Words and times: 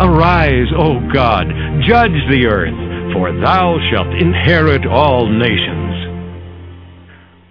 Arise, 0.00 0.72
O 0.74 1.00
God, 1.12 1.48
judge 1.86 2.16
the 2.30 2.46
earth, 2.46 3.12
for 3.12 3.30
thou 3.30 3.76
shalt 3.90 4.08
inherit 4.08 4.86
all 4.86 5.28
nations. 5.28 5.92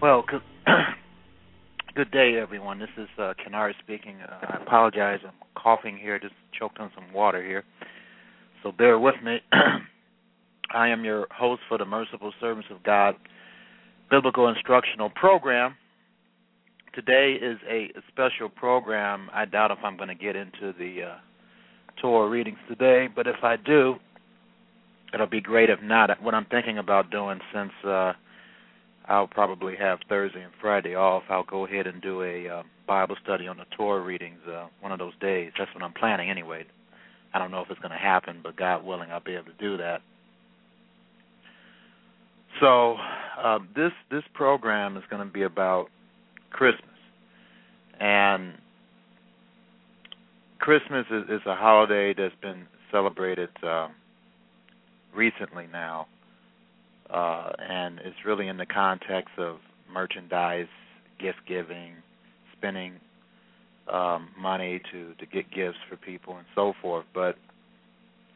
Well, 0.02 0.26
good, 0.28 2.10
day, 2.12 2.40
everyone. 2.42 2.80
This 2.80 2.90
is 2.98 3.08
uh, 3.20 3.36
Kennard 3.44 3.76
speaking. 3.84 4.16
Uh, 4.22 4.34
I 4.42 4.58
apologize. 4.60 5.20
I'm 5.24 5.34
coughing 5.56 6.00
here, 6.00 6.18
just 6.18 6.34
choked 6.58 6.80
on 6.80 6.92
some 6.96 7.14
water 7.14 7.44
here. 7.44 7.64
So 8.64 8.72
bear 8.72 8.98
with 8.98 9.22
me. 9.24 9.38
I 10.74 10.88
am 10.88 11.06
your 11.06 11.28
host 11.30 11.62
for 11.70 11.78
the 11.78 11.86
Merciful 11.86 12.34
Servants 12.42 12.70
of 12.72 12.82
God 12.82 13.18
Biblical 14.10 14.50
Instructional 14.50 15.12
Program. 15.12 15.76
Today 16.96 17.38
is 17.40 17.60
a 17.70 17.92
special 18.08 18.50
program. 18.50 19.30
I 19.32 19.46
doubt 19.46 19.70
if 19.70 19.78
I'm 19.84 19.96
going 19.96 20.10
to 20.10 20.16
get 20.16 20.36
into 20.36 20.74
the 20.78 21.04
uh, 21.04 21.16
Torah 22.02 22.30
readings 22.30 22.58
today, 22.68 23.08
but 23.14 23.28
if 23.28 23.44
I 23.44 23.56
do, 23.58 23.96
it'll 25.14 25.28
be 25.28 25.42
great. 25.42 25.70
If 25.70 25.82
not, 25.82 26.10
what 26.22 26.34
I'm 26.34 26.46
thinking 26.46 26.78
about 26.78 27.12
doing, 27.12 27.40
since 27.54 27.72
uh, 27.86 28.14
I'll 29.08 29.28
probably 29.28 29.76
have 29.78 30.00
Thursday 30.10 30.42
and 30.42 30.52
Friday 30.60 30.96
off, 30.96 31.24
I'll 31.30 31.44
go 31.44 31.66
ahead 31.66 31.88
and 31.88 32.02
do 32.02 32.24
a 32.24 32.48
uh, 32.48 32.64
Bible 32.88 33.16
study 33.24 33.48
on 33.48 33.58
the 33.58 33.66
Torah 33.78 34.02
readings 34.02 34.40
uh, 34.48 34.68
one 34.80 34.92
of 34.92 35.00
those 35.00 35.14
days. 35.22 35.52
That's 35.58 35.74
what 35.74 35.84
I'm 35.84 35.94
planning 35.94 36.30
anyway. 36.30 36.66
I 37.34 37.40
don't 37.40 37.52
know 37.52 37.62
if 37.62 37.70
it's 37.70 37.80
going 37.80 37.92
to 37.92 37.98
happen, 37.98 38.40
but 38.44 38.56
God 38.56 38.84
willing, 38.84 39.12
I'll 39.12 39.24
be 39.24 39.36
able 39.36 39.46
to 39.46 39.58
do 39.60 39.78
that. 39.78 40.02
So 42.60 42.98
uh, 43.42 43.60
this 43.76 43.92
this 44.10 44.24
program 44.34 44.98
is 44.98 45.04
going 45.10 45.26
to 45.26 45.34
be 45.34 45.44
about 45.44 45.88
Christmas, 46.52 46.84
and 48.00 48.54
Christmas 50.62 51.08
is, 51.10 51.24
is 51.24 51.42
a 51.48 51.56
holiday 51.56 52.14
that's 52.16 52.36
been 52.40 52.68
celebrated 52.92 53.50
uh, 53.68 53.88
recently 55.14 55.66
now, 55.72 56.06
uh, 57.10 57.50
and 57.58 57.98
it's 58.00 58.16
really 58.24 58.48
in 58.48 58.58
the 58.58 58.68
context 58.68 59.32
of 59.40 59.58
merchandise, 59.92 60.68
gift 61.20 61.40
giving, 61.48 61.94
spending 62.56 62.94
um, 63.92 64.30
money 64.40 64.80
to 64.92 65.16
to 65.16 65.26
get 65.26 65.52
gifts 65.52 65.80
for 65.90 65.98
people 65.98 66.38
and 66.38 66.46
so 66.54 66.74
forth. 66.80 67.06
But 67.12 67.38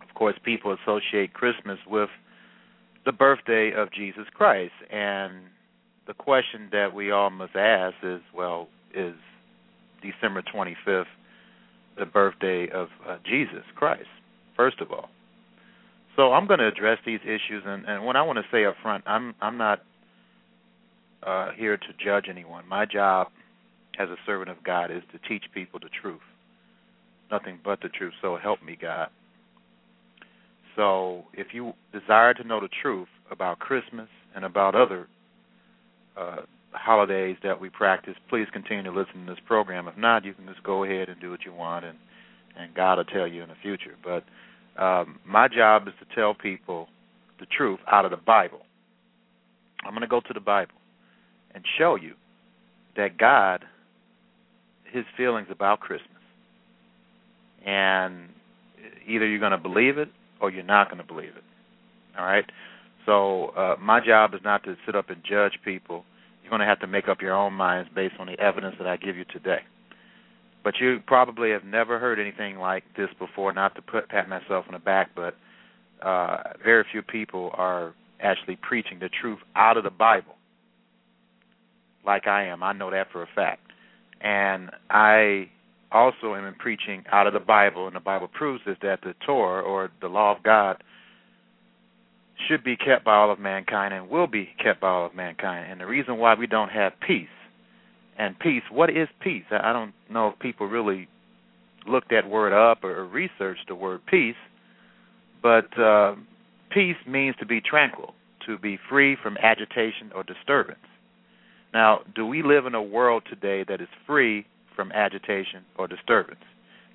of 0.01 0.15
course, 0.15 0.35
people 0.43 0.75
associate 0.83 1.31
Christmas 1.33 1.77
with 1.87 2.09
the 3.05 3.11
birthday 3.11 3.71
of 3.77 3.93
Jesus 3.93 4.25
Christ, 4.33 4.73
and 4.91 5.31
the 6.07 6.15
question 6.15 6.69
that 6.71 6.91
we 6.91 7.11
all 7.11 7.29
must 7.29 7.55
ask 7.55 7.95
is, 8.01 8.21
well, 8.35 8.67
is 8.95 9.13
December 10.01 10.41
25th 10.41 11.05
the 11.97 12.05
birthday 12.05 12.67
of 12.69 12.87
uh, 13.07 13.17
Jesus 13.25 13.63
Christ? 13.75 14.07
First 14.55 14.79
of 14.81 14.91
all, 14.91 15.09
so 16.15 16.33
I'm 16.33 16.47
going 16.47 16.59
to 16.59 16.67
address 16.67 16.97
these 17.05 17.19
issues, 17.23 17.63
and, 17.65 17.85
and 17.85 18.05
what 18.05 18.15
I 18.15 18.21
want 18.21 18.37
to 18.37 18.45
say 18.51 18.65
up 18.65 18.75
front, 18.81 19.03
I'm 19.05 19.35
I'm 19.41 19.57
not 19.57 19.81
uh, 21.23 21.51
here 21.57 21.77
to 21.77 21.87
judge 22.03 22.25
anyone. 22.29 22.67
My 22.67 22.85
job 22.85 23.27
as 23.99 24.09
a 24.09 24.15
servant 24.25 24.49
of 24.49 24.63
God 24.63 24.91
is 24.91 25.03
to 25.11 25.19
teach 25.27 25.43
people 25.53 25.79
the 25.79 25.89
truth, 26.01 26.21
nothing 27.31 27.59
but 27.63 27.81
the 27.81 27.89
truth. 27.89 28.13
So 28.21 28.37
help 28.37 28.63
me, 28.63 28.77
God. 28.79 29.09
So 30.75 31.23
if 31.33 31.47
you 31.53 31.73
desire 31.93 32.33
to 32.33 32.43
know 32.43 32.59
the 32.59 32.69
truth 32.81 33.07
about 33.31 33.59
Christmas 33.59 34.09
and 34.35 34.45
about 34.45 34.75
other 34.75 35.07
uh, 36.17 36.41
holidays 36.75 37.37
that 37.43 37.59
we 37.59 37.69
practice, 37.69 38.15
please 38.29 38.47
continue 38.51 38.83
to 38.83 38.91
listen 38.91 39.25
to 39.25 39.33
this 39.33 39.41
program. 39.45 39.87
If 39.87 39.97
not, 39.97 40.25
you 40.25 40.33
can 40.33 40.45
just 40.47 40.63
go 40.63 40.83
ahead 40.83 41.09
and 41.09 41.19
do 41.19 41.31
what 41.31 41.45
you 41.45 41.53
want, 41.53 41.85
and 41.85 41.97
and 42.57 42.73
God 42.73 42.97
will 42.97 43.05
tell 43.05 43.27
you 43.27 43.43
in 43.43 43.49
the 43.49 43.55
future. 43.61 43.95
But 44.03 44.23
um, 44.81 45.19
my 45.25 45.47
job 45.47 45.87
is 45.87 45.93
to 45.99 46.15
tell 46.15 46.33
people 46.33 46.87
the 47.39 47.45
truth 47.45 47.79
out 47.91 48.05
of 48.05 48.11
the 48.11 48.17
Bible. 48.17 48.59
I'm 49.83 49.91
going 49.91 50.01
to 50.01 50.07
go 50.07 50.21
to 50.21 50.33
the 50.33 50.39
Bible 50.39 50.75
and 51.53 51.63
show 51.77 51.95
you 51.95 52.13
that 52.95 53.17
God, 53.17 53.65
His 54.91 55.03
feelings 55.17 55.47
about 55.51 55.81
Christmas, 55.81 56.09
and 57.65 58.29
either 59.07 59.27
you're 59.27 59.39
going 59.39 59.51
to 59.51 59.57
believe 59.57 59.97
it 59.97 60.09
or 60.39 60.49
you're 60.49 60.63
not 60.63 60.89
going 60.89 61.01
to 61.01 61.07
believe 61.07 61.35
it. 61.35 61.43
All 62.17 62.25
right. 62.25 62.45
So 63.05 63.47
uh, 63.49 63.75
my 63.79 63.99
job 64.05 64.33
is 64.33 64.41
not 64.43 64.63
to 64.63 64.75
sit 64.85 64.95
up 64.95 65.09
and 65.09 65.21
judge 65.29 65.59
people. 65.63 66.05
You're 66.45 66.51
going 66.51 66.61
to 66.61 66.67
have 66.67 66.79
to 66.81 66.87
make 66.87 67.07
up 67.07 67.23
your 67.23 67.33
own 67.33 67.53
minds 67.53 67.89
based 67.95 68.13
on 68.19 68.27
the 68.27 68.39
evidence 68.39 68.75
that 68.77 68.85
I 68.85 68.97
give 68.97 69.17
you 69.17 69.25
today. 69.33 69.61
But 70.63 70.75
you 70.79 70.99
probably 71.07 71.49
have 71.49 71.63
never 71.63 71.97
heard 71.97 72.19
anything 72.19 72.59
like 72.59 72.83
this 72.95 73.09
before. 73.17 73.51
Not 73.51 73.73
to 73.75 73.81
put 73.81 74.09
pat 74.09 74.29
myself 74.29 74.65
on 74.67 74.73
the 74.73 74.79
back, 74.79 75.09
but 75.15 75.33
uh, 76.05 76.53
very 76.63 76.85
few 76.91 77.01
people 77.01 77.49
are 77.55 77.95
actually 78.21 78.57
preaching 78.61 78.99
the 78.99 79.09
truth 79.09 79.39
out 79.55 79.75
of 79.75 79.83
the 79.83 79.89
Bible, 79.89 80.35
like 82.05 82.27
I 82.27 82.45
am. 82.45 82.61
I 82.61 82.73
know 82.73 82.91
that 82.91 83.07
for 83.11 83.23
a 83.23 83.27
fact, 83.33 83.71
and 84.21 84.69
I 84.91 85.49
also 85.91 86.35
am 86.35 86.53
preaching 86.59 87.05
out 87.11 87.25
of 87.25 87.33
the 87.33 87.39
Bible, 87.39 87.87
and 87.87 87.95
the 87.95 87.99
Bible 87.99 88.27
proves 88.27 88.61
this 88.67 88.77
that 88.83 88.99
the 89.01 89.15
Torah 89.25 89.63
or 89.63 89.89
the 89.99 90.09
law 90.09 90.35
of 90.35 90.43
God 90.43 90.83
should 92.47 92.63
be 92.63 92.75
kept 92.75 93.05
by 93.05 93.15
all 93.15 93.31
of 93.31 93.39
mankind 93.39 93.93
and 93.93 94.09
will 94.09 94.27
be 94.27 94.49
kept 94.61 94.81
by 94.81 94.89
all 94.89 95.05
of 95.05 95.15
mankind. 95.15 95.71
And 95.71 95.79
the 95.79 95.85
reason 95.85 96.17
why 96.17 96.33
we 96.35 96.47
don't 96.47 96.69
have 96.69 96.93
peace 97.05 97.27
and 98.17 98.37
peace, 98.39 98.63
what 98.71 98.89
is 98.89 99.07
peace? 99.21 99.43
I 99.51 99.73
don't 99.73 99.93
know 100.09 100.29
if 100.29 100.39
people 100.39 100.67
really 100.67 101.07
looked 101.87 102.09
that 102.09 102.29
word 102.29 102.53
up 102.53 102.83
or 102.83 103.05
researched 103.05 103.67
the 103.67 103.75
word 103.75 104.01
peace, 104.05 104.35
but 105.41 105.77
uh, 105.79 106.15
peace 106.71 106.95
means 107.07 107.35
to 107.39 107.45
be 107.45 107.61
tranquil, 107.61 108.13
to 108.45 108.57
be 108.57 108.77
free 108.89 109.15
from 109.21 109.37
agitation 109.37 110.11
or 110.13 110.23
disturbance. 110.23 110.79
Now, 111.73 111.99
do 112.15 112.25
we 112.25 112.41
live 112.41 112.65
in 112.65 112.73
a 112.73 112.81
world 112.81 113.23
today 113.29 113.65
that 113.67 113.81
is 113.81 113.89
free 114.07 114.45
from 114.75 114.91
agitation 114.91 115.63
or 115.77 115.87
disturbance? 115.87 116.39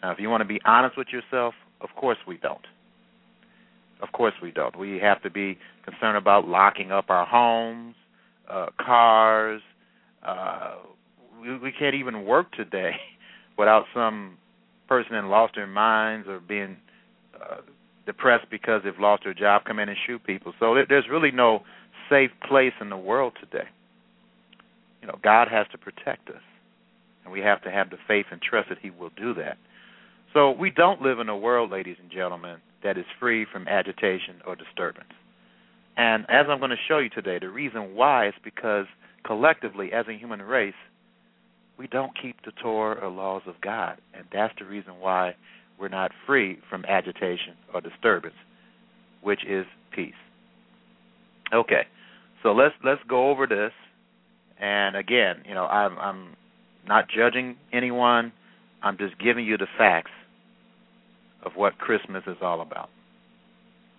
Now, 0.02 0.12
if 0.12 0.18
you 0.18 0.30
want 0.30 0.40
to 0.40 0.48
be 0.48 0.60
honest 0.64 0.96
with 0.96 1.08
yourself, 1.12 1.54
of 1.80 1.90
course 1.96 2.18
we 2.26 2.38
don't. 2.38 2.64
Of 4.02 4.12
course 4.12 4.34
we 4.42 4.50
don't. 4.50 4.78
We 4.78 4.98
have 4.98 5.22
to 5.22 5.30
be 5.30 5.58
concerned 5.84 6.16
about 6.16 6.48
locking 6.48 6.90
up 6.90 7.10
our 7.10 7.26
homes, 7.26 7.94
uh, 8.48 8.66
cars. 8.80 9.60
Uh, 10.26 10.76
we, 11.40 11.58
we 11.58 11.72
can't 11.72 11.94
even 11.94 12.24
work 12.24 12.52
today 12.52 12.92
without 13.58 13.84
some 13.94 14.38
person 14.88 15.12
that 15.12 15.24
lost 15.24 15.54
their 15.54 15.66
minds 15.66 16.28
or 16.28 16.40
being 16.40 16.76
uh, 17.40 17.58
depressed 18.06 18.46
because 18.50 18.82
they've 18.84 18.98
lost 18.98 19.24
their 19.24 19.34
job, 19.34 19.62
come 19.64 19.78
in 19.78 19.88
and 19.88 19.98
shoot 20.06 20.22
people. 20.24 20.52
So 20.58 20.76
there's 20.88 21.08
really 21.10 21.30
no 21.30 21.60
safe 22.08 22.30
place 22.48 22.72
in 22.80 22.90
the 22.90 22.96
world 22.96 23.34
today. 23.38 23.68
You 25.00 25.08
know, 25.08 25.18
God 25.22 25.48
has 25.48 25.66
to 25.72 25.78
protect 25.78 26.28
us, 26.28 26.42
and 27.24 27.32
we 27.32 27.40
have 27.40 27.62
to 27.62 27.70
have 27.70 27.90
the 27.90 27.96
faith 28.06 28.26
and 28.30 28.40
trust 28.42 28.68
that 28.68 28.78
He 28.82 28.90
will 28.90 29.10
do 29.16 29.32
that. 29.34 29.56
So 30.34 30.52
we 30.52 30.70
don't 30.70 31.02
live 31.02 31.18
in 31.18 31.28
a 31.28 31.36
world, 31.36 31.70
ladies 31.70 31.96
and 32.00 32.10
gentlemen, 32.10 32.58
that 32.84 32.98
is 32.98 33.04
free 33.18 33.46
from 33.52 33.68
agitation 33.68 34.36
or 34.46 34.56
disturbance. 34.56 35.10
And 35.96 36.24
as 36.28 36.46
I'm 36.48 36.58
going 36.58 36.70
to 36.70 36.76
show 36.88 36.98
you 36.98 37.10
today, 37.10 37.38
the 37.40 37.50
reason 37.50 37.94
why 37.94 38.28
is 38.28 38.34
because 38.44 38.86
collectively, 39.26 39.92
as 39.92 40.06
a 40.08 40.18
human 40.18 40.42
race, 40.42 40.74
we 41.78 41.88
don't 41.88 42.12
keep 42.20 42.36
the 42.44 42.52
Torah 42.62 43.00
or 43.04 43.10
laws 43.10 43.42
of 43.46 43.54
God. 43.60 43.98
And 44.14 44.24
that's 44.32 44.54
the 44.58 44.64
reason 44.64 44.94
why 45.00 45.34
we're 45.78 45.88
not 45.88 46.12
free 46.26 46.58
from 46.70 46.84
agitation 46.84 47.54
or 47.74 47.80
disturbance. 47.80 48.34
which 49.22 49.40
is 49.48 49.66
peace. 49.94 50.14
Okay, 51.52 51.82
so 52.42 52.52
let's 52.52 52.74
let's 52.84 53.00
go 53.08 53.30
over 53.30 53.46
this. 53.46 53.72
And 54.60 54.96
again, 54.96 55.42
you 55.46 55.54
know, 55.54 55.66
I'm 55.66 55.98
I'm 55.98 56.36
not 56.86 57.06
judging 57.08 57.56
anyone. 57.72 58.32
I'm 58.82 58.96
just 58.96 59.18
giving 59.18 59.44
you 59.44 59.58
the 59.58 59.66
facts 59.76 60.10
of 61.44 61.52
what 61.54 61.78
Christmas 61.78 62.24
is 62.26 62.36
all 62.42 62.60
about. 62.60 62.90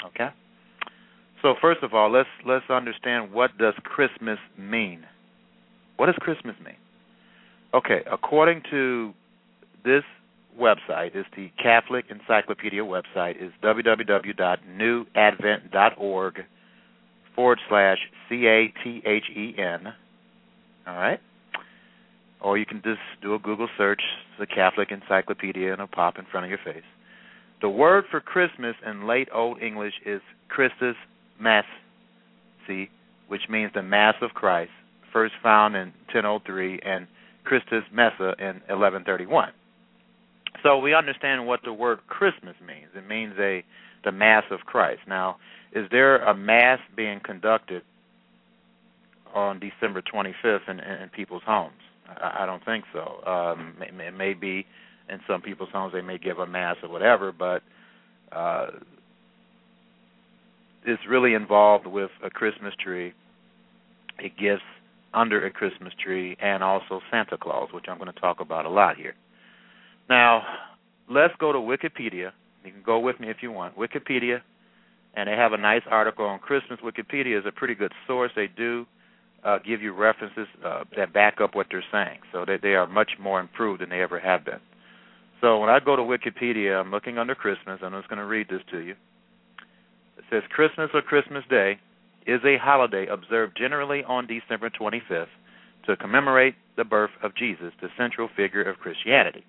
Okay? 0.05 0.29
So 1.41 1.55
first 1.59 1.83
of 1.83 1.93
all, 1.93 2.09
let's 2.11 2.29
let's 2.45 2.69
understand 2.69 3.31
what 3.31 3.57
does 3.57 3.73
Christmas 3.83 4.37
mean? 4.57 5.05
What 5.97 6.05
does 6.07 6.15
Christmas 6.19 6.55
mean? 6.63 6.75
Okay, 7.73 8.01
according 8.11 8.63
to 8.69 9.13
this 9.83 10.03
website, 10.59 11.15
is 11.15 11.25
the 11.35 11.49
Catholic 11.61 12.05
Encyclopedia 12.09 12.81
website, 12.81 13.41
is 13.41 13.51
www.newadvent.org 13.63 16.45
forward 17.35 17.59
slash 17.69 17.97
C 18.29 18.47
A 18.47 18.73
T 18.83 19.01
H 19.05 19.25
E 19.35 19.53
N. 19.57 19.93
All 20.87 20.95
right? 20.95 21.19
Or 22.41 22.57
you 22.57 22.65
can 22.65 22.81
just 22.83 22.99
do 23.21 23.35
a 23.35 23.39
Google 23.39 23.69
search, 23.77 24.01
the 24.39 24.47
Catholic 24.47 24.91
Encyclopedia, 24.91 25.71
and 25.71 25.75
it'll 25.75 25.87
pop 25.87 26.17
in 26.17 26.25
front 26.25 26.45
of 26.45 26.49
your 26.49 26.59
face. 26.65 26.83
The 27.61 27.69
word 27.69 28.05
for 28.09 28.19
Christmas 28.19 28.75
in 28.85 29.07
late 29.07 29.29
Old 29.33 29.61
English 29.61 29.93
is 30.05 30.21
Christus 30.49 30.95
Mass, 31.39 31.65
see, 32.67 32.89
which 33.27 33.41
means 33.49 33.71
the 33.75 33.83
Mass 33.83 34.15
of 34.21 34.31
Christ, 34.31 34.71
first 35.13 35.33
found 35.43 35.75
in 35.75 35.93
1003, 36.11 36.79
and 36.83 37.07
Christus 37.43 37.83
Messa 37.93 38.33
in 38.39 38.61
1131. 38.67 39.49
So 40.63 40.79
we 40.79 40.93
understand 40.93 41.45
what 41.45 41.61
the 41.63 41.73
word 41.73 41.99
Christmas 42.07 42.55
means. 42.65 42.89
It 42.95 43.07
means 43.07 43.33
a 43.39 43.63
the 44.03 44.11
Mass 44.11 44.43
of 44.49 44.61
Christ. 44.61 45.01
Now, 45.07 45.37
is 45.73 45.85
there 45.91 46.17
a 46.23 46.35
Mass 46.35 46.79
being 46.95 47.19
conducted 47.23 47.83
on 49.33 49.59
December 49.59 50.01
25th 50.01 50.67
in, 50.67 50.79
in 50.79 51.09
people's 51.15 51.43
homes? 51.45 51.73
I, 52.07 52.39
I 52.43 52.45
don't 52.45 52.65
think 52.65 52.85
so. 52.91 53.23
Um, 53.25 53.75
it, 53.79 53.93
it 53.99 54.17
may 54.17 54.33
be 54.33 54.65
in 55.11 55.19
some 55.27 55.41
people's 55.41 55.69
homes 55.71 55.93
they 55.93 56.01
may 56.01 56.17
give 56.17 56.39
a 56.39 56.47
mass 56.47 56.77
or 56.81 56.89
whatever, 56.89 57.31
but 57.31 57.61
uh, 58.31 58.67
it's 60.85 61.01
really 61.07 61.33
involved 61.33 61.85
with 61.85 62.11
a 62.23 62.29
Christmas 62.29 62.73
tree, 62.83 63.13
It 64.19 64.31
gifts 64.37 64.63
under 65.13 65.45
a 65.45 65.51
Christmas 65.51 65.93
tree, 66.01 66.37
and 66.41 66.63
also 66.63 67.01
Santa 67.11 67.37
Claus, 67.37 67.69
which 67.73 67.85
I'm 67.89 67.97
going 67.97 68.11
to 68.11 68.19
talk 68.19 68.39
about 68.39 68.65
a 68.65 68.69
lot 68.69 68.95
here. 68.95 69.13
Now, 70.09 70.43
let's 71.09 71.33
go 71.39 71.51
to 71.51 71.59
Wikipedia. 71.59 72.31
You 72.63 72.71
can 72.71 72.83
go 72.85 72.99
with 72.99 73.19
me 73.19 73.29
if 73.29 73.37
you 73.41 73.51
want. 73.51 73.77
Wikipedia, 73.77 74.41
and 75.15 75.27
they 75.27 75.33
have 75.33 75.51
a 75.51 75.57
nice 75.57 75.81
article 75.89 76.25
on 76.25 76.39
Christmas. 76.39 76.79
Wikipedia 76.83 77.37
is 77.37 77.45
a 77.45 77.51
pretty 77.51 77.75
good 77.75 77.91
source. 78.07 78.31
They 78.35 78.47
do 78.47 78.85
uh, 79.43 79.57
give 79.65 79.81
you 79.81 79.93
references 79.93 80.47
uh, 80.65 80.83
that 80.95 81.11
back 81.13 81.41
up 81.41 81.55
what 81.55 81.67
they're 81.69 81.83
saying, 81.91 82.19
so 82.31 82.45
that 82.45 82.61
they 82.61 82.75
are 82.75 82.87
much 82.87 83.11
more 83.19 83.39
improved 83.39 83.81
than 83.81 83.89
they 83.89 84.01
ever 84.01 84.19
have 84.19 84.45
been. 84.45 84.59
So 85.41 85.57
when 85.57 85.69
I 85.69 85.79
go 85.79 85.95
to 85.95 86.03
Wikipedia, 86.03 86.79
I'm 86.79 86.91
looking 86.91 87.17
under 87.17 87.33
Christmas. 87.33 87.79
and 87.81 87.95
I'm 87.95 88.01
just 88.01 88.09
going 88.09 88.19
to 88.19 88.25
read 88.25 88.47
this 88.49 88.61
to 88.71 88.79
you. 88.79 88.95
It 90.17 90.23
says 90.29 90.43
Christmas 90.49 90.89
or 90.93 91.01
Christmas 91.01 91.43
Day 91.49 91.79
is 92.27 92.39
a 92.45 92.57
holiday 92.61 93.07
observed 93.07 93.57
generally 93.57 94.03
on 94.07 94.27
December 94.27 94.69
25th 94.69 95.25
to 95.87 95.97
commemorate 95.97 96.53
the 96.77 96.83
birth 96.83 97.09
of 97.23 97.35
Jesus, 97.35 97.73
the 97.81 97.89
central 97.97 98.29
figure 98.37 98.61
of 98.61 98.77
Christianity. 98.77 99.43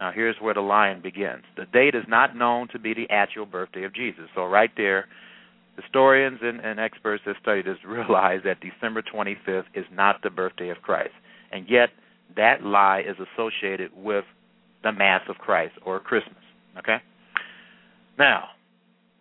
Now, 0.00 0.10
here's 0.12 0.36
where 0.40 0.54
the 0.54 0.62
line 0.62 1.02
begins. 1.02 1.44
The 1.56 1.66
date 1.66 1.94
is 1.94 2.04
not 2.08 2.34
known 2.34 2.68
to 2.68 2.78
be 2.78 2.94
the 2.94 3.06
actual 3.10 3.44
birthday 3.44 3.84
of 3.84 3.94
Jesus. 3.94 4.24
So, 4.34 4.46
right 4.46 4.70
there, 4.76 5.06
historians 5.76 6.38
and, 6.42 6.58
and 6.60 6.80
experts 6.80 7.22
that 7.26 7.36
study 7.40 7.62
this 7.62 7.76
realize 7.86 8.40
that 8.44 8.58
December 8.60 9.02
25th 9.02 9.66
is 9.74 9.84
not 9.92 10.22
the 10.22 10.30
birthday 10.30 10.70
of 10.70 10.78
Christ. 10.78 11.12
And 11.52 11.66
yet, 11.68 11.90
that 12.34 12.64
lie 12.64 13.04
is 13.06 13.16
associated 13.20 13.90
with 13.94 14.24
the 14.82 14.92
Mass 14.92 15.22
of 15.28 15.36
Christ 15.36 15.74
or 15.84 16.00
Christmas. 16.00 16.42
Okay? 16.78 16.98
Now, 18.18 18.48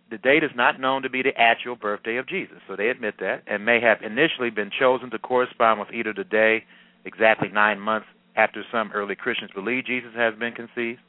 the 0.09 0.17
date 0.17 0.43
is 0.43 0.51
not 0.55 0.79
known 0.79 1.03
to 1.03 1.09
be 1.09 1.21
the 1.21 1.37
actual 1.37 1.75
birthday 1.75 2.17
of 2.17 2.27
Jesus, 2.27 2.57
so 2.67 2.75
they 2.75 2.89
admit 2.89 3.15
that, 3.19 3.43
and 3.47 3.65
may 3.65 3.79
have 3.79 4.01
initially 4.03 4.49
been 4.49 4.69
chosen 4.77 5.09
to 5.11 5.19
correspond 5.19 5.79
with 5.79 5.89
either 5.93 6.13
the 6.13 6.25
day 6.25 6.65
exactly 7.05 7.47
nine 7.47 7.79
months 7.79 8.07
after 8.35 8.63
some 8.71 8.91
early 8.93 9.15
Christians 9.15 9.51
believe 9.55 9.85
Jesus 9.85 10.11
has 10.15 10.33
been 10.35 10.53
conceived, 10.53 10.99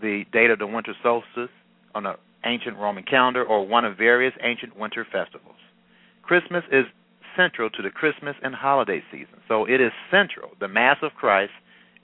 the 0.00 0.24
date 0.32 0.50
of 0.50 0.58
the 0.58 0.66
winter 0.66 0.94
solstice 1.02 1.50
on 1.94 2.06
an 2.06 2.16
ancient 2.44 2.76
Roman 2.76 3.04
calendar, 3.04 3.44
or 3.44 3.66
one 3.66 3.84
of 3.84 3.96
various 3.96 4.34
ancient 4.42 4.76
winter 4.76 5.06
festivals. 5.10 5.56
Christmas 6.22 6.64
is 6.72 6.84
central 7.36 7.70
to 7.70 7.82
the 7.82 7.90
Christmas 7.90 8.34
and 8.42 8.54
holiday 8.54 9.02
season, 9.12 9.38
so 9.46 9.64
it 9.64 9.80
is 9.80 9.92
central. 10.10 10.50
The 10.60 10.68
Mass 10.68 10.96
of 11.02 11.12
Christ 11.12 11.52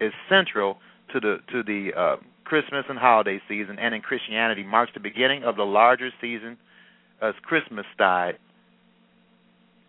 is 0.00 0.12
central 0.28 0.78
to 1.12 1.20
the 1.20 1.38
to 1.52 1.62
the 1.62 1.90
uh, 1.96 2.16
Christmas 2.44 2.84
and 2.88 2.98
holiday 2.98 3.40
season, 3.48 3.78
and 3.78 3.94
in 3.94 4.00
Christianity 4.00 4.62
marks 4.62 4.92
the 4.94 5.00
beginning 5.00 5.44
of 5.44 5.56
the 5.56 5.64
larger 5.64 6.10
season 6.20 6.56
as 7.20 7.34
Christmas 7.42 7.84
died. 7.98 8.38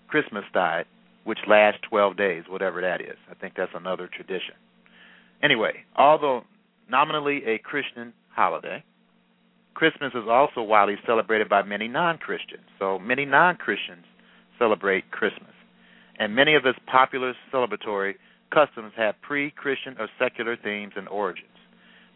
Christmas 0.07 0.43
died, 0.53 0.85
which 1.23 1.39
lasts 1.47 1.79
12 1.89 2.17
days, 2.17 2.43
whatever 2.49 2.81
that 2.81 2.99
is. 2.99 3.17
I 3.29 3.35
think 3.35 3.53
that's 3.55 3.71
another 3.75 4.09
tradition. 4.13 4.55
Anyway, 5.43 5.85
although 5.95 6.41
nominally 6.89 7.43
a 7.45 7.59
Christian 7.59 8.13
holiday, 8.35 8.83
Christmas 9.73 10.11
is 10.13 10.27
also 10.27 10.61
widely 10.61 10.95
celebrated 11.05 11.47
by 11.47 11.61
many 11.61 11.87
non-Christians. 11.87 12.63
So 12.79 12.99
many 12.99 13.23
non-Christians 13.23 14.03
celebrate 14.57 15.09
Christmas, 15.11 15.53
and 16.17 16.35
many 16.35 16.55
of 16.55 16.65
its 16.65 16.79
popular 16.91 17.33
celebratory 17.53 18.15
customs 18.51 18.93
have 18.97 19.15
pre 19.21 19.51
Christian 19.51 19.95
or 19.99 20.07
secular 20.19 20.57
themes 20.57 20.93
and 20.95 21.07
origins. 21.07 21.47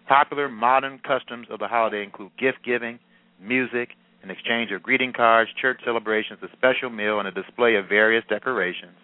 Popular 0.08 0.50
modern 0.50 1.00
customs 1.00 1.48
of 1.50 1.60
the 1.60 1.68
holiday 1.68 2.04
include 2.04 2.32
gift 2.38 2.60
giving, 2.66 3.00
music, 3.42 3.90
an 4.22 4.30
exchange 4.30 4.72
of 4.72 4.84
greeting 4.84 5.14
cards, 5.14 5.50
church 5.62 5.80
celebrations, 5.86 6.40
a 6.42 6.48
special 6.56 6.90
meal, 6.90 7.20
and 7.20 7.28
a 7.28 7.32
display 7.32 7.76
of 7.76 7.88
various 7.88 8.24
decorations, 8.30 8.96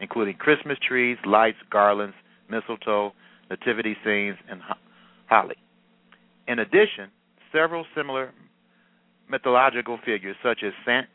including 0.00 0.34
Christmas 0.34 0.78
trees, 0.86 1.16
lights, 1.26 1.58
garlands, 1.70 2.16
mistletoe, 2.50 3.12
nativity 3.50 3.96
scenes, 4.04 4.36
and 4.50 4.60
holly. 5.28 5.56
In 6.48 6.58
addition, 6.58 7.10
several 7.52 7.84
similar 7.94 8.32
mythological 9.28 9.98
figures 10.04 10.36
such 10.42 10.62
as 10.64 10.72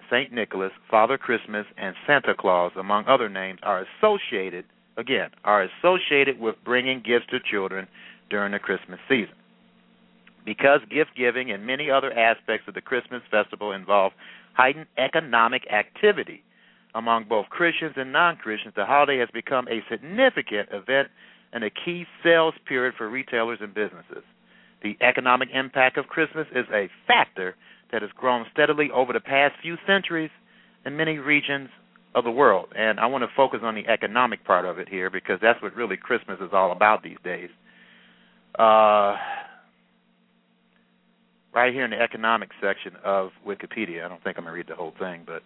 Saint 0.09 0.33
Nicholas, 0.33 0.71
Father 0.89 1.17
Christmas, 1.17 1.65
and 1.77 1.95
Santa 2.05 2.33
Claus, 2.37 2.71
among 2.77 3.05
other 3.07 3.29
names, 3.29 3.59
are 3.63 3.85
associated 3.99 4.65
again, 4.97 5.29
are 5.43 5.63
associated 5.63 6.39
with 6.39 6.55
bringing 6.65 7.01
gifts 7.05 7.27
to 7.31 7.39
children 7.39 7.87
during 8.29 8.51
the 8.51 8.59
Christmas 8.59 8.99
season. 9.07 9.35
Because 10.45 10.79
gift 10.89 11.11
giving 11.15 11.51
and 11.51 11.65
many 11.65 11.91
other 11.91 12.11
aspects 12.11 12.67
of 12.67 12.73
the 12.73 12.81
Christmas 12.81 13.21
festival 13.29 13.71
involve 13.71 14.13
heightened 14.53 14.87
economic 14.97 15.63
activity 15.71 16.43
among 16.95 17.25
both 17.25 17.47
Christians 17.49 17.93
and 17.95 18.11
non 18.11 18.37
Christians, 18.37 18.73
the 18.75 18.85
holiday 18.85 19.19
has 19.19 19.29
become 19.33 19.67
a 19.67 19.83
significant 19.89 20.69
event 20.71 21.09
and 21.53 21.63
a 21.63 21.69
key 21.69 22.05
sales 22.23 22.53
period 22.67 22.95
for 22.97 23.09
retailers 23.09 23.59
and 23.61 23.73
businesses. 23.73 24.23
The 24.83 24.97
economic 25.01 25.49
impact 25.53 25.97
of 25.97 26.07
Christmas 26.07 26.47
is 26.55 26.65
a 26.73 26.89
factor 27.07 27.55
that 27.91 28.01
has 28.01 28.11
grown 28.15 28.45
steadily 28.51 28.89
over 28.93 29.13
the 29.13 29.19
past 29.19 29.55
few 29.61 29.77
centuries 29.85 30.31
in 30.85 30.97
many 30.97 31.17
regions 31.17 31.69
of 32.17 32.23
the 32.23 32.31
world. 32.31 32.69
And 32.75 32.99
I 32.99 33.05
want 33.05 33.23
to 33.23 33.29
focus 33.35 33.59
on 33.61 33.75
the 33.75 33.87
economic 33.87 34.43
part 34.43 34.65
of 34.65 34.79
it 34.79 34.89
here 34.89 35.09
because 35.09 35.37
that's 35.39 35.61
what 35.61 35.75
really 35.75 35.97
Christmas 35.97 36.39
is 36.41 36.49
all 36.51 36.71
about 36.71 37.03
these 37.03 37.17
days. 37.23 37.49
Uh, 38.57 39.15
right 41.53 41.71
here 41.71 41.85
in 41.85 41.91
the 41.91 42.01
economic 42.01 42.49
section 42.59 42.93
of 43.03 43.29
Wikipedia, 43.45 44.03
I 44.03 44.09
don't 44.09 44.23
think 44.23 44.37
I'm 44.37 44.45
going 44.45 44.53
to 44.53 44.57
read 44.57 44.67
the 44.67 44.75
whole 44.75 44.93
thing, 44.97 45.23
but 45.27 45.43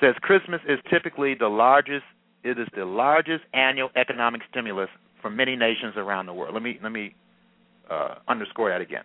says 0.00 0.14
Christmas 0.20 0.60
is 0.68 0.78
typically 0.88 1.34
the 1.34 1.48
largest. 1.48 2.04
It 2.44 2.58
is 2.58 2.68
the 2.76 2.84
largest 2.84 3.42
annual 3.52 3.88
economic 3.96 4.42
stimulus 4.48 4.88
for 5.20 5.30
many 5.30 5.56
nations 5.56 5.94
around 5.96 6.26
the 6.26 6.34
world. 6.34 6.54
Let 6.54 6.62
me 6.62 6.78
let 6.82 6.92
me 6.92 7.16
uh, 7.90 8.16
underscore 8.28 8.70
that 8.70 8.80
again. 8.80 9.02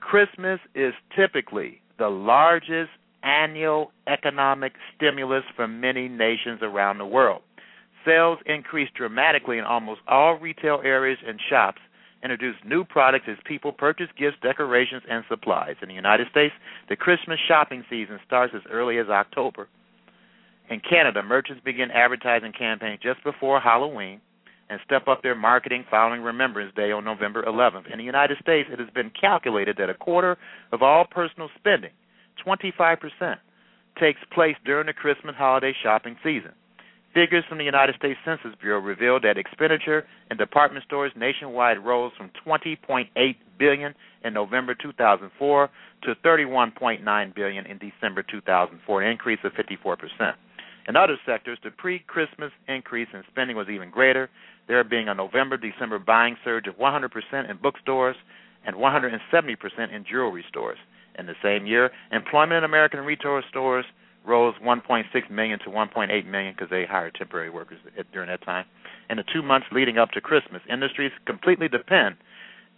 Christmas 0.00 0.58
is 0.74 0.94
typically 1.14 1.80
the 1.98 2.08
largest 2.08 2.90
annual 3.22 3.92
economic 4.06 4.72
stimulus 4.96 5.44
for 5.56 5.68
many 5.68 6.08
nations 6.08 6.60
around 6.62 6.98
the 6.98 7.06
world. 7.06 7.42
Sales 8.04 8.38
increased 8.46 8.94
dramatically 8.94 9.58
in 9.58 9.64
almost 9.64 10.00
all 10.08 10.38
retail 10.38 10.80
areas 10.84 11.18
and 11.26 11.38
shops, 11.50 11.80
introduced 12.22 12.64
new 12.64 12.84
products 12.84 13.26
as 13.28 13.36
people 13.44 13.72
purchase 13.72 14.08
gifts, 14.18 14.36
decorations, 14.42 15.02
and 15.08 15.24
supplies. 15.28 15.76
In 15.82 15.88
the 15.88 15.94
United 15.94 16.28
States, 16.30 16.54
the 16.88 16.96
Christmas 16.96 17.38
shopping 17.46 17.84
season 17.90 18.18
starts 18.26 18.54
as 18.54 18.62
early 18.70 18.98
as 18.98 19.08
October. 19.08 19.68
In 20.70 20.80
Canada, 20.80 21.22
merchants 21.22 21.62
begin 21.64 21.90
advertising 21.90 22.52
campaigns 22.56 23.00
just 23.02 23.22
before 23.24 23.60
Halloween, 23.60 24.20
and 24.70 24.78
step 24.84 25.08
up 25.08 25.22
their 25.22 25.34
marketing 25.34 25.84
following 25.90 26.22
Remembrance 26.22 26.72
Day 26.76 26.92
on 26.92 27.04
November 27.04 27.42
11th. 27.42 27.92
In 27.92 27.98
the 27.98 28.04
United 28.04 28.38
States, 28.40 28.68
it 28.72 28.78
has 28.78 28.88
been 28.90 29.10
calculated 29.20 29.76
that 29.78 29.90
a 29.90 29.94
quarter 29.94 30.38
of 30.72 30.80
all 30.80 31.04
personal 31.10 31.48
spending, 31.58 31.90
25%, 32.46 33.36
takes 33.98 34.20
place 34.32 34.56
during 34.64 34.86
the 34.86 34.92
Christmas 34.92 35.34
holiday 35.36 35.74
shopping 35.82 36.16
season. 36.22 36.52
Figures 37.12 37.44
from 37.48 37.58
the 37.58 37.64
United 37.64 37.96
States 37.96 38.18
Census 38.24 38.54
Bureau 38.60 38.78
revealed 38.78 39.24
that 39.24 39.36
expenditure 39.36 40.06
in 40.30 40.36
department 40.36 40.84
stores 40.84 41.10
nationwide 41.16 41.84
rose 41.84 42.12
from 42.16 42.30
20.8 42.46 43.08
billion 43.58 43.94
in 44.24 44.32
November 44.32 44.76
2004 44.80 45.70
to 46.02 46.14
31.9 46.24 47.34
billion 47.34 47.66
in 47.66 47.78
December 47.78 48.22
2004, 48.22 49.02
an 49.02 49.10
increase 49.10 49.40
of 49.42 49.52
54%. 49.52 50.34
In 50.88 50.96
other 50.96 51.16
sectors, 51.26 51.58
the 51.64 51.70
pre-Christmas 51.70 52.52
increase 52.68 53.08
in 53.12 53.22
spending 53.30 53.56
was 53.56 53.68
even 53.68 53.90
greater, 53.90 54.30
there 54.68 54.82
being 54.84 55.08
a 55.08 55.14
November-December 55.14 55.98
buying 55.98 56.36
surge 56.44 56.68
of 56.68 56.76
100% 56.76 57.50
in 57.50 57.56
bookstores 57.60 58.16
and 58.64 58.76
170% 58.76 59.18
in 59.92 60.04
jewelry 60.08 60.44
stores. 60.48 60.78
In 61.20 61.26
the 61.26 61.34
same 61.42 61.66
year, 61.66 61.90
employment 62.10 62.58
in 62.58 62.64
American 62.64 63.00
retail 63.00 63.42
stores 63.48 63.84
rose 64.24 64.54
1.6 64.64 65.30
million 65.30 65.58
to 65.60 65.66
1.8 65.66 66.26
million 66.26 66.54
because 66.54 66.70
they 66.70 66.86
hired 66.86 67.14
temporary 67.14 67.50
workers 67.50 67.78
during 68.12 68.28
that 68.28 68.42
time. 68.42 68.64
In 69.10 69.18
the 69.18 69.24
two 69.32 69.42
months 69.42 69.66
leading 69.70 69.98
up 69.98 70.10
to 70.12 70.20
Christmas, 70.20 70.62
industries 70.70 71.12
completely 71.26 71.68
depend 71.68 72.16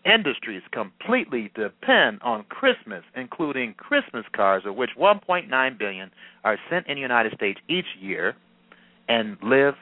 industries 0.04 0.62
completely 0.72 1.52
depend 1.54 2.20
on 2.22 2.44
Christmas, 2.48 3.04
including 3.14 3.72
Christmas 3.74 4.24
cards, 4.34 4.66
of 4.66 4.74
which 4.74 4.90
1.9 4.98 5.78
billion 5.78 6.10
are 6.42 6.58
sent 6.68 6.88
in 6.88 6.96
the 6.96 7.00
United 7.00 7.32
States 7.34 7.60
each 7.68 7.86
year, 8.00 8.34
and 9.08 9.36
live 9.40 9.74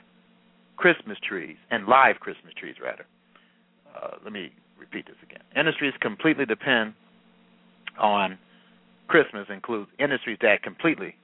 Christmas 0.77 1.17
trees 1.27 1.57
and 1.71 1.87
live 1.87 2.21
Christmas 2.21 2.53
trees 2.55 2.75
rather. 2.83 3.07
Uh, 3.97 4.17
let 4.23 4.33
me 4.33 4.53
repeat 4.79 5.07
this 5.07 5.17
again. 5.23 5.41
Industries 5.57 5.95
completely 6.01 6.45
depend 6.45 6.93
on 7.99 8.39
Christmas 9.11 9.49
include 9.51 9.89
industries 9.99 10.39
that 10.41 10.63
completely 10.63 11.17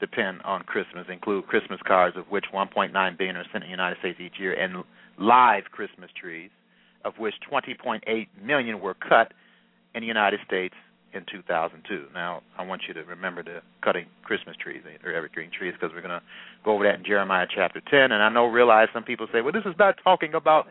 depend 0.00 0.42
on 0.42 0.64
Christmas 0.64 1.06
include 1.08 1.46
Christmas 1.46 1.78
cards, 1.86 2.16
of 2.16 2.24
which 2.28 2.46
1.9 2.52 2.90
billion 3.18 3.36
are 3.36 3.44
sent 3.52 3.62
in 3.62 3.68
the 3.68 3.70
United 3.70 3.98
States 4.00 4.18
each 4.20 4.40
year, 4.40 4.52
and 4.52 4.82
live 5.16 5.62
Christmas 5.70 6.10
trees, 6.20 6.50
of 7.04 7.14
which 7.18 7.34
20.8 7.48 8.26
million 8.42 8.80
were 8.80 8.94
cut 8.94 9.32
in 9.94 10.00
the 10.00 10.08
United 10.08 10.40
States 10.44 10.74
in 11.14 11.24
2002. 11.30 12.06
Now, 12.12 12.42
I 12.58 12.64
want 12.64 12.82
you 12.88 12.94
to 12.94 13.04
remember 13.04 13.44
the 13.44 13.60
cutting 13.80 14.06
Christmas 14.24 14.56
trees 14.56 14.82
eh, 14.84 14.98
or 15.06 15.14
evergreen 15.14 15.52
trees 15.56 15.74
because 15.74 15.94
we're 15.94 16.02
going 16.02 16.18
to 16.18 16.22
go 16.64 16.72
over 16.72 16.82
that 16.82 16.96
in 16.96 17.04
Jeremiah 17.04 17.46
chapter 17.48 17.80
10. 17.80 18.10
And 18.10 18.24
I 18.24 18.28
know, 18.28 18.46
realize 18.46 18.88
some 18.92 19.04
people 19.04 19.28
say, 19.32 19.40
well, 19.40 19.52
this 19.52 19.66
is 19.66 19.74
not 19.78 19.94
talking 20.02 20.34
about 20.34 20.66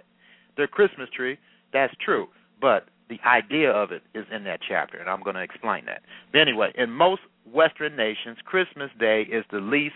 the 0.57 0.67
Christmas 0.67 1.07
tree. 1.15 1.37
That's 1.71 1.93
true. 2.03 2.27
But 2.59 2.89
the 3.09 3.19
idea 3.25 3.71
of 3.71 3.91
it 3.91 4.03
is 4.13 4.25
in 4.33 4.43
that 4.43 4.59
chapter, 4.67 4.97
and 4.97 5.09
I'm 5.09 5.23
going 5.23 5.35
to 5.35 5.41
explain 5.41 5.85
that. 5.85 6.01
But 6.31 6.41
anyway, 6.41 6.71
in 6.77 6.91
most 6.91 7.21
Western 7.51 7.95
nations, 7.95 8.37
Christmas 8.45 8.91
Day 8.99 9.23
is 9.23 9.43
the 9.51 9.59
least 9.59 9.95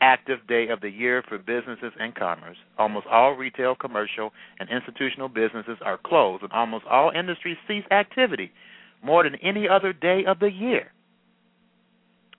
active 0.00 0.38
day 0.46 0.68
of 0.68 0.80
the 0.80 0.90
year 0.90 1.22
for 1.28 1.38
businesses 1.38 1.92
and 1.98 2.14
commerce. 2.14 2.56
Almost 2.78 3.06
all 3.06 3.32
retail, 3.32 3.74
commercial, 3.74 4.32
and 4.58 4.68
institutional 4.68 5.28
businesses 5.28 5.78
are 5.84 5.98
closed, 5.98 6.42
and 6.42 6.52
almost 6.52 6.84
all 6.86 7.10
industries 7.10 7.56
cease 7.66 7.84
activity 7.90 8.50
more 9.02 9.22
than 9.22 9.36
any 9.36 9.68
other 9.68 9.92
day 9.92 10.24
of 10.26 10.40
the 10.40 10.50
year. 10.50 10.92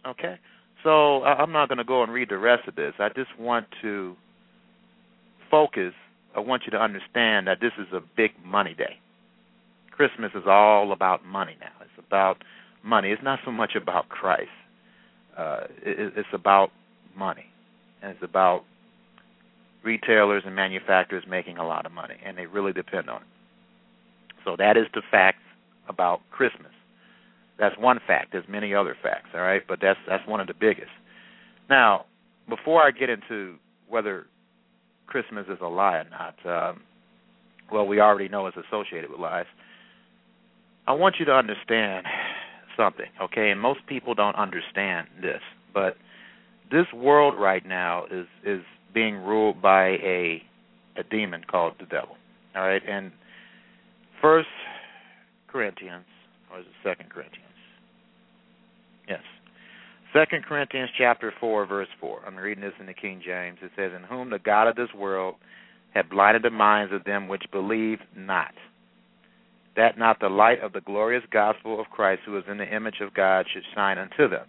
Okay? 0.05 0.35
So 0.83 1.23
I'm 1.23 1.51
not 1.51 1.67
going 1.67 1.77
to 1.77 1.83
go 1.83 2.03
and 2.03 2.11
read 2.11 2.29
the 2.29 2.37
rest 2.37 2.67
of 2.67 2.75
this. 2.75 2.93
I 2.99 3.09
just 3.09 3.37
want 3.37 3.67
to 3.81 4.15
focus. 5.51 5.93
I 6.35 6.39
want 6.39 6.63
you 6.65 6.71
to 6.71 6.77
understand 6.77 7.47
that 7.47 7.59
this 7.59 7.71
is 7.77 7.87
a 7.93 7.99
big 8.15 8.31
money 8.45 8.73
day. 8.73 8.99
Christmas 9.99 10.31
is 10.33 10.43
all 10.47 10.93
about 10.93 11.25
money 11.25 11.57
now. 11.59 11.73
It's 11.81 12.07
about 12.07 12.37
money. 12.85 13.11
It's 13.11 13.21
not 13.21 13.39
so 13.43 13.51
much 13.51 13.71
about 13.75 14.07
Christ. 14.07 14.47
Uh, 15.37 15.65
it, 15.81 16.13
it's 16.15 16.29
about 16.31 16.69
money, 17.17 17.47
and 18.01 18.11
it's 18.11 18.23
about 18.23 18.63
retailers 19.83 20.43
and 20.45 20.55
manufacturers 20.55 21.25
making 21.27 21.57
a 21.57 21.67
lot 21.67 21.85
of 21.85 21.91
money, 21.91 22.15
and 22.25 22.37
they 22.37 22.45
really 22.45 22.71
depend 22.71 23.09
on 23.09 23.23
it. 23.23 23.27
So 24.45 24.55
that 24.57 24.77
is 24.77 24.85
the 24.93 25.01
facts 25.11 25.43
about 25.89 26.21
Christmas. 26.31 26.71
That's 27.59 27.77
one 27.77 27.99
fact. 28.07 28.29
There's 28.31 28.47
many 28.47 28.73
other 28.73 28.95
facts, 29.03 29.27
all 29.33 29.41
right, 29.41 29.63
but 29.67 29.79
that's 29.81 29.99
that's 30.07 30.25
one 30.25 30.39
of 30.39 30.47
the 30.47 30.53
biggest. 30.53 30.91
Now, 31.69 32.05
before 32.47 32.81
I 32.81 32.91
get 32.91 33.09
into 33.09 33.55
whether 33.89 34.27
Christmas 35.07 35.45
is 35.49 35.57
a 35.61 35.67
lie 35.67 35.97
or 35.97 36.07
not, 36.09 36.35
um, 36.45 36.83
well, 37.69 37.85
we 37.85 37.99
already 37.99 38.29
know 38.29 38.47
it's 38.47 38.55
associated 38.55 39.11
with 39.11 39.19
lies. 39.19 39.45
I 40.89 40.93
want 40.93 41.17
you 41.19 41.25
to 41.25 41.31
understand 41.31 42.07
something, 42.75 43.05
okay? 43.21 43.51
And 43.51 43.61
most 43.61 43.81
people 43.85 44.15
don't 44.15 44.35
understand 44.35 45.07
this, 45.21 45.39
but 45.71 45.97
this 46.71 46.87
world 46.93 47.35
right 47.37 47.63
now 47.65 48.05
is 48.11 48.25
is 48.43 48.61
being 48.91 49.15
ruled 49.15 49.61
by 49.61 49.89
a 50.01 50.43
a 50.97 51.03
demon 51.03 51.43
called 51.49 51.75
the 51.79 51.85
devil. 51.85 52.17
All 52.55 52.63
right, 52.63 52.81
and 52.89 53.11
First 54.19 54.49
Corinthians, 55.47 56.05
or 56.51 56.59
is 56.59 56.65
it 56.65 56.71
Second 56.83 57.11
Corinthians? 57.11 57.45
Yes, 59.07 59.21
Second 60.11 60.43
Corinthians 60.43 60.89
chapter 60.97 61.31
four, 61.39 61.67
verse 61.67 61.87
four. 61.99 62.21
I'm 62.25 62.35
reading 62.35 62.63
this 62.63 62.73
in 62.79 62.87
the 62.87 62.95
King 62.95 63.21
James. 63.23 63.59
It 63.61 63.71
says, 63.75 63.91
"In 63.95 64.01
whom 64.03 64.31
the 64.31 64.39
God 64.39 64.67
of 64.67 64.75
this 64.75 64.91
world 64.95 65.35
had 65.93 66.09
blinded 66.09 66.41
the 66.41 66.49
minds 66.49 66.91
of 66.91 67.03
them 67.03 67.27
which 67.27 67.43
believe 67.51 67.99
not." 68.15 68.55
That 69.79 69.97
not 69.97 70.19
the 70.19 70.29
light 70.29 70.61
of 70.61 70.73
the 70.73 70.81
glorious 70.81 71.23
gospel 71.31 71.79
of 71.79 71.87
Christ, 71.87 72.21
who 72.25 72.37
is 72.37 72.43
in 72.49 72.57
the 72.57 72.75
image 72.75 73.01
of 73.01 73.13
God, 73.13 73.45
should 73.51 73.63
shine 73.73 73.97
unto 73.97 74.29
them 74.29 74.45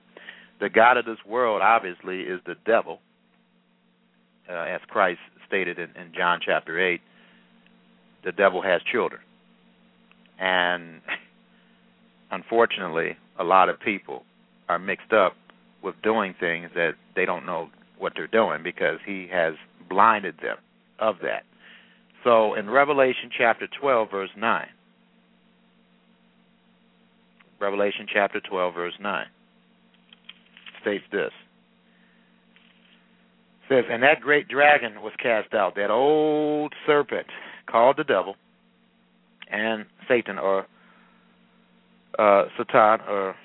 the 0.60 0.68
God 0.68 0.96
of 0.96 1.04
this 1.06 1.18
world, 1.26 1.62
obviously, 1.62 2.20
is 2.20 2.40
the 2.46 2.54
devil, 2.66 3.00
uh, 4.49 4.52
as 4.52 4.80
Christ 4.88 5.20
stated 5.46 5.78
in, 5.78 5.88
in 6.00 6.12
John 6.16 6.40
chapter 6.44 6.78
8. 6.78 7.00
The 8.25 8.32
devil 8.32 8.62
has 8.62 8.82
children. 8.92 9.22
And 10.38 11.00
unfortunately, 12.30 13.16
a 13.38 13.44
lot 13.44 13.68
of 13.68 13.80
people 13.80 14.25
are 14.68 14.78
mixed 14.78 15.12
up 15.12 15.34
with 15.82 15.94
doing 16.02 16.34
things 16.38 16.70
that 16.75 16.92
they 17.16 17.25
don't 17.25 17.46
know 17.46 17.70
what 17.99 18.12
they're 18.14 18.26
doing 18.26 18.62
because 18.62 18.99
he 19.04 19.28
has 19.32 19.54
blinded 19.88 20.37
them 20.42 20.58
of 20.99 21.16
that. 21.22 21.44
So 22.22 22.54
in 22.54 22.68
Revelation 22.68 23.30
chapter 23.37 23.66
12, 23.80 24.10
verse 24.10 24.30
9, 24.37 24.66
Revelation 27.61 28.07
chapter 28.12 28.40
12, 28.40 28.75
verse 28.75 28.95
9 29.00 29.26
states 30.81 31.05
this. 31.12 31.31
It 33.69 33.75
says, 33.75 33.85
and 33.90 34.02
that 34.02 34.21
great 34.21 34.49
dragon 34.49 35.02
was 35.02 35.12
cast 35.23 35.55
out, 35.55 35.75
that 35.76 35.90
old 35.90 36.73
serpent 36.87 37.26
called 37.71 37.97
the 37.99 38.05
devil 38.05 38.35
and 39.50 39.85
Satan 40.09 40.38
or 40.38 40.67
uh, 42.19 42.45
Satan 42.57 43.00
or 43.09 43.37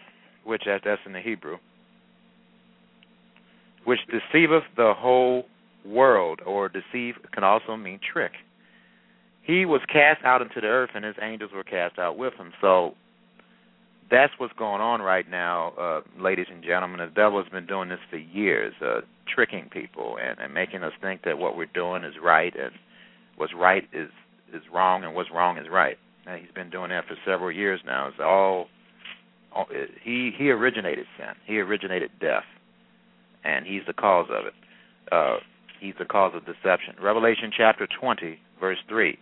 which 0.45 0.63
that's 0.65 1.01
in 1.05 1.13
the 1.13 1.21
Hebrew, 1.21 1.57
which 3.83 3.99
deceiveth 4.07 4.63
the 4.77 4.93
whole 4.95 5.45
world, 5.85 6.39
or 6.45 6.69
deceive 6.69 7.15
can 7.33 7.43
also 7.43 7.75
mean 7.75 7.99
trick. 8.13 8.31
He 9.41 9.65
was 9.65 9.81
cast 9.91 10.23
out 10.23 10.41
into 10.41 10.61
the 10.61 10.67
earth, 10.67 10.91
and 10.95 11.05
his 11.05 11.15
angels 11.21 11.51
were 11.53 11.63
cast 11.63 11.99
out 11.99 12.17
with 12.17 12.33
him. 12.35 12.51
So 12.61 12.95
that's 14.11 14.33
what's 14.37 14.53
going 14.53 14.81
on 14.81 15.01
right 15.01 15.29
now, 15.29 15.73
uh, 15.79 16.01
ladies 16.21 16.47
and 16.51 16.63
gentlemen. 16.63 16.99
The 16.99 17.13
devil 17.13 17.41
has 17.41 17.51
been 17.51 17.65
doing 17.65 17.89
this 17.89 17.99
for 18.09 18.17
years, 18.17 18.73
uh, 18.81 19.01
tricking 19.33 19.69
people 19.71 20.17
and, 20.21 20.39
and 20.39 20.53
making 20.53 20.83
us 20.83 20.93
think 21.01 21.23
that 21.23 21.37
what 21.37 21.57
we're 21.57 21.65
doing 21.65 22.03
is 22.03 22.13
right 22.21 22.53
and 22.55 22.71
what's 23.37 23.53
right 23.53 23.87
is 23.93 24.09
is 24.53 24.61
wrong 24.71 25.03
and 25.03 25.15
what's 25.15 25.31
wrong 25.31 25.57
is 25.57 25.67
right. 25.71 25.97
And 26.27 26.39
he's 26.39 26.53
been 26.53 26.69
doing 26.69 26.89
that 26.89 27.05
for 27.07 27.15
several 27.25 27.51
years 27.51 27.81
now. 27.85 28.07
It's 28.07 28.17
all, 28.19 28.67
all 29.53 29.65
he 30.03 30.31
he 30.37 30.49
originated 30.51 31.05
sin. 31.17 31.33
He 31.45 31.59
originated 31.59 32.11
death, 32.19 32.45
and 33.43 33.65
he's 33.65 33.83
the 33.87 33.93
cause 33.93 34.27
of 34.29 34.45
it. 34.45 34.53
Uh, 35.11 35.37
he's 35.79 35.95
the 35.97 36.05
cause 36.05 36.33
of 36.35 36.45
deception. 36.45 36.95
Revelation 37.01 37.51
chapter 37.55 37.87
twenty, 37.99 38.39
verse 38.59 38.79
three, 38.87 39.17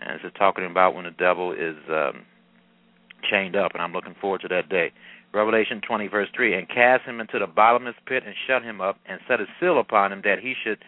and 0.00 0.18
it's 0.22 0.36
talking 0.38 0.64
about 0.64 0.94
when 0.94 1.04
the 1.04 1.10
devil 1.10 1.52
is 1.52 1.76
um, 1.90 2.24
chained 3.28 3.56
up, 3.56 3.72
and 3.74 3.82
I'm 3.82 3.92
looking 3.92 4.14
forward 4.20 4.40
to 4.42 4.48
that 4.48 4.68
day. 4.68 4.92
Revelation 5.32 5.80
20, 5.86 6.08
verse 6.08 6.28
3 6.34 6.54
And 6.54 6.68
cast 6.68 7.04
him 7.04 7.20
into 7.20 7.38
the 7.38 7.46
bottomless 7.46 7.94
pit, 8.06 8.24
and 8.26 8.34
shut 8.46 8.62
him 8.62 8.80
up, 8.80 8.98
and 9.06 9.20
set 9.28 9.40
a 9.40 9.46
seal 9.58 9.78
upon 9.78 10.12
him, 10.12 10.22
that 10.24 10.40
he 10.40 10.54
should 10.62 10.78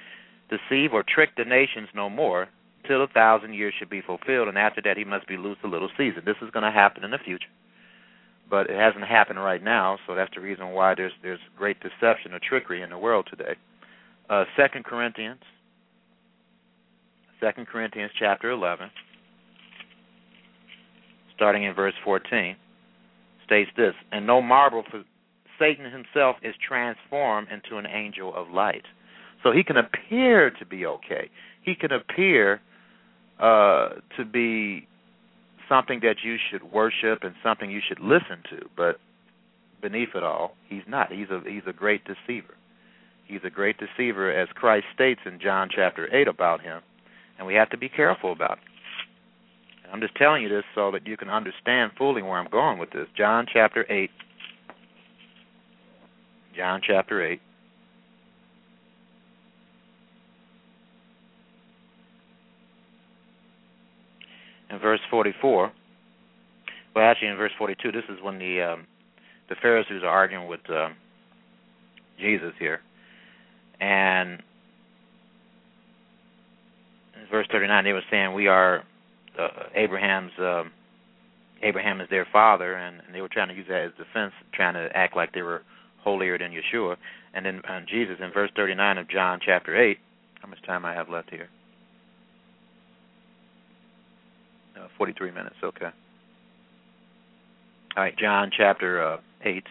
deceive 0.49 0.93
or 0.93 1.03
trick 1.03 1.31
the 1.37 1.45
nations 1.45 1.89
no 1.95 2.11
more, 2.11 2.49
till 2.87 3.03
a 3.03 3.09
thousand 3.09 3.55
years 3.55 3.75
should 3.79 3.91
be 3.91 4.03
fulfilled, 4.03 4.49
and 4.49 4.59
after 4.59 4.83
that 4.83 4.97
he 4.97 5.05
must 5.05 5.27
be 5.27 5.37
loosed 5.37 5.61
a 5.65 5.69
little 5.69 5.91
season. 5.97 6.23
This 6.25 6.37
is 6.43 6.51
going 6.51 6.65
to 6.65 6.71
happen 6.71 7.05
in 7.05 7.11
the 7.11 7.19
future. 7.19 7.49
But 8.51 8.69
it 8.69 8.77
hasn't 8.77 9.05
happened 9.05 9.43
right 9.43 9.63
now, 9.63 9.99
so 10.07 10.15
that's 10.15 10.35
the 10.35 10.41
reason 10.41 10.71
why 10.71 10.95
there's 10.95 11.13
there's 11.23 11.41
great 11.57 11.79
deception 11.81 12.35
or 12.35 12.41
trickery 12.41 12.83
in 12.83 12.91
the 12.91 12.99
world 12.99 13.27
today. 13.31 13.55
Uh, 14.29 14.45
Second 14.57 14.85
Corinthians, 14.85 15.41
Second 17.41 17.67
Corinthians 17.67 18.13
chapter 18.19 18.51
11, 18.51 18.91
starting 21.43 21.65
in 21.65 21.75
verse 21.75 21.95
14, 22.05 22.55
states 23.45 23.69
this 23.77 23.95
And 24.13 24.29
no 24.29 24.41
marvel, 24.41 24.85
for 24.89 25.03
Satan 25.59 25.91
himself 25.91 26.37
is 26.41 26.55
transformed 26.67 27.49
into 27.51 27.79
an 27.79 27.87
angel 27.87 28.33
of 28.33 28.49
light. 28.49 28.85
So 29.43 29.51
he 29.51 29.65
can 29.65 29.77
appear 29.77 30.53
to 30.53 30.65
be 30.65 30.87
okay. 30.87 31.31
He 31.63 31.75
can 31.75 31.91
appear 31.91 32.61
uh, 33.41 33.89
to 34.17 34.25
be 34.25 34.87
something 35.69 35.99
that 36.03 36.17
you 36.23 36.37
should 36.49 36.63
worship 36.73 37.25
and 37.25 37.35
something 37.43 37.73
you 37.73 37.81
should 37.87 37.99
listen 37.99 38.39
to, 38.51 38.69
but 38.77 39.01
beneath 39.81 40.11
it 40.15 40.23
all, 40.23 40.55
he's 40.69 40.83
not. 40.87 41.11
He's 41.11 41.29
a 41.31 41.41
he's 41.45 41.63
a 41.67 41.73
great 41.73 42.03
deceiver. 42.05 42.55
He's 43.27 43.41
a 43.45 43.51
great 43.51 43.77
deceiver, 43.79 44.31
as 44.31 44.49
Christ 44.55 44.87
states 44.95 45.23
in 45.27 45.41
John 45.41 45.71
chapter 45.75 46.15
eight 46.15 46.29
about 46.29 46.61
him, 46.61 46.83
and 47.37 47.49
we 47.49 47.55
have 47.55 47.71
to 47.71 47.77
be 47.77 47.89
careful 47.89 48.31
about 48.31 48.59
it. 48.59 48.72
I'm 49.93 50.01
just 50.01 50.15
telling 50.17 50.43
you 50.43 50.49
this 50.49 50.65
so 50.75 50.91
that 50.93 51.07
you 51.07 51.17
can 51.17 51.29
understand 51.29 51.93
fully 51.99 52.23
where 52.23 52.39
I'm 52.39 52.51
going 52.51 52.79
with 52.79 52.91
this. 52.91 53.07
John 53.17 53.47
chapter 53.53 53.85
eight. 53.93 54.11
John 56.57 56.81
chapter 56.87 57.25
eight. 57.25 57.41
in 64.73 64.79
verse 64.79 65.01
44. 65.11 65.71
Well, 66.95 67.05
actually, 67.05 67.29
in 67.29 67.37
verse 67.37 67.53
42, 67.59 67.93
this 67.93 68.05
is 68.09 68.19
when 68.23 68.39
the 68.39 68.63
um, 68.63 68.87
the 69.49 69.55
Pharisees 69.61 70.03
are 70.03 70.09
arguing 70.09 70.49
with 70.49 70.61
uh, 70.71 70.89
Jesus 72.19 72.53
here, 72.59 72.81
and 73.81 74.43
in 77.15 77.29
verse 77.31 77.47
39, 77.51 77.85
they 77.85 77.93
were 77.93 78.03
saying, 78.11 78.35
"We 78.35 78.49
are 78.49 78.85
uh, 79.39 79.49
Abraham's. 79.75 80.33
Uh, 80.39 80.65
Abraham 81.65 82.01
is 82.01 82.09
their 82.11 82.27
father," 82.33 82.75
and, 82.75 83.01
and 83.07 83.15
they 83.15 83.21
were 83.21 83.29
trying 83.29 83.49
to 83.49 83.55
use 83.55 83.67
that 83.69 83.83
as 83.85 83.93
defense, 83.93 84.33
trying 84.53 84.75
to 84.75 84.89
act 84.97 85.15
like 85.15 85.33
they 85.33 85.43
were 85.43 85.63
holier 86.03 86.37
than 86.37 86.51
Yeshua. 86.51 86.97
And 87.35 87.47
then 87.47 87.61
uh, 87.69 87.81
Jesus, 87.89 88.17
in 88.21 88.33
verse 88.33 88.51
39 88.57 88.99
of 88.99 89.09
John 89.09 89.39
chapter 89.45 89.81
8, 89.81 89.99
how 90.41 90.49
much 90.49 90.63
time 90.67 90.85
I 90.85 90.93
have 90.93 91.09
left 91.09 91.31
here? 91.31 91.49
Uh, 94.77 94.89
43 94.99 95.31
minutes, 95.31 95.57
okay. 95.63 95.91
All 97.97 98.03
right, 98.03 98.17
John 98.19 98.51
chapter 98.57 99.03
uh, 99.03 99.17
8, 99.45 99.65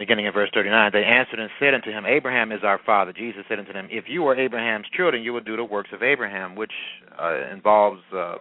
beginning 0.00 0.24
in 0.24 0.32
verse 0.32 0.48
39. 0.54 0.90
They 0.94 1.04
answered 1.04 1.38
and 1.38 1.50
said 1.60 1.74
unto 1.74 1.90
him, 1.90 2.06
Abraham 2.06 2.52
is 2.52 2.60
our 2.64 2.80
father. 2.86 3.12
Jesus 3.12 3.44
said 3.48 3.58
unto 3.58 3.74
them, 3.74 3.86
If 3.90 4.06
you 4.08 4.22
were 4.22 4.34
Abraham's 4.34 4.86
children, 4.96 5.22
you 5.22 5.34
would 5.34 5.44
do 5.44 5.56
the 5.56 5.64
works 5.64 5.90
of 5.92 6.02
Abraham, 6.02 6.56
which 6.56 6.72
uh, 7.20 7.52
involves 7.52 8.00
uh, 8.16 8.36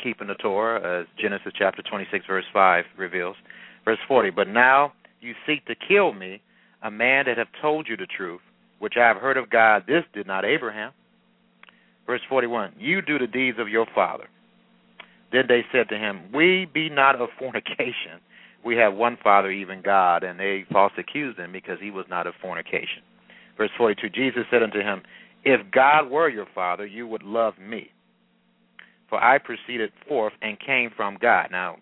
keeping 0.00 0.28
the 0.28 0.34
Torah, 0.34 1.00
as 1.00 1.06
Genesis 1.18 1.54
chapter 1.58 1.82
26, 1.82 2.26
verse 2.26 2.44
5 2.52 2.84
reveals. 2.98 3.36
Verse 3.86 3.98
40, 4.06 4.30
But 4.30 4.48
now 4.48 4.92
you 5.22 5.32
seek 5.46 5.64
to 5.64 5.74
kill 5.74 6.12
me, 6.12 6.42
a 6.82 6.90
man 6.90 7.24
that 7.26 7.38
have 7.38 7.48
told 7.60 7.88
you 7.88 7.96
the 7.96 8.06
truth, 8.06 8.42
which 8.78 8.94
I 9.00 9.08
have 9.08 9.16
heard 9.16 9.38
of 9.38 9.48
God. 9.48 9.84
This 9.88 10.04
did 10.12 10.26
not 10.26 10.44
Abraham. 10.44 10.92
Verse 12.06 12.20
41 12.28 12.74
You 12.78 13.00
do 13.00 13.18
the 13.18 13.26
deeds 13.26 13.58
of 13.58 13.70
your 13.70 13.86
father. 13.94 14.28
Then 15.32 15.44
they 15.48 15.64
said 15.72 15.88
to 15.88 15.96
him, 15.96 16.30
We 16.34 16.68
be 16.72 16.90
not 16.90 17.16
of 17.16 17.30
fornication. 17.38 18.20
We 18.64 18.76
have 18.76 18.94
one 18.94 19.16
Father, 19.22 19.50
even 19.50 19.82
God. 19.82 20.24
And 20.24 20.38
they 20.38 20.64
falsely 20.72 21.04
accused 21.06 21.38
him 21.38 21.52
because 21.52 21.78
he 21.80 21.90
was 21.90 22.06
not 22.08 22.26
of 22.26 22.34
fornication. 22.40 23.02
Verse 23.56 23.70
42 23.76 24.08
Jesus 24.10 24.44
said 24.50 24.62
unto 24.62 24.80
him, 24.80 25.02
If 25.44 25.60
God 25.70 26.10
were 26.10 26.28
your 26.28 26.46
Father, 26.54 26.86
you 26.86 27.06
would 27.06 27.22
love 27.22 27.54
me. 27.58 27.90
For 29.08 29.22
I 29.22 29.38
proceeded 29.38 29.90
forth 30.06 30.34
and 30.42 30.58
came 30.60 30.90
from 30.94 31.16
God. 31.20 31.48
Now, 31.50 31.76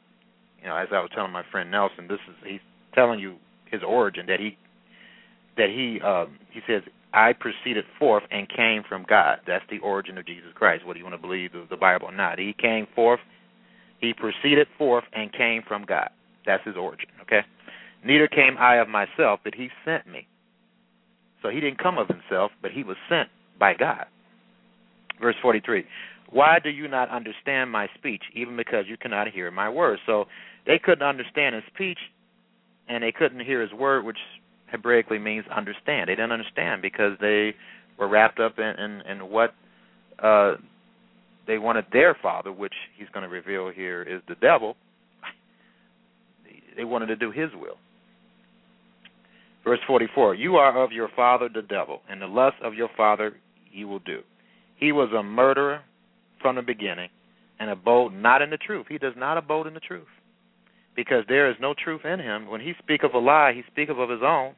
you 0.60 0.68
know, 0.68 0.76
as 0.76 0.88
I 0.92 1.00
was 1.00 1.10
telling 1.14 1.32
my 1.32 1.42
friend 1.50 1.70
Nelson, 1.70 2.06
this 2.08 2.20
is 2.28 2.34
he's 2.46 2.60
telling 2.94 3.18
you 3.18 3.36
his 3.70 3.82
origin 3.86 4.26
that 4.26 4.40
he 4.40 4.56
that 5.56 5.70
he 5.70 6.00
um, 6.00 6.38
he 6.50 6.60
says 6.66 6.82
I 7.12 7.32
proceeded 7.32 7.84
forth 7.98 8.24
and 8.30 8.48
came 8.48 8.82
from 8.88 9.04
God. 9.08 9.38
That's 9.46 9.64
the 9.70 9.78
origin 9.78 10.18
of 10.18 10.26
Jesus 10.26 10.50
Christ. 10.54 10.86
Whether 10.86 10.98
you 10.98 11.04
want 11.04 11.20
to 11.20 11.26
believe 11.26 11.50
the 11.70 11.76
Bible 11.76 12.08
or 12.08 12.14
not, 12.14 12.38
he 12.38 12.54
came 12.58 12.86
forth. 12.94 13.20
He 14.00 14.12
proceeded 14.12 14.66
forth 14.76 15.04
and 15.14 15.32
came 15.32 15.62
from 15.66 15.84
God. 15.84 16.10
That's 16.46 16.64
his 16.64 16.76
origin. 16.76 17.08
Okay. 17.22 17.40
Neither 18.04 18.28
came 18.28 18.56
I 18.58 18.76
of 18.76 18.88
myself, 18.88 19.40
but 19.42 19.54
he 19.54 19.68
sent 19.84 20.06
me. 20.06 20.26
So 21.42 21.48
he 21.48 21.60
didn't 21.60 21.78
come 21.82 21.98
of 21.98 22.08
himself, 22.08 22.52
but 22.62 22.70
he 22.70 22.82
was 22.82 22.96
sent 23.08 23.28
by 23.58 23.74
God. 23.74 24.06
Verse 25.20 25.36
43. 25.42 25.84
Why 26.30 26.58
do 26.62 26.70
you 26.70 26.88
not 26.88 27.08
understand 27.10 27.70
my 27.70 27.88
speech, 27.96 28.22
even 28.34 28.56
because 28.56 28.84
you 28.88 28.96
cannot 28.96 29.28
hear 29.28 29.50
my 29.50 29.68
words? 29.68 30.00
So 30.06 30.26
they 30.66 30.78
couldn't 30.82 31.06
understand 31.06 31.54
his 31.54 31.64
speech, 31.72 31.98
and 32.88 33.02
they 33.02 33.12
couldn't 33.12 33.40
hear 33.40 33.60
his 33.60 33.72
word, 33.72 34.04
which 34.04 34.18
Hebraically 34.72 35.20
means 35.20 35.44
understand. 35.54 36.08
They 36.08 36.16
didn't 36.16 36.32
understand 36.32 36.82
because 36.82 37.12
they 37.20 37.54
were 37.98 38.08
wrapped 38.08 38.40
up 38.40 38.58
in 38.58 38.64
in, 38.64 39.00
in 39.02 39.30
what 39.30 39.54
uh, 40.22 40.54
they 41.46 41.58
wanted 41.58 41.86
their 41.92 42.16
father, 42.20 42.52
which 42.52 42.74
he's 42.98 43.08
going 43.12 43.22
to 43.22 43.28
reveal 43.28 43.70
here 43.70 44.02
is 44.02 44.20
the 44.28 44.34
devil. 44.36 44.76
They 46.76 46.84
wanted 46.84 47.06
to 47.06 47.16
do 47.16 47.30
his 47.30 47.50
will. 47.54 47.78
Verse 49.64 49.80
44 49.86 50.34
You 50.34 50.56
are 50.56 50.82
of 50.82 50.92
your 50.92 51.08
father 51.16 51.48
the 51.52 51.62
devil, 51.62 52.02
and 52.08 52.20
the 52.20 52.26
lust 52.26 52.56
of 52.62 52.74
your 52.74 52.90
father 52.96 53.34
you 53.72 53.88
will 53.88 53.98
do. 54.00 54.20
He 54.76 54.92
was 54.92 55.10
a 55.16 55.22
murderer 55.22 55.80
from 56.40 56.56
the 56.56 56.62
beginning 56.62 57.08
and 57.58 57.70
abode 57.70 58.12
not 58.12 58.42
in 58.42 58.50
the 58.50 58.58
truth. 58.58 58.86
He 58.88 58.98
does 58.98 59.14
not 59.16 59.38
abode 59.38 59.66
in 59.66 59.74
the 59.74 59.80
truth 59.80 60.06
because 60.94 61.24
there 61.28 61.50
is 61.50 61.56
no 61.60 61.74
truth 61.74 62.04
in 62.04 62.20
him. 62.20 62.48
When 62.48 62.60
he 62.60 62.72
speaketh 62.78 63.10
of 63.10 63.14
a 63.14 63.18
lie, 63.18 63.52
he 63.54 63.62
speaketh 63.70 63.98
of 63.98 64.10
his 64.10 64.22
own, 64.22 64.54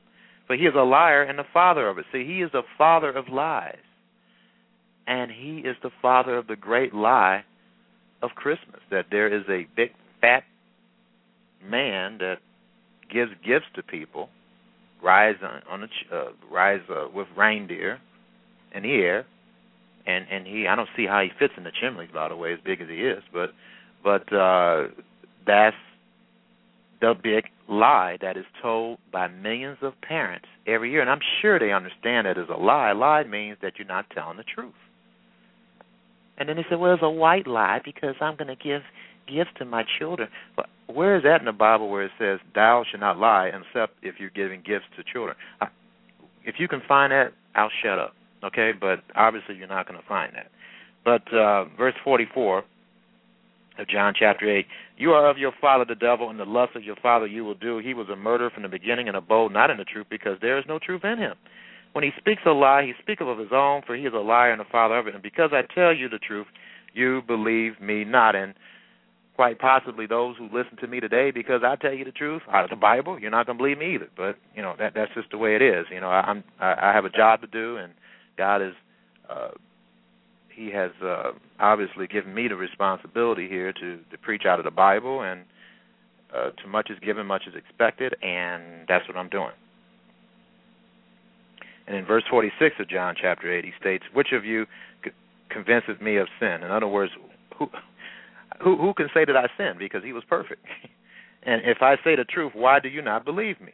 for 0.46 0.56
he 0.56 0.64
is 0.64 0.74
a 0.76 0.82
liar 0.82 1.22
and 1.22 1.38
the 1.38 1.44
father 1.52 1.88
of 1.88 1.98
it. 1.98 2.06
See, 2.12 2.24
he 2.24 2.42
is 2.42 2.50
the 2.52 2.62
father 2.78 3.10
of 3.10 3.28
lies. 3.28 3.76
And 5.06 5.30
he 5.30 5.58
is 5.58 5.76
the 5.82 5.90
father 6.00 6.36
of 6.36 6.46
the 6.46 6.56
great 6.56 6.94
lie 6.94 7.44
of 8.22 8.30
Christmas, 8.30 8.80
that 8.90 9.06
there 9.10 9.34
is 9.34 9.44
a 9.48 9.66
big 9.76 9.90
fat 10.20 10.44
man 11.64 12.18
that 12.18 12.36
gives 13.12 13.30
gifts 13.44 13.66
to 13.74 13.82
people, 13.82 14.28
rides 15.02 15.38
on, 15.42 15.62
on 15.70 15.88
a 15.88 16.14
uh, 16.14 16.24
rides 16.50 16.84
uh, 16.90 17.06
with 17.14 17.28
reindeer 17.36 17.98
in 18.74 18.82
the 18.82 18.92
air, 18.92 19.26
and 20.06 20.26
and 20.30 20.46
he 20.46 20.66
I 20.66 20.76
don't 20.76 20.88
see 20.96 21.06
how 21.06 21.20
he 21.22 21.30
fits 21.38 21.54
in 21.56 21.64
the 21.64 21.72
chimneys 21.80 22.10
by 22.12 22.28
the 22.28 22.36
way, 22.36 22.52
as 22.52 22.58
big 22.64 22.80
as 22.80 22.88
he 22.88 23.02
is, 23.02 23.22
but 23.32 23.50
but 24.02 24.32
uh, 24.32 24.88
that's 25.46 25.76
the 27.00 27.14
big 27.22 27.44
lie 27.68 28.16
that 28.20 28.36
is 28.36 28.44
told 28.62 28.98
by 29.12 29.28
millions 29.28 29.78
of 29.82 29.92
parents 30.00 30.46
every 30.66 30.90
year. 30.90 31.00
And 31.00 31.10
I'm 31.10 31.20
sure 31.40 31.58
they 31.58 31.72
understand 31.72 32.26
that 32.26 32.38
as 32.38 32.48
a 32.48 32.56
lie. 32.56 32.92
Lie 32.92 33.24
means 33.24 33.58
that 33.62 33.74
you're 33.78 33.86
not 33.86 34.06
telling 34.10 34.36
the 34.36 34.44
truth. 34.44 34.74
And 36.38 36.48
then 36.48 36.56
they 36.56 36.64
say, 36.70 36.76
well, 36.76 36.94
it's 36.94 37.02
a 37.02 37.10
white 37.10 37.46
lie 37.46 37.80
because 37.84 38.14
I'm 38.20 38.36
going 38.36 38.48
to 38.48 38.56
give 38.56 38.82
gifts 39.30 39.50
to 39.58 39.64
my 39.64 39.84
children. 39.98 40.28
Where 40.86 41.16
is 41.16 41.22
that 41.24 41.40
in 41.40 41.46
the 41.46 41.52
Bible 41.52 41.88
where 41.90 42.04
it 42.04 42.12
says, 42.18 42.40
thou 42.54 42.84
shalt 42.90 43.00
not 43.00 43.18
lie 43.18 43.48
except 43.48 43.94
if 44.02 44.16
you're 44.18 44.30
giving 44.30 44.60
gifts 44.60 44.86
to 44.96 45.04
children? 45.04 45.36
If 46.44 46.56
you 46.58 46.68
can 46.68 46.80
find 46.86 47.12
that, 47.12 47.32
I'll 47.54 47.70
shut 47.82 47.98
up. 47.98 48.14
Okay? 48.44 48.72
But 48.78 49.00
obviously 49.14 49.56
you're 49.56 49.68
not 49.68 49.86
going 49.86 50.00
to 50.00 50.06
find 50.06 50.32
that. 50.34 50.50
But 51.04 51.32
uh, 51.34 51.66
verse 51.76 51.94
44 52.04 52.64
of 53.78 53.88
John 53.88 54.12
chapter 54.18 54.50
8. 54.58 54.66
You 54.96 55.12
are 55.12 55.30
of 55.30 55.38
your 55.38 55.52
father 55.60 55.84
the 55.84 55.94
devil, 55.94 56.30
and 56.30 56.38
the 56.38 56.44
lust 56.44 56.74
of 56.74 56.82
your 56.82 56.96
father 56.96 57.26
you 57.26 57.44
will 57.44 57.54
do. 57.54 57.78
He 57.78 57.94
was 57.94 58.08
a 58.08 58.16
murderer 58.16 58.50
from 58.50 58.64
the 58.64 58.68
beginning 58.68 59.08
and 59.08 59.16
abode 59.16 59.52
not 59.52 59.70
in 59.70 59.76
the 59.76 59.84
truth, 59.84 60.06
because 60.10 60.36
there 60.40 60.58
is 60.58 60.64
no 60.66 60.78
truth 60.78 61.04
in 61.04 61.18
him. 61.18 61.34
When 61.92 62.04
he 62.04 62.10
speaks 62.18 62.42
a 62.46 62.50
lie, 62.50 62.84
he 62.84 62.92
speaketh 63.00 63.26
of 63.26 63.38
his 63.38 63.52
own, 63.52 63.82
for 63.86 63.96
he 63.96 64.02
is 64.02 64.12
a 64.14 64.18
liar 64.18 64.52
and 64.52 64.60
the 64.60 64.64
father 64.70 64.98
of 64.98 65.06
it. 65.06 65.14
And 65.14 65.22
because 65.22 65.50
I 65.52 65.62
tell 65.74 65.94
you 65.94 66.08
the 66.08 66.18
truth, 66.18 66.46
you 66.92 67.22
believe 67.26 67.80
me 67.80 68.04
not. 68.04 68.34
And 68.34 68.54
quite 69.38 69.60
possibly 69.60 70.04
those 70.04 70.36
who 70.36 70.46
listen 70.46 70.76
to 70.80 70.88
me 70.88 70.98
today, 70.98 71.30
because 71.30 71.60
I 71.64 71.76
tell 71.76 71.92
you 71.92 72.04
the 72.04 72.10
truth 72.10 72.42
out 72.52 72.64
of 72.64 72.70
the 72.70 72.76
Bible, 72.76 73.20
you're 73.20 73.30
not 73.30 73.46
going 73.46 73.56
to 73.56 73.62
believe 73.62 73.78
me 73.78 73.94
either. 73.94 74.08
But 74.16 74.36
you 74.56 74.62
know 74.62 74.74
that 74.80 74.94
that's 74.96 75.14
just 75.14 75.30
the 75.30 75.38
way 75.38 75.54
it 75.54 75.62
is. 75.62 75.86
You 75.92 76.00
know, 76.00 76.08
I, 76.08 76.22
I'm 76.22 76.42
I, 76.58 76.90
I 76.90 76.92
have 76.92 77.04
a 77.04 77.10
job 77.10 77.40
to 77.42 77.46
do, 77.46 77.76
and 77.76 77.92
God 78.36 78.62
is. 78.62 78.74
Uh, 79.30 79.50
he 80.50 80.72
has 80.72 80.90
uh, 81.04 81.30
obviously 81.60 82.08
given 82.08 82.34
me 82.34 82.48
the 82.48 82.56
responsibility 82.56 83.48
here 83.48 83.72
to, 83.72 83.98
to 84.10 84.18
preach 84.20 84.42
out 84.44 84.58
of 84.58 84.64
the 84.64 84.72
Bible, 84.72 85.22
and 85.22 85.44
uh, 86.34 86.50
too 86.60 86.68
much 86.68 86.90
is 86.90 86.98
given, 86.98 87.24
much 87.24 87.42
is 87.46 87.54
expected, 87.54 88.16
and 88.20 88.88
that's 88.88 89.06
what 89.06 89.16
I'm 89.16 89.28
doing. 89.28 89.52
And 91.86 91.96
in 91.96 92.04
verse 92.04 92.24
46 92.28 92.74
of 92.80 92.88
John 92.88 93.14
chapter 93.16 93.56
8, 93.56 93.64
he 93.64 93.70
states, 93.80 94.02
"Which 94.12 94.32
of 94.32 94.44
you 94.44 94.66
convinces 95.48 96.00
me 96.00 96.16
of 96.16 96.26
sin?" 96.40 96.64
In 96.64 96.72
other 96.72 96.88
words, 96.88 97.12
who 97.56 97.70
who, 98.62 98.76
who 98.76 98.94
can 98.94 99.08
say 99.14 99.24
that 99.24 99.36
I 99.36 99.46
sinned 99.56 99.78
because 99.78 100.02
he 100.04 100.12
was 100.12 100.24
perfect? 100.28 100.64
and 101.42 101.62
if 101.64 101.78
I 101.80 101.96
say 102.04 102.16
the 102.16 102.24
truth, 102.24 102.52
why 102.54 102.80
do 102.80 102.88
you 102.88 103.02
not 103.02 103.24
believe 103.24 103.60
me? 103.60 103.72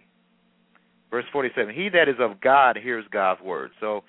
Verse 1.10 1.24
47, 1.32 1.74
He 1.74 1.88
that 1.90 2.08
is 2.08 2.16
of 2.18 2.40
God 2.40 2.76
hears 2.76 3.04
God's 3.10 3.40
word. 3.40 3.70
So 3.80 4.02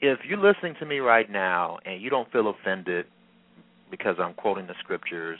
if 0.00 0.18
you're 0.28 0.38
listening 0.38 0.74
to 0.80 0.86
me 0.86 0.98
right 0.98 1.30
now 1.30 1.78
and 1.84 2.02
you 2.02 2.10
don't 2.10 2.30
feel 2.32 2.48
offended 2.48 3.06
because 3.90 4.16
I'm 4.18 4.34
quoting 4.34 4.66
the 4.66 4.74
scriptures, 4.80 5.38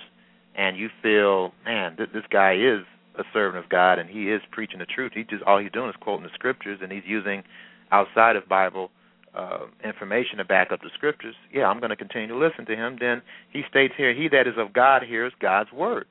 and 0.54 0.76
you 0.76 0.88
feel, 1.02 1.52
man, 1.64 1.96
th- 1.96 2.10
this 2.12 2.24
guy 2.30 2.54
is 2.54 2.84
a 3.18 3.24
servant 3.32 3.62
of 3.64 3.70
God 3.70 3.98
and 3.98 4.08
he 4.08 4.30
is 4.30 4.40
preaching 4.50 4.78
the 4.78 4.86
truth. 4.86 5.12
He 5.14 5.24
just 5.24 5.42
all 5.44 5.58
he's 5.58 5.72
doing 5.72 5.88
is 5.88 5.96
quoting 6.00 6.24
the 6.24 6.32
scriptures 6.34 6.78
and 6.82 6.90
he's 6.90 7.02
using 7.06 7.42
outside 7.90 8.36
of 8.36 8.48
Bible 8.48 8.90
uh, 9.34 9.66
information 9.84 10.38
to 10.38 10.44
back 10.44 10.72
up 10.72 10.80
the 10.82 10.90
scriptures. 10.94 11.34
Yeah, 11.52 11.66
I'm 11.66 11.78
going 11.78 11.90
to 11.90 11.96
continue 11.96 12.28
to 12.28 12.36
listen 12.36 12.66
to 12.66 12.76
him. 12.76 12.98
Then 13.00 13.22
he 13.50 13.62
states 13.68 13.94
here, 13.96 14.14
"He 14.14 14.28
that 14.28 14.46
is 14.46 14.54
of 14.58 14.72
God 14.72 15.02
hears 15.02 15.32
God's 15.40 15.72
words." 15.72 16.10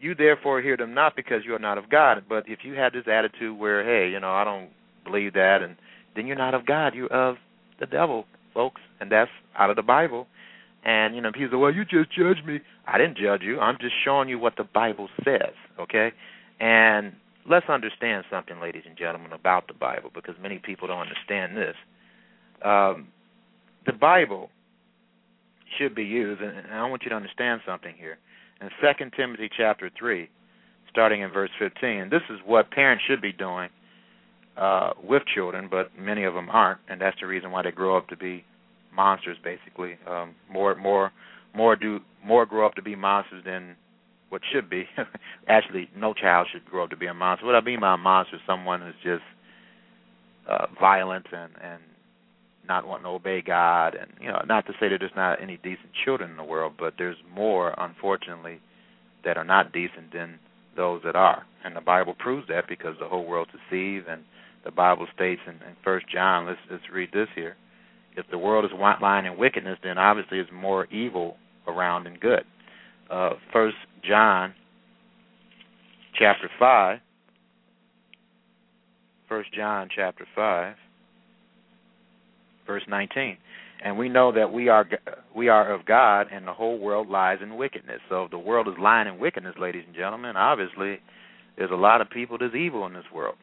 You 0.00 0.14
therefore 0.14 0.60
hear 0.60 0.76
them 0.76 0.94
not 0.94 1.14
because 1.14 1.44
you 1.44 1.54
are 1.54 1.60
not 1.60 1.78
of 1.78 1.88
God. 1.88 2.24
But 2.28 2.48
if 2.48 2.60
you 2.64 2.74
have 2.74 2.92
this 2.92 3.06
attitude 3.06 3.56
where, 3.56 3.84
hey, 3.84 4.10
you 4.10 4.18
know, 4.18 4.32
I 4.32 4.42
don't 4.42 4.70
believe 5.04 5.34
that, 5.34 5.62
and 5.62 5.76
then 6.16 6.26
you're 6.26 6.36
not 6.36 6.54
of 6.54 6.66
God. 6.66 6.94
You're 6.94 7.12
of 7.12 7.36
the 7.78 7.86
devil, 7.86 8.26
folks, 8.52 8.80
and 9.00 9.12
that's 9.12 9.30
out 9.56 9.70
of 9.70 9.76
the 9.76 9.82
Bible. 9.82 10.26
And 10.84 11.14
you 11.14 11.20
know, 11.20 11.30
people 11.30 11.50
say, 11.50 11.56
"Well, 11.56 11.74
you 11.74 11.84
just 11.84 12.10
judged 12.12 12.44
me." 12.44 12.60
I 12.86 12.98
didn't 12.98 13.16
judge 13.16 13.42
you. 13.42 13.60
I'm 13.60 13.78
just 13.80 13.94
showing 14.04 14.28
you 14.28 14.38
what 14.38 14.56
the 14.56 14.64
Bible 14.64 15.08
says, 15.24 15.54
okay? 15.78 16.12
And 16.60 17.12
let's 17.48 17.68
understand 17.68 18.24
something, 18.30 18.60
ladies 18.60 18.82
and 18.86 18.96
gentlemen, 18.96 19.32
about 19.32 19.66
the 19.66 19.74
Bible, 19.74 20.10
because 20.14 20.34
many 20.40 20.58
people 20.58 20.88
don't 20.88 21.00
understand 21.00 21.56
this. 21.56 21.74
Um, 22.64 23.08
the 23.86 23.92
Bible 23.92 24.50
should 25.78 25.94
be 25.94 26.04
used, 26.04 26.40
and 26.40 26.72
I 26.72 26.88
want 26.88 27.02
you 27.02 27.10
to 27.10 27.16
understand 27.16 27.60
something 27.66 27.94
here. 27.96 28.18
In 28.60 28.68
Second 28.80 29.12
Timothy 29.16 29.50
chapter 29.56 29.90
three, 29.98 30.28
starting 30.90 31.22
in 31.22 31.30
verse 31.30 31.50
15, 31.58 32.08
this 32.10 32.22
is 32.30 32.38
what 32.44 32.70
parents 32.70 33.02
should 33.08 33.20
be 33.20 33.32
doing 33.32 33.68
uh, 34.56 34.90
with 35.02 35.22
children, 35.34 35.68
but 35.70 35.90
many 35.98 36.24
of 36.24 36.34
them 36.34 36.48
aren't, 36.50 36.78
and 36.88 37.00
that's 37.00 37.18
the 37.20 37.26
reason 37.26 37.50
why 37.50 37.62
they 37.62 37.70
grow 37.70 37.96
up 37.96 38.08
to 38.08 38.16
be 38.16 38.44
monsters. 38.94 39.38
Basically, 39.42 39.96
um, 40.08 40.34
more, 40.50 40.74
more, 40.76 41.10
more 41.54 41.74
do 41.74 42.00
more 42.24 42.46
grow 42.46 42.66
up 42.66 42.74
to 42.74 42.82
be 42.82 42.94
monsters 42.94 43.42
than 43.44 43.74
what 44.32 44.40
should 44.50 44.70
be. 44.70 44.84
Actually, 45.46 45.90
no 45.94 46.14
child 46.14 46.48
should 46.50 46.64
grow 46.64 46.84
up 46.84 46.90
to 46.90 46.96
be 46.96 47.06
a 47.06 47.12
monster. 47.12 47.44
What 47.44 47.54
I 47.54 47.60
mean 47.60 47.80
by 47.80 47.94
a 47.94 47.98
monster 47.98 48.36
is 48.36 48.42
someone 48.46 48.80
who's 48.80 48.94
just 49.04 49.22
uh, 50.48 50.66
violent 50.80 51.26
and 51.32 51.52
and 51.62 51.82
not 52.66 52.86
wanting 52.86 53.04
to 53.04 53.10
obey 53.10 53.42
God, 53.42 53.94
and 53.94 54.10
you 54.20 54.28
know, 54.28 54.40
not 54.46 54.66
to 54.66 54.72
say 54.80 54.88
that 54.88 54.98
there's 55.00 55.10
not 55.14 55.42
any 55.42 55.58
decent 55.58 55.90
children 56.04 56.30
in 56.30 56.36
the 56.38 56.44
world, 56.44 56.74
but 56.78 56.94
there's 56.96 57.16
more, 57.34 57.74
unfortunately, 57.76 58.60
that 59.24 59.36
are 59.36 59.44
not 59.44 59.72
decent 59.72 60.12
than 60.14 60.38
those 60.76 61.02
that 61.04 61.16
are, 61.16 61.44
and 61.64 61.76
the 61.76 61.80
Bible 61.80 62.14
proves 62.18 62.48
that 62.48 62.68
because 62.68 62.94
the 63.00 63.08
whole 63.08 63.26
world's 63.26 63.50
deceived, 63.50 64.06
and 64.08 64.22
the 64.64 64.70
Bible 64.70 65.06
states 65.14 65.42
in, 65.46 65.54
in 65.54 65.76
First 65.84 66.06
John. 66.08 66.46
Let's 66.46 66.60
let's 66.70 66.84
read 66.90 67.10
this 67.12 67.28
here. 67.34 67.56
If 68.16 68.24
the 68.30 68.38
world 68.38 68.64
is 68.64 68.70
lying 69.02 69.26
in 69.26 69.36
wickedness, 69.36 69.78
then 69.82 69.98
obviously 69.98 70.38
it's 70.38 70.50
more 70.52 70.86
evil 70.86 71.36
around 71.66 72.04
than 72.04 72.14
good. 72.14 72.44
Uh, 73.10 73.30
First 73.52 73.76
John, 74.08 74.54
chapter 76.18 76.48
five. 76.58 77.00
First 79.28 79.52
John, 79.54 79.88
chapter 79.94 80.26
five, 80.34 80.76
verse 82.66 82.82
nineteen. 82.88 83.38
And 83.84 83.98
we 83.98 84.08
know 84.08 84.30
that 84.32 84.52
we 84.52 84.68
are 84.68 84.86
we 85.34 85.48
are 85.48 85.72
of 85.74 85.86
God, 85.86 86.26
and 86.30 86.46
the 86.46 86.52
whole 86.52 86.78
world 86.78 87.08
lies 87.08 87.38
in 87.42 87.56
wickedness. 87.56 88.00
So 88.08 88.24
if 88.24 88.30
the 88.30 88.38
world 88.38 88.68
is 88.68 88.74
lying 88.78 89.08
in 89.08 89.18
wickedness, 89.18 89.54
ladies 89.58 89.84
and 89.86 89.96
gentlemen, 89.96 90.36
obviously 90.36 91.00
there's 91.56 91.70
a 91.70 91.76
lot 91.76 92.00
of 92.00 92.10
people 92.10 92.38
that's 92.38 92.54
evil 92.54 92.86
in 92.86 92.92
this 92.92 93.04
world. 93.12 93.36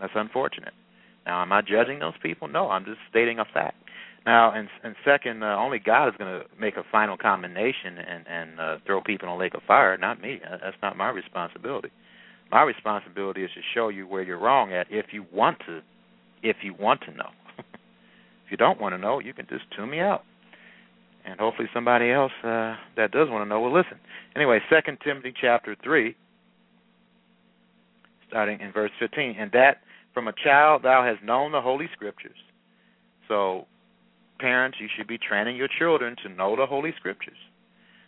That's 0.00 0.12
unfortunate. 0.16 0.72
Now, 1.24 1.42
am 1.42 1.52
I 1.52 1.62
judging 1.62 2.00
those 2.00 2.14
people? 2.22 2.48
No, 2.48 2.68
I'm 2.68 2.84
just 2.84 2.98
stating 3.10 3.38
a 3.38 3.44
fact. 3.44 3.76
Now, 4.26 4.52
and, 4.52 4.68
and 4.82 4.94
second, 5.04 5.42
uh, 5.42 5.56
only 5.58 5.78
God 5.78 6.08
is 6.08 6.14
going 6.18 6.40
to 6.40 6.46
make 6.58 6.76
a 6.76 6.82
final 6.90 7.16
condemnation 7.16 7.98
and, 7.98 8.24
and 8.26 8.60
uh, 8.60 8.76
throw 8.86 9.02
people 9.02 9.28
in 9.28 9.34
a 9.34 9.36
lake 9.36 9.54
of 9.54 9.60
fire, 9.66 9.96
not 9.98 10.20
me. 10.20 10.40
Uh, 10.44 10.56
that's 10.62 10.76
not 10.82 10.96
my 10.96 11.10
responsibility. 11.10 11.90
My 12.50 12.62
responsibility 12.62 13.44
is 13.44 13.50
to 13.54 13.60
show 13.74 13.88
you 13.88 14.06
where 14.06 14.22
you're 14.22 14.38
wrong 14.38 14.72
at 14.72 14.86
if 14.90 15.06
you 15.12 15.26
want 15.32 15.58
to, 15.66 15.80
if 16.42 16.56
you 16.62 16.74
want 16.78 17.02
to 17.02 17.10
know. 17.10 17.28
if 17.58 18.50
you 18.50 18.56
don't 18.56 18.80
want 18.80 18.94
to 18.94 18.98
know, 18.98 19.18
you 19.18 19.34
can 19.34 19.46
just 19.48 19.64
tune 19.76 19.90
me 19.90 20.00
out, 20.00 20.22
and 21.26 21.38
hopefully 21.38 21.68
somebody 21.74 22.10
else 22.10 22.32
uh, 22.44 22.76
that 22.96 23.10
does 23.10 23.28
want 23.28 23.44
to 23.44 23.48
know 23.48 23.60
will 23.60 23.74
listen. 23.74 23.98
Anyway, 24.36 24.60
Second 24.70 24.98
Timothy 25.04 25.34
chapter 25.38 25.76
three, 25.82 26.16
starting 28.28 28.60
in 28.60 28.72
verse 28.72 28.90
15, 28.98 29.36
and 29.38 29.52
that 29.52 29.78
from 30.14 30.28
a 30.28 30.32
child 30.32 30.82
thou 30.82 31.04
hast 31.04 31.22
known 31.22 31.52
the 31.52 31.60
holy 31.60 31.88
scriptures. 31.92 32.36
So 33.28 33.66
parents, 34.38 34.78
you 34.80 34.88
should 34.94 35.06
be 35.06 35.18
training 35.18 35.56
your 35.56 35.68
children 35.68 36.16
to 36.22 36.28
know 36.28 36.56
the 36.56 36.66
Holy 36.66 36.92
Scriptures, 36.98 37.36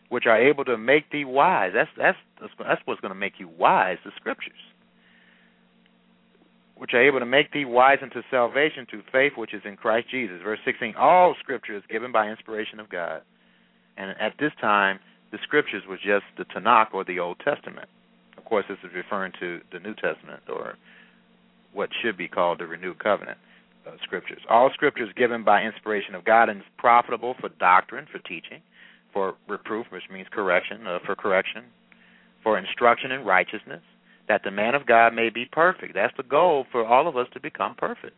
which 0.08 0.26
are 0.26 0.40
able 0.40 0.64
to 0.64 0.76
make 0.76 1.10
thee 1.10 1.24
wise. 1.24 1.72
That's 1.74 1.90
that's 1.96 2.18
that's 2.58 2.80
what's 2.84 3.00
going 3.00 3.12
to 3.12 3.18
make 3.18 3.34
you 3.38 3.48
wise. 3.48 3.98
The 4.04 4.12
Scriptures, 4.16 4.58
which 6.76 6.94
are 6.94 7.06
able 7.06 7.20
to 7.20 7.26
make 7.26 7.52
thee 7.52 7.64
wise 7.64 7.98
unto 8.02 8.22
salvation 8.30 8.86
through 8.88 9.02
faith 9.12 9.32
which 9.36 9.54
is 9.54 9.62
in 9.64 9.76
Christ 9.76 10.10
Jesus. 10.10 10.40
Verse 10.42 10.60
16. 10.64 10.94
All 10.96 11.34
Scripture 11.40 11.76
is 11.76 11.82
given 11.90 12.12
by 12.12 12.28
inspiration 12.28 12.80
of 12.80 12.88
God, 12.88 13.22
and 13.96 14.10
at 14.20 14.34
this 14.38 14.52
time, 14.60 14.98
the 15.32 15.38
Scriptures 15.42 15.82
was 15.88 15.98
just 16.00 16.24
the 16.38 16.44
Tanakh 16.44 16.92
or 16.92 17.04
the 17.04 17.18
Old 17.18 17.38
Testament. 17.44 17.88
Of 18.38 18.44
course, 18.44 18.64
this 18.68 18.78
is 18.84 18.94
referring 18.94 19.32
to 19.40 19.60
the 19.72 19.80
New 19.80 19.94
Testament 19.94 20.42
or 20.48 20.76
what 21.72 21.90
should 22.02 22.16
be 22.16 22.28
called 22.28 22.60
the 22.60 22.66
renewed 22.66 22.98
covenant 22.98 23.38
uh, 23.86 23.92
scriptures. 24.02 24.40
All 24.48 24.70
scriptures 24.74 25.10
given 25.16 25.44
by 25.44 25.62
inspiration 25.62 26.14
of 26.14 26.24
God 26.24 26.48
and 26.48 26.60
is 26.60 26.66
profitable 26.78 27.34
for 27.40 27.48
doctrine, 27.48 28.06
for 28.10 28.18
teaching, 28.20 28.60
for 29.12 29.34
reproof, 29.48 29.86
which 29.90 30.02
means 30.12 30.26
correction, 30.30 30.86
uh, 30.86 30.98
for 31.04 31.14
correction, 31.14 31.64
for 32.42 32.58
instruction 32.58 33.12
in 33.12 33.24
righteousness, 33.24 33.82
that 34.28 34.42
the 34.44 34.50
man 34.50 34.74
of 34.74 34.86
God 34.86 35.14
may 35.14 35.30
be 35.30 35.46
perfect. 35.50 35.94
That's 35.94 36.16
the 36.16 36.22
goal 36.22 36.66
for 36.72 36.84
all 36.84 37.08
of 37.08 37.16
us 37.16 37.26
to 37.34 37.40
become 37.40 37.74
perfect, 37.76 38.14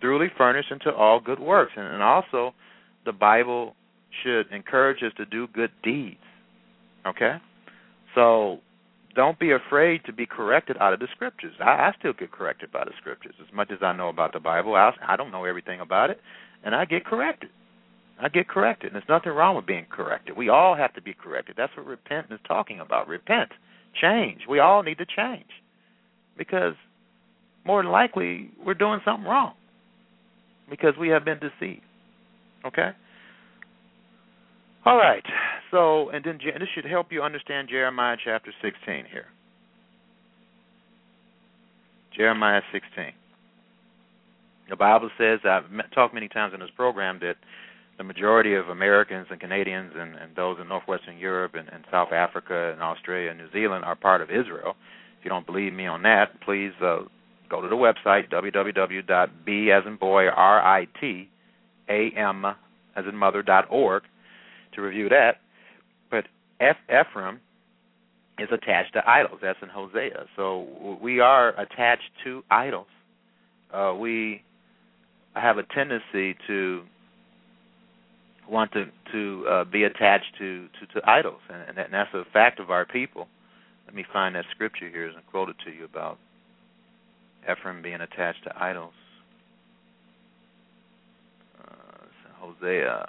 thoroughly 0.00 0.28
furnished 0.36 0.70
into 0.70 0.92
all 0.92 1.20
good 1.20 1.38
works. 1.38 1.72
And, 1.76 1.86
and 1.86 2.02
also, 2.02 2.54
the 3.04 3.12
Bible 3.12 3.74
should 4.22 4.50
encourage 4.52 5.02
us 5.02 5.12
to 5.16 5.26
do 5.26 5.46
good 5.48 5.70
deeds. 5.82 6.16
Okay? 7.06 7.36
So 8.14 8.60
don't 9.14 9.38
be 9.38 9.52
afraid 9.52 10.04
to 10.06 10.12
be 10.12 10.26
corrected 10.26 10.76
out 10.80 10.92
of 10.92 11.00
the 11.00 11.08
scriptures. 11.14 11.54
I, 11.60 11.70
I 11.70 11.92
still 11.98 12.12
get 12.12 12.32
corrected 12.32 12.72
by 12.72 12.84
the 12.84 12.92
scriptures 13.00 13.34
as 13.40 13.54
much 13.54 13.70
as 13.70 13.78
I 13.82 13.92
know 13.92 14.08
about 14.08 14.32
the 14.32 14.40
Bible. 14.40 14.74
I, 14.74 14.92
I 15.06 15.16
don't 15.16 15.30
know 15.30 15.44
everything 15.44 15.80
about 15.80 16.10
it, 16.10 16.20
and 16.64 16.74
I 16.74 16.84
get 16.84 17.04
corrected. 17.04 17.50
I 18.20 18.28
get 18.28 18.48
corrected, 18.48 18.92
and 18.92 18.94
there's 18.94 19.08
nothing 19.08 19.32
wrong 19.32 19.56
with 19.56 19.66
being 19.66 19.86
corrected. 19.90 20.36
We 20.36 20.48
all 20.48 20.76
have 20.76 20.94
to 20.94 21.02
be 21.02 21.14
corrected. 21.14 21.56
That's 21.56 21.76
what 21.76 21.86
repent 21.86 22.26
is 22.30 22.38
talking 22.46 22.80
about. 22.80 23.08
Repent, 23.08 23.50
change. 24.00 24.42
We 24.48 24.60
all 24.60 24.82
need 24.82 24.98
to 24.98 25.06
change 25.06 25.50
because 26.38 26.74
more 27.64 27.82
than 27.82 27.90
likely 27.90 28.50
we're 28.64 28.74
doing 28.74 29.00
something 29.04 29.26
wrong 29.26 29.54
because 30.70 30.94
we 30.98 31.08
have 31.08 31.24
been 31.24 31.38
deceived. 31.38 31.82
Okay. 32.66 32.90
All 34.86 34.96
right. 34.96 35.24
So, 35.74 36.08
and 36.10 36.24
then 36.24 36.38
this 36.38 36.68
should 36.72 36.84
help 36.84 37.10
you 37.10 37.20
understand 37.20 37.68
Jeremiah 37.68 38.16
chapter 38.24 38.52
16 38.62 39.06
here. 39.10 39.26
Jeremiah 42.16 42.60
16. 42.70 43.06
The 44.70 44.76
Bible 44.76 45.10
says, 45.18 45.40
I've 45.44 45.64
talked 45.92 46.14
many 46.14 46.28
times 46.28 46.54
in 46.54 46.60
this 46.60 46.70
program, 46.76 47.18
that 47.22 47.34
the 47.98 48.04
majority 48.04 48.54
of 48.54 48.68
Americans 48.68 49.26
and 49.30 49.40
Canadians 49.40 49.94
and, 49.96 50.14
and 50.14 50.36
those 50.36 50.58
in 50.60 50.68
northwestern 50.68 51.18
Europe 51.18 51.56
and, 51.56 51.68
and, 51.72 51.84
South 51.90 52.12
Africa 52.12 52.70
and 52.72 52.80
Australia 52.80 53.30
and 53.30 53.38
New 53.40 53.50
Zealand 53.50 53.84
are 53.84 53.96
part 53.96 54.20
of 54.20 54.30
Israel. 54.30 54.76
If 55.18 55.24
you 55.24 55.28
don't 55.28 55.44
believe 55.44 55.72
me 55.72 55.88
on 55.88 56.04
that, 56.04 56.40
please 56.42 56.70
uh, 56.80 56.98
go 57.50 57.60
to 57.60 57.66
the 57.68 57.74
website 57.74 58.30
www.b 58.30 59.70
as 59.72 59.82
in 59.88 59.96
boy 59.96 60.28
r 60.28 60.62
i 60.62 60.86
t 61.00 61.28
a 61.88 62.10
m 62.16 62.44
as 62.94 63.04
in 63.08 63.16
mother 63.16 63.42
dot 63.42 63.66
org 63.70 64.04
to 64.74 64.80
review 64.80 65.08
that. 65.08 65.38
Ephraim 66.88 67.40
is 68.38 68.48
attached 68.52 68.92
to 68.94 69.08
idols. 69.08 69.38
That's 69.42 69.58
in 69.62 69.68
Hosea. 69.68 70.26
So 70.36 70.98
we 71.00 71.20
are 71.20 71.50
attached 71.60 72.10
to 72.24 72.42
idols. 72.50 72.86
Uh, 73.72 73.94
we 73.98 74.42
have 75.34 75.58
a 75.58 75.62
tendency 75.62 76.36
to 76.46 76.82
want 78.48 78.72
to 78.72 78.86
to 79.12 79.46
uh, 79.48 79.64
be 79.64 79.84
attached 79.84 80.36
to 80.38 80.68
to, 80.80 81.00
to 81.00 81.10
idols, 81.10 81.40
and, 81.48 81.62
and, 81.68 81.78
and 81.78 81.92
that's 81.92 82.12
a 82.14 82.24
fact 82.32 82.60
of 82.60 82.70
our 82.70 82.84
people. 82.84 83.26
Let 83.86 83.94
me 83.94 84.04
find 84.12 84.34
that 84.34 84.44
scripture 84.50 84.88
here 84.88 85.06
and 85.06 85.16
quote 85.30 85.48
it 85.48 85.56
to 85.64 85.70
you 85.70 85.84
about 85.84 86.18
Ephraim 87.50 87.82
being 87.82 88.00
attached 88.00 88.44
to 88.44 88.62
idols. 88.62 88.92
Uh, 91.60 92.06
Hosea. 92.38 93.06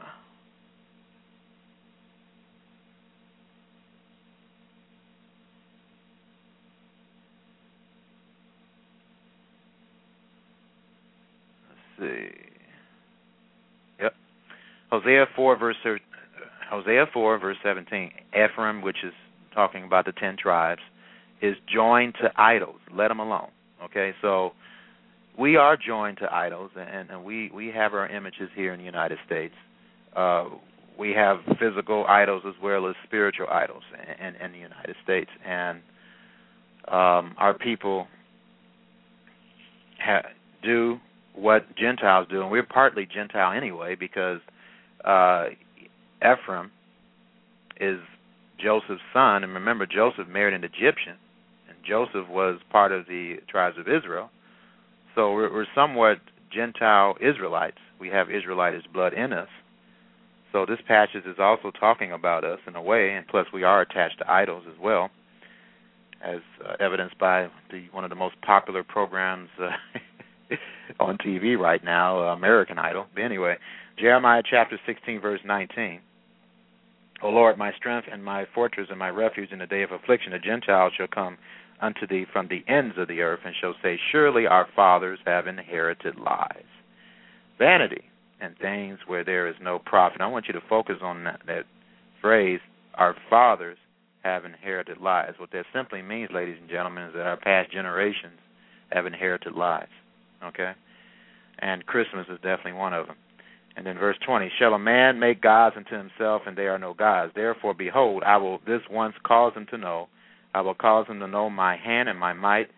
See. 11.99 12.27
Yep. 14.01 14.13
Hosea 14.91 15.25
4 15.35 15.57
verse 15.57 15.75
Hosea 16.69 17.05
4 17.13 17.39
verse 17.39 17.57
17. 17.63 18.11
Ephraim, 18.29 18.81
which 18.81 18.97
is 19.03 19.13
talking 19.53 19.83
about 19.83 20.05
the 20.05 20.11
10 20.13 20.37
tribes, 20.37 20.81
is 21.41 21.55
joined 21.73 22.15
to 22.21 22.29
idols. 22.35 22.79
Let 22.93 23.09
them 23.09 23.19
alone. 23.19 23.49
Okay? 23.83 24.13
So 24.21 24.51
we 25.37 25.55
are 25.55 25.77
joined 25.77 26.17
to 26.19 26.33
idols 26.33 26.71
and, 26.77 27.09
and 27.09 27.23
we 27.23 27.51
we 27.53 27.67
have 27.67 27.93
our 27.93 28.07
images 28.07 28.49
here 28.55 28.73
in 28.73 28.79
the 28.79 28.85
United 28.85 29.17
States. 29.25 29.53
Uh, 30.15 30.45
we 30.97 31.11
have 31.11 31.39
physical 31.59 32.05
idols 32.07 32.43
as 32.47 32.53
well 32.63 32.87
as 32.87 32.95
spiritual 33.05 33.47
idols 33.51 33.83
in, 33.93 34.27
in, 34.27 34.35
in 34.35 34.51
the 34.53 34.57
United 34.57 34.95
States 35.03 35.29
and 35.45 35.79
um, 36.87 37.35
our 37.37 37.55
people 37.59 38.07
ha- 39.99 40.29
do 40.63 40.99
what 41.35 41.75
Gentiles 41.75 42.27
do, 42.29 42.41
and 42.41 42.51
we're 42.51 42.63
partly 42.63 43.05
Gentile 43.05 43.55
anyway 43.55 43.95
because 43.95 44.39
uh, 45.03 45.45
Ephraim 46.19 46.71
is 47.79 47.99
Joseph's 48.61 49.01
son, 49.13 49.43
and 49.43 49.53
remember 49.53 49.85
Joseph 49.85 50.27
married 50.27 50.53
an 50.53 50.63
Egyptian, 50.63 51.15
and 51.67 51.77
Joseph 51.87 52.29
was 52.29 52.59
part 52.71 52.91
of 52.91 53.05
the 53.07 53.35
tribes 53.49 53.77
of 53.77 53.87
Israel. 53.87 54.29
So 55.13 55.33
we're, 55.33 55.51
we're 55.51 55.65
somewhat 55.75 56.17
Gentile 56.53 57.15
Israelites. 57.21 57.77
We 57.99 58.09
have 58.09 58.29
Israelitish 58.29 58.85
blood 58.93 59.13
in 59.13 59.33
us. 59.33 59.49
So 60.51 60.65
this 60.65 60.79
passage 60.87 61.25
is 61.25 61.35
also 61.37 61.71
talking 61.71 62.13
about 62.13 62.45
us 62.45 62.59
in 62.65 62.75
a 62.75 62.81
way, 62.81 63.13
and 63.13 63.27
plus 63.27 63.45
we 63.53 63.63
are 63.63 63.81
attached 63.81 64.19
to 64.19 64.31
idols 64.31 64.63
as 64.69 64.79
well 64.81 65.09
as 66.23 66.39
uh, 66.65 66.75
evidenced 66.79 67.17
by 67.19 67.47
the 67.71 67.85
one 67.91 68.03
of 68.05 68.09
the 68.09 68.15
most 68.15 68.35
popular 68.41 68.83
programs 68.83 69.49
uh, 69.61 69.69
on 70.99 71.17
TV 71.17 71.57
right 71.57 71.83
now, 71.83 72.19
American 72.29 72.77
Idol. 72.77 73.05
But 73.13 73.23
anyway, 73.23 73.55
Jeremiah 73.97 74.43
chapter 74.49 74.79
16, 74.85 75.21
verse 75.21 75.41
19. 75.45 76.01
O 77.21 77.29
Lord, 77.29 77.57
my 77.57 77.71
strength 77.73 78.07
and 78.11 78.23
my 78.23 78.45
fortress 78.53 78.87
and 78.89 78.99
my 78.99 79.09
refuge 79.09 79.51
in 79.51 79.59
the 79.59 79.65
day 79.65 79.83
of 79.83 79.91
affliction, 79.91 80.33
the 80.33 80.39
Gentiles 80.39 80.93
shall 80.97 81.07
come 81.07 81.37
unto 81.81 82.07
thee 82.07 82.25
from 82.31 82.47
the 82.47 82.63
ends 82.71 82.95
of 82.97 83.07
the 83.07 83.21
earth, 83.21 83.39
and 83.45 83.55
shall 83.59 83.73
say, 83.81 83.99
Surely 84.11 84.47
our 84.47 84.67
fathers 84.75 85.19
have 85.25 85.47
inherited 85.47 86.17
lies, 86.17 86.63
vanity, 87.57 88.03
and 88.41 88.57
things 88.57 88.99
where 89.07 89.23
there 89.23 89.47
is 89.47 89.55
no 89.61 89.79
profit. 89.79 90.21
I 90.21 90.27
want 90.27 90.47
you 90.47 90.53
to 90.53 90.61
focus 90.69 90.97
on 91.01 91.23
that, 91.23 91.41
that 91.47 91.65
phrase, 92.21 92.59
our 92.95 93.15
fathers 93.29 93.77
have 94.23 94.45
inherited 94.45 94.97
lies. 94.99 95.33
What 95.37 95.51
that 95.51 95.65
simply 95.73 96.01
means, 96.01 96.29
ladies 96.33 96.57
and 96.59 96.69
gentlemen, 96.69 97.05
is 97.05 97.13
that 97.13 97.25
our 97.25 97.37
past 97.37 97.71
generations 97.71 98.39
have 98.91 99.05
inherited 99.05 99.53
lies. 99.53 99.87
Okay? 100.45 100.73
And 101.59 101.85
Christmas 101.85 102.27
is 102.29 102.37
definitely 102.37 102.73
one 102.73 102.93
of 102.93 103.07
them. 103.07 103.15
And 103.75 103.85
then 103.85 103.97
verse 103.97 104.17
20, 104.25 104.51
Shall 104.57 104.73
a 104.73 104.79
man 104.79 105.19
make 105.19 105.41
gods 105.41 105.75
unto 105.77 105.97
himself, 105.97 106.43
and 106.45 106.57
they 106.57 106.67
are 106.67 106.79
no 106.79 106.93
gods? 106.93 107.33
Therefore, 107.35 107.73
behold, 107.73 108.23
I 108.25 108.37
will 108.37 108.59
this 108.65 108.81
once 108.89 109.15
cause 109.25 109.53
them 109.53 109.65
to 109.71 109.77
know. 109.77 110.07
I 110.53 110.61
will 110.61 110.73
cause 110.73 111.07
them 111.07 111.19
to 111.19 111.27
know 111.27 111.49
my 111.49 111.75
hand 111.75 112.07
and 112.07 112.17
my 112.17 112.31
might, 112.31 112.69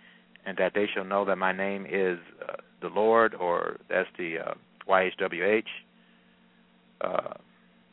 and 0.46 0.58
that 0.58 0.72
they 0.74 0.86
shall 0.94 1.04
know 1.04 1.24
that 1.26 1.36
my 1.38 1.52
name 1.52 1.86
is 1.86 2.18
uh, 2.42 2.56
the 2.82 2.88
Lord, 2.88 3.36
or 3.36 3.78
that's 3.90 4.10
the 4.18 4.38
uh, 4.40 4.54
YHWH, 4.90 5.64
uh, 7.02 7.34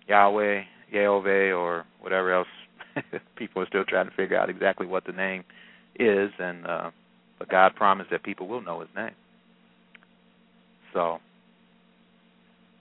Yahweh, 0.08 0.62
Yahweh, 0.90 1.52
or 1.52 1.84
whatever 2.00 2.32
else 2.32 2.48
people 3.36 3.62
are 3.62 3.66
still 3.66 3.84
trying 3.84 4.08
to 4.08 4.14
figure 4.14 4.38
out 4.38 4.48
exactly 4.48 4.86
what 4.86 5.04
the 5.04 5.12
name 5.12 5.44
is, 5.98 6.30
and 6.38 6.66
uh, 6.66 6.90
but 7.38 7.50
God 7.50 7.74
promised 7.74 8.10
that 8.10 8.22
people 8.22 8.48
will 8.48 8.62
know 8.62 8.80
His 8.80 8.88
name. 8.96 9.14
So, 10.94 11.18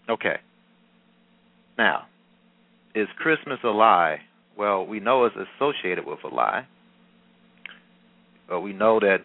okay. 0.09 0.37
Now, 1.77 2.05
is 2.95 3.07
Christmas 3.17 3.59
a 3.63 3.69
lie? 3.69 4.19
Well, 4.57 4.85
we 4.85 4.99
know 4.99 5.25
it's 5.25 5.35
associated 5.35 6.05
with 6.05 6.19
a 6.23 6.33
lie. 6.33 6.67
But 8.47 8.61
we 8.61 8.71
know 8.71 8.99
that 8.99 9.19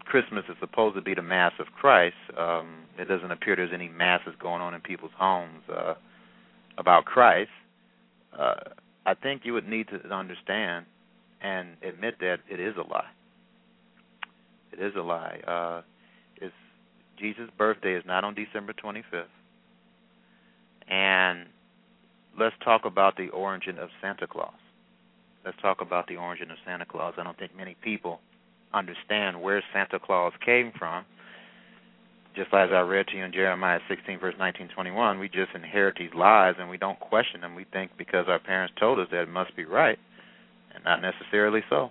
Christmas 0.00 0.44
is 0.48 0.56
supposed 0.60 0.96
to 0.96 1.02
be 1.02 1.14
the 1.14 1.22
Mass 1.22 1.52
of 1.60 1.66
Christ. 1.68 2.16
Um, 2.36 2.84
it 2.98 3.06
doesn't 3.06 3.30
appear 3.30 3.56
there's 3.56 3.70
any 3.72 3.88
masses 3.88 4.34
going 4.40 4.60
on 4.60 4.74
in 4.74 4.80
people's 4.80 5.12
homes 5.16 5.62
uh, 5.72 5.94
about 6.78 7.04
Christ. 7.04 7.50
Uh, 8.36 8.54
I 9.06 9.14
think 9.14 9.42
you 9.44 9.52
would 9.52 9.68
need 9.68 9.86
to 9.88 10.14
understand 10.14 10.86
and 11.40 11.76
admit 11.86 12.16
that 12.20 12.38
it 12.50 12.60
is 12.60 12.74
a 12.76 12.88
lie. 12.88 13.10
It 14.72 14.80
is 14.80 14.92
a 14.96 15.02
lie. 15.02 15.38
Uh, 15.46 15.82
Jesus' 17.22 17.50
birthday 17.56 17.94
is 17.94 18.04
not 18.06 18.24
on 18.24 18.34
December 18.34 18.72
25th. 18.72 19.24
And 20.88 21.46
let's 22.38 22.56
talk 22.64 22.84
about 22.84 23.16
the 23.16 23.28
origin 23.28 23.78
of 23.78 23.88
Santa 24.02 24.26
Claus. 24.26 24.52
Let's 25.44 25.56
talk 25.62 25.80
about 25.80 26.06
the 26.08 26.16
origin 26.16 26.50
of 26.50 26.58
Santa 26.66 26.84
Claus. 26.84 27.14
I 27.16 27.24
don't 27.24 27.38
think 27.38 27.56
many 27.56 27.76
people 27.82 28.20
understand 28.74 29.40
where 29.40 29.62
Santa 29.72 29.98
Claus 29.98 30.32
came 30.44 30.72
from 30.78 31.04
just 32.34 32.52
as 32.54 32.70
I 32.72 32.80
read 32.80 33.06
to 33.08 33.16
you 33.16 33.24
in 33.24 33.32
Jeremiah 33.32 33.80
16, 33.88 34.18
verse 34.18 34.34
19, 34.38 34.68
21, 34.74 35.18
we 35.18 35.28
just 35.28 35.54
inherit 35.54 35.96
these 35.98 36.14
lies 36.14 36.54
and 36.58 36.68
we 36.68 36.78
don't 36.78 36.98
question 36.98 37.42
them. 37.42 37.54
We 37.54 37.66
think 37.72 37.90
because 37.98 38.26
our 38.28 38.38
parents 38.38 38.74
told 38.80 38.98
us 38.98 39.08
that 39.10 39.22
it 39.22 39.28
must 39.28 39.54
be 39.54 39.64
right, 39.64 39.98
and 40.74 40.82
not 40.84 41.02
necessarily 41.02 41.60
so. 41.68 41.90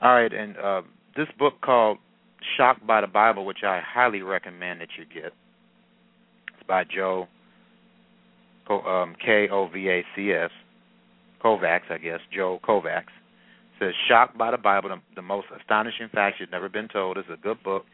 All 0.00 0.14
right, 0.14 0.32
and 0.32 0.56
uh, 0.56 0.82
this 1.16 1.28
book 1.38 1.60
called 1.60 1.98
Shocked 2.56 2.86
by 2.86 3.00
the 3.00 3.06
Bible, 3.06 3.44
which 3.44 3.62
I 3.64 3.80
highly 3.80 4.22
recommend 4.22 4.80
that 4.80 4.88
you 4.98 5.04
get, 5.04 5.32
it's 6.52 6.66
by 6.68 6.84
Joe 6.84 7.26
um, 8.68 9.16
K 9.24 9.48
O 9.50 9.68
V 9.68 9.88
A 9.88 10.04
C 10.14 10.32
S 10.32 10.50
Kovacs, 11.42 11.90
I 11.90 11.98
guess 11.98 12.20
Joe 12.34 12.60
Kovacs. 12.66 13.02
It 13.02 13.80
says 13.80 13.94
Shocked 14.08 14.38
by 14.38 14.50
the 14.50 14.58
Bible, 14.58 14.90
the, 14.90 15.00
the 15.16 15.22
most 15.22 15.46
astonishing 15.58 16.08
facts 16.12 16.36
you've 16.40 16.50
never 16.50 16.68
been 16.68 16.88
told. 16.88 17.18
It's 17.18 17.28
a 17.32 17.36
good 17.36 17.62
book 17.62 17.84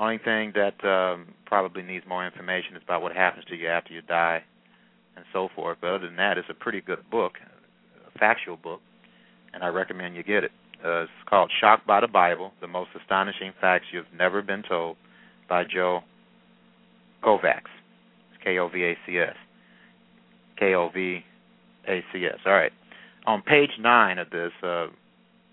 only 0.00 0.18
thing 0.18 0.52
that 0.54 0.82
um, 0.88 1.34
probably 1.44 1.82
needs 1.82 2.06
more 2.08 2.26
information 2.26 2.74
is 2.74 2.82
about 2.82 3.02
what 3.02 3.14
happens 3.14 3.44
to 3.46 3.54
you 3.54 3.68
after 3.68 3.92
you 3.92 4.00
die 4.00 4.42
and 5.14 5.24
so 5.32 5.48
forth. 5.54 5.78
But 5.80 5.90
other 5.90 6.06
than 6.06 6.16
that, 6.16 6.38
it's 6.38 6.48
a 6.48 6.54
pretty 6.54 6.80
good 6.80 7.08
book, 7.10 7.34
a 8.06 8.18
factual 8.18 8.56
book, 8.56 8.80
and 9.52 9.62
I 9.62 9.68
recommend 9.68 10.16
you 10.16 10.22
get 10.22 10.42
it. 10.42 10.52
Uh, 10.84 11.02
it's 11.02 11.12
called 11.28 11.50
Shocked 11.60 11.86
by 11.86 12.00
the 12.00 12.08
Bible 12.08 12.52
The 12.60 12.66
Most 12.66 12.90
Astonishing 13.00 13.52
Facts 13.60 13.86
You've 13.92 14.06
Never 14.16 14.42
Been 14.42 14.62
Told 14.68 14.96
by 15.48 15.64
Joe 15.64 16.00
Kovacs. 17.22 17.70
K 18.42 18.58
O 18.58 18.68
V 18.68 18.82
A 18.84 18.96
C 19.06 19.18
S. 19.18 19.36
K 20.58 20.74
O 20.74 20.88
V 20.92 21.20
A 21.86 22.04
C 22.12 22.24
S. 22.24 22.38
All 22.46 22.52
right. 22.52 22.72
On 23.26 23.42
page 23.42 23.70
9 23.78 24.18
of 24.18 24.30
this, 24.30 24.52
uh, 24.62 24.86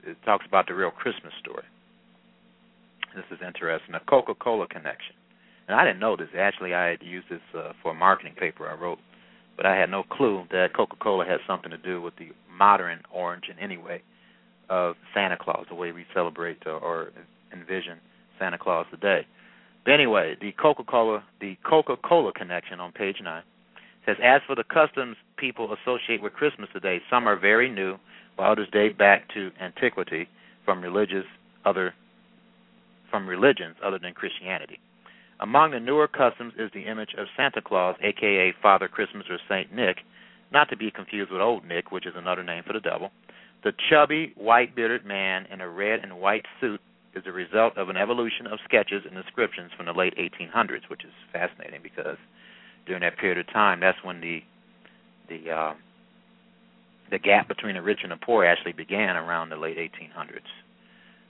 it 0.03 0.15
talks 0.23 0.45
about 0.47 0.67
the 0.67 0.73
real 0.73 0.91
Christmas 0.91 1.33
story 1.41 1.65
this 3.17 3.25
is 3.31 3.43
interesting. 3.45 3.95
A 3.95 3.99
Coca 3.99 4.35
Cola 4.35 4.67
connection. 4.67 5.15
And 5.67 5.75
I 5.75 5.83
didn't 5.83 5.99
know 5.99 6.15
this. 6.15 6.29
Actually, 6.37 6.73
I 6.73 6.87
had 6.91 7.01
used 7.01 7.27
this 7.29 7.41
uh, 7.57 7.73
for 7.81 7.91
a 7.91 7.95
marketing 7.95 8.35
paper 8.39 8.69
I 8.69 8.79
wrote, 8.79 8.99
but 9.57 9.65
I 9.65 9.75
had 9.75 9.89
no 9.89 10.03
clue 10.03 10.45
that 10.51 10.75
Coca 10.75 10.95
Cola 11.01 11.25
had 11.25 11.39
something 11.45 11.71
to 11.71 11.77
do 11.77 12.01
with 12.01 12.15
the 12.17 12.29
modern 12.55 13.01
origin, 13.11 13.55
anyway, 13.59 14.01
of 14.69 14.95
Santa 15.13 15.37
Claus, 15.39 15.65
the 15.69 15.75
way 15.75 15.91
we 15.91 16.05
celebrate 16.13 16.65
or, 16.65 17.11
envision 17.53 17.97
Santa 18.37 18.57
Claus 18.57 18.85
today. 18.91 19.25
But 19.85 19.93
anyway, 19.93 20.35
the 20.41 20.51
Coca 20.51 20.83
Cola, 20.83 21.23
the 21.39 21.55
Coca 21.67 21.95
Cola 21.97 22.33
connection 22.33 22.79
on 22.79 22.91
page 22.91 23.17
nine 23.23 23.43
says, 24.05 24.17
as 24.23 24.41
for 24.45 24.55
the 24.55 24.63
customs 24.63 25.15
people 25.37 25.73
associate 25.73 26.21
with 26.21 26.33
Christmas 26.33 26.69
today, 26.73 26.99
some 27.09 27.27
are 27.27 27.39
very 27.39 27.69
new, 27.69 27.97
while 28.35 28.51
others 28.51 28.67
date 28.71 28.97
back 28.97 29.33
to 29.33 29.51
antiquity 29.61 30.27
from 30.65 30.81
religious 30.81 31.25
other 31.65 31.93
from 33.09 33.27
religions 33.27 33.75
other 33.83 33.97
than 33.97 34.13
Christianity. 34.13 34.79
Among 35.39 35.71
the 35.71 35.79
newer 35.79 36.07
customs 36.07 36.53
is 36.57 36.69
the 36.73 36.81
image 36.81 37.13
of 37.17 37.27
Santa 37.37 37.61
Claus, 37.61 37.95
aka 38.01 38.53
Father 38.61 38.87
Christmas 38.87 39.25
or 39.29 39.37
Saint 39.47 39.73
Nick, 39.73 39.97
not 40.51 40.69
to 40.69 40.77
be 40.77 40.91
confused 40.91 41.31
with 41.31 41.41
Old 41.41 41.65
Nick, 41.65 41.91
which 41.91 42.05
is 42.05 42.13
another 42.15 42.43
name 42.43 42.63
for 42.65 42.73
the 42.73 42.79
devil. 42.79 43.11
The 43.63 43.73
chubby, 43.89 44.33
white 44.35 44.75
bearded 44.75 45.05
man 45.05 45.45
in 45.51 45.61
a 45.61 45.69
red 45.69 46.01
and 46.01 46.19
white 46.19 46.45
suit 46.61 46.79
is 47.15 47.23
the 47.23 47.31
result 47.31 47.77
of 47.77 47.89
an 47.89 47.97
evolution 47.97 48.47
of 48.47 48.59
sketches 48.63 49.03
and 49.05 49.15
descriptions 49.15 49.71
from 49.75 49.87
the 49.87 49.93
late 49.93 50.13
1800s, 50.17 50.89
which 50.89 51.03
is 51.03 51.11
fascinating 51.33 51.81
because 51.81 52.17
during 52.85 53.01
that 53.01 53.17
period 53.17 53.37
of 53.37 53.51
time, 53.51 53.79
that's 53.79 53.97
when 54.03 54.21
the 54.21 54.41
the 55.27 55.51
uh, 55.51 55.73
the 57.11 57.19
gap 57.19 57.47
between 57.47 57.75
the 57.75 57.81
rich 57.81 57.99
and 58.03 58.11
the 58.11 58.17
poor 58.17 58.45
actually 58.45 58.73
began 58.73 59.15
around 59.15 59.49
the 59.49 59.55
late 59.55 59.77
1800s 59.77 60.39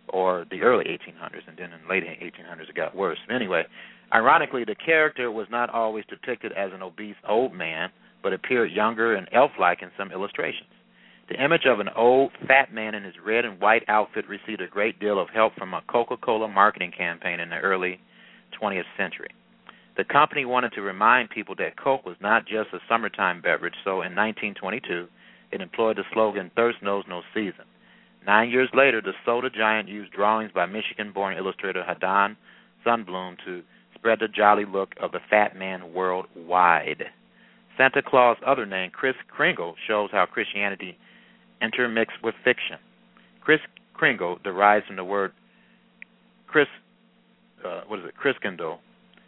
or 0.09 0.45
the 0.49 0.61
early 0.61 0.85
1800s, 0.85 1.47
and 1.47 1.57
then 1.57 1.71
in 1.73 1.81
the 1.81 1.89
late 1.89 2.03
1800s 2.03 2.69
it 2.69 2.75
got 2.75 2.95
worse. 2.95 3.17
Anyway, 3.29 3.63
ironically, 4.13 4.63
the 4.63 4.75
character 4.75 5.31
was 5.31 5.47
not 5.51 5.69
always 5.69 6.05
depicted 6.09 6.51
as 6.53 6.71
an 6.73 6.81
obese 6.81 7.15
old 7.27 7.53
man, 7.53 7.89
but 8.23 8.33
appeared 8.33 8.71
younger 8.71 9.15
and 9.15 9.27
elf-like 9.33 9.81
in 9.81 9.89
some 9.97 10.11
illustrations. 10.11 10.69
The 11.29 11.43
image 11.43 11.65
of 11.65 11.81
an 11.81 11.89
old, 11.89 12.31
fat 12.47 12.73
man 12.73 12.95
in 12.95 13.03
his 13.03 13.15
red 13.25 13.43
and 13.43 13.59
white 13.59 13.83
outfit 13.89 14.29
received 14.29 14.61
a 14.61 14.67
great 14.67 14.97
deal 14.99 15.19
of 15.19 15.29
help 15.29 15.55
from 15.55 15.73
a 15.73 15.81
Coca-Cola 15.87 16.47
marketing 16.47 16.93
campaign 16.97 17.41
in 17.41 17.49
the 17.49 17.57
early 17.57 17.99
20th 18.61 18.85
century. 18.95 19.29
The 19.97 20.05
company 20.05 20.45
wanted 20.45 20.71
to 20.73 20.81
remind 20.81 21.29
people 21.29 21.55
that 21.55 21.75
Coke 21.75 22.05
was 22.05 22.15
not 22.21 22.45
just 22.45 22.69
a 22.71 22.79
summertime 22.87 23.41
beverage, 23.41 23.73
so 23.83 24.03
in 24.03 24.15
1922 24.15 25.07
it 25.51 25.61
employed 25.61 25.97
the 25.97 26.03
slogan 26.13 26.49
Thirst 26.55 26.81
Knows 26.81 27.03
No 27.09 27.21
Season. 27.33 27.65
Nine 28.25 28.49
years 28.49 28.69
later, 28.73 29.01
the 29.01 29.13
soda 29.25 29.49
giant 29.49 29.89
used 29.89 30.13
drawings 30.13 30.51
by 30.53 30.65
Michigan 30.65 31.11
born 31.11 31.35
illustrator 31.35 31.83
Haddon 31.83 32.37
Sundblom 32.85 33.37
to 33.45 33.63
spread 33.95 34.19
the 34.19 34.27
jolly 34.27 34.65
look 34.65 34.93
of 35.01 35.11
the 35.11 35.19
fat 35.29 35.57
man 35.57 35.93
worldwide. 35.93 37.03
Santa 37.77 38.01
Claus' 38.01 38.37
other 38.45 38.65
name, 38.65 38.91
Kris 38.91 39.15
Kringle, 39.29 39.75
shows 39.87 40.09
how 40.11 40.25
Christianity 40.25 40.97
intermixed 41.61 42.17
with 42.23 42.35
fiction. 42.43 42.77
Kris 43.41 43.59
Kringle 43.93 44.37
derives 44.43 44.85
from 44.87 44.95
the 44.95 45.03
word 45.03 45.31
Chris, 46.47 46.67
uh, 47.65 47.81
what 47.87 47.99
is 47.99 48.05
it, 48.05 48.13
Christkindl, 48.15 48.77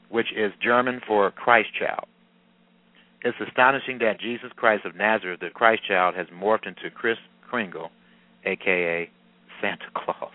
which 0.09 0.27
is 0.35 0.51
German 0.61 1.01
for 1.05 1.31
Christ 1.31 1.69
child. 1.77 2.05
It's 3.23 3.37
astonishing 3.45 3.99
that 3.99 4.19
Jesus 4.19 4.49
Christ 4.55 4.85
of 4.85 4.95
Nazareth, 4.95 5.41
the 5.41 5.49
Christ 5.49 5.81
child, 5.87 6.15
has 6.15 6.27
morphed 6.27 6.65
into 6.65 6.89
Kris 6.89 7.17
Kringle, 7.49 7.91
aka 8.45 9.09
Santa 9.61 9.85
Claus, 9.93 10.31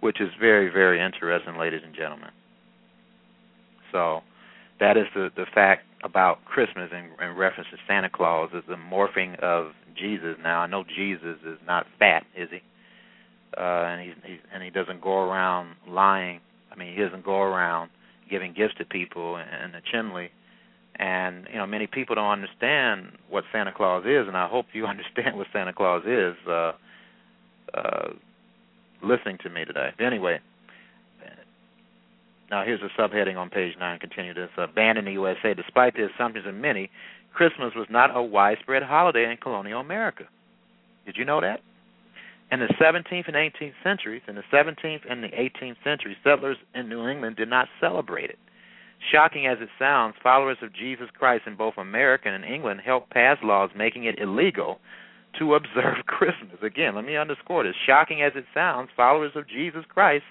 which 0.00 0.20
is 0.20 0.30
very, 0.40 0.70
very 0.70 1.00
interesting, 1.04 1.56
ladies 1.58 1.82
and 1.84 1.94
gentlemen. 1.94 2.30
So 3.92 4.22
that 4.80 4.96
is 4.96 5.06
the 5.14 5.30
the 5.36 5.46
fact 5.54 5.84
about 6.02 6.44
Christmas 6.44 6.90
in, 6.92 7.10
in 7.24 7.36
reference 7.36 7.68
to 7.70 7.76
Santa 7.86 8.10
Claus 8.10 8.50
is 8.54 8.62
the 8.68 8.76
morphing 8.76 9.38
of 9.40 9.72
Jesus. 9.96 10.36
Now 10.42 10.60
I 10.60 10.66
know 10.66 10.84
Jesus 10.84 11.38
is 11.46 11.58
not 11.66 11.86
fat, 11.98 12.24
is 12.36 12.48
he? 12.50 12.60
Uh, 13.56 13.60
and 13.60 14.02
he's, 14.02 14.14
he's 14.24 14.40
and 14.52 14.62
he 14.62 14.70
doesn't 14.70 15.00
go 15.00 15.18
around 15.18 15.76
lying. 15.88 16.40
I 16.72 16.76
mean, 16.76 16.94
he 16.94 17.02
doesn't 17.02 17.24
go 17.24 17.40
around 17.40 17.90
giving 18.28 18.52
gifts 18.52 18.74
to 18.78 18.84
people 18.84 19.36
in 19.36 19.72
the 19.72 19.80
chimney. 19.92 20.30
And 20.96 21.46
you 21.50 21.58
know, 21.58 21.66
many 21.66 21.86
people 21.86 22.14
don't 22.14 22.30
understand 22.30 23.12
what 23.28 23.44
Santa 23.52 23.72
Claus 23.72 24.04
is, 24.06 24.26
and 24.26 24.36
I 24.36 24.48
hope 24.48 24.66
you 24.72 24.86
understand 24.86 25.36
what 25.36 25.46
Santa 25.52 25.72
Claus 25.72 26.02
is. 26.06 26.34
Uh, 26.48 26.72
uh, 27.72 28.10
listening 29.02 29.38
to 29.42 29.50
me 29.50 29.64
today. 29.64 29.90
Anyway, 29.98 30.40
now, 32.50 32.64
here's 32.64 32.80
a 32.82 33.00
subheading 33.00 33.36
on 33.36 33.50
page 33.50 33.74
9. 33.78 33.98
Continue 33.98 34.34
this. 34.34 34.50
Uh, 34.56 34.66
in 34.76 35.04
the 35.04 35.12
USA. 35.12 35.54
Despite 35.54 35.94
the 35.94 36.08
assumptions 36.14 36.46
of 36.46 36.54
many, 36.54 36.90
Christmas 37.32 37.72
was 37.74 37.86
not 37.90 38.14
a 38.14 38.22
widespread 38.22 38.82
holiday 38.82 39.30
in 39.30 39.36
colonial 39.38 39.80
America. 39.80 40.24
Did 41.06 41.16
you 41.16 41.24
know 41.24 41.40
that? 41.40 41.60
In 42.52 42.60
the 42.60 42.72
17th 42.80 43.26
and 43.26 43.34
18th 43.34 43.72
centuries, 43.82 44.22
in 44.28 44.36
the 44.36 44.42
17th 44.52 45.00
and 45.10 45.22
the 45.22 45.28
18th 45.28 45.76
century, 45.82 46.16
settlers 46.22 46.58
in 46.74 46.88
New 46.88 47.08
England 47.08 47.36
did 47.36 47.48
not 47.48 47.68
celebrate 47.80 48.30
it. 48.30 48.38
Shocking 49.10 49.46
as 49.46 49.58
it 49.60 49.68
sounds, 49.78 50.14
followers 50.22 50.58
of 50.62 50.72
Jesus 50.72 51.08
Christ 51.18 51.44
in 51.46 51.56
both 51.56 51.74
America 51.76 52.28
and 52.28 52.44
England 52.44 52.80
helped 52.84 53.10
pass 53.10 53.38
laws 53.42 53.70
making 53.76 54.04
it 54.04 54.18
illegal 54.18 54.78
to 55.38 55.54
observe 55.54 55.96
Christmas. 56.06 56.58
Again, 56.62 56.94
let 56.94 57.04
me 57.04 57.16
underscore 57.16 57.64
this. 57.64 57.74
Shocking 57.86 58.22
as 58.22 58.32
it 58.36 58.44
sounds, 58.54 58.90
followers 58.96 59.32
of 59.34 59.48
Jesus 59.48 59.84
Christ 59.88 60.24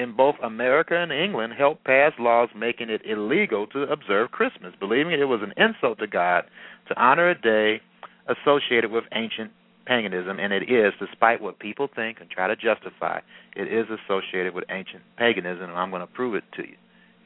in 0.00 0.16
both 0.16 0.36
America 0.42 0.96
and 0.96 1.12
England 1.12 1.52
helped 1.56 1.84
pass 1.84 2.12
laws 2.18 2.48
making 2.56 2.88
it 2.88 3.02
illegal 3.04 3.66
to 3.68 3.82
observe 3.82 4.30
Christmas, 4.30 4.72
believing 4.80 5.12
it 5.12 5.24
was 5.24 5.40
an 5.42 5.52
insult 5.62 5.98
to 5.98 6.06
God 6.06 6.44
to 6.88 7.00
honor 7.00 7.28
a 7.28 7.40
day 7.40 7.80
associated 8.26 8.90
with 8.90 9.04
ancient 9.14 9.50
paganism, 9.86 10.38
and 10.38 10.52
it 10.52 10.70
is, 10.70 10.92
despite 10.98 11.42
what 11.42 11.58
people 11.58 11.88
think 11.94 12.18
and 12.20 12.30
try 12.30 12.46
to 12.46 12.56
justify, 12.56 13.20
it 13.56 13.72
is 13.72 13.86
associated 13.90 14.54
with 14.54 14.64
ancient 14.70 15.02
paganism, 15.18 15.64
and 15.64 15.78
I'm 15.78 15.90
going 15.90 16.00
to 16.00 16.06
prove 16.06 16.34
it 16.34 16.44
to 16.56 16.62
you 16.62 16.76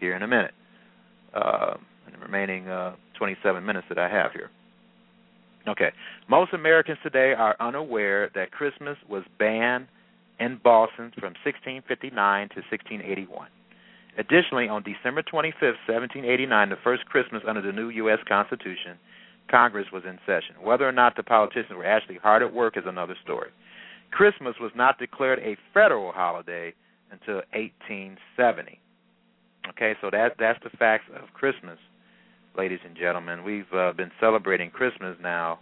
here 0.01 0.17
in 0.17 0.23
a 0.23 0.29
minute, 0.29 0.55
uh, 1.35 1.75
in 2.07 2.13
the 2.15 2.19
remaining 2.19 2.69
uh, 2.69 2.97
27 3.19 3.65
minutes 3.65 3.87
that 3.89 3.99
I 3.99 4.09
have 4.09 4.33
here. 4.33 4.51
Okay, 5.69 5.93
most 6.29 6.53
Americans 6.53 6.99
today 7.03 7.35
are 7.37 7.57
unaware 7.61 8.31
that 8.35 8.51
Christmas 8.51 8.97
was 9.09 9.23
banned 9.39 9.87
in 10.41 10.61
Boston 10.63 11.13
from 11.19 11.35
1659 11.45 12.49
to 12.51 12.61
1681. 12.71 13.49
Additionally, 14.17 14.69
on 14.69 14.83
December 14.83 15.23
25, 15.23 15.61
1789, 15.87 16.69
the 16.69 16.77
first 16.85 17.05
Christmas 17.07 17.43
under 17.47 17.61
the 17.61 17.73
new 17.73 17.89
U.S. 18.07 18.19
Constitution, 18.29 18.99
Congress 19.51 19.87
was 19.93 20.05
in 20.05 20.19
session. 20.25 20.55
Whether 20.63 20.89
or 20.89 20.93
not 20.93 21.17
the 21.17 21.23
politicians 21.23 21.77
were 21.77 21.85
actually 21.85 22.19
hard 22.23 22.43
at 22.43 22.55
work 22.55 22.77
is 22.77 22.85
another 22.87 23.17
story. 23.23 23.51
Christmas 24.11 24.55
was 24.61 24.71
not 24.77 24.99
declared 24.99 25.41
a 25.41 25.57
federal 25.73 26.13
holiday 26.13 26.73
until 27.11 27.43
1870. 27.53 28.79
Okay, 29.71 29.95
so 30.01 30.11
that 30.11 30.37
that's 30.39 30.63
the 30.63 30.71
facts 30.79 31.05
of 31.17 31.33
Christmas, 31.33 31.79
ladies 32.57 32.81
and 32.85 32.97
gentlemen. 32.97 33.43
We've 33.43 33.73
uh, 33.75 33.93
been 33.93 34.11
celebrating 34.21 34.71
Christmas 34.71 35.17
now 35.21 35.59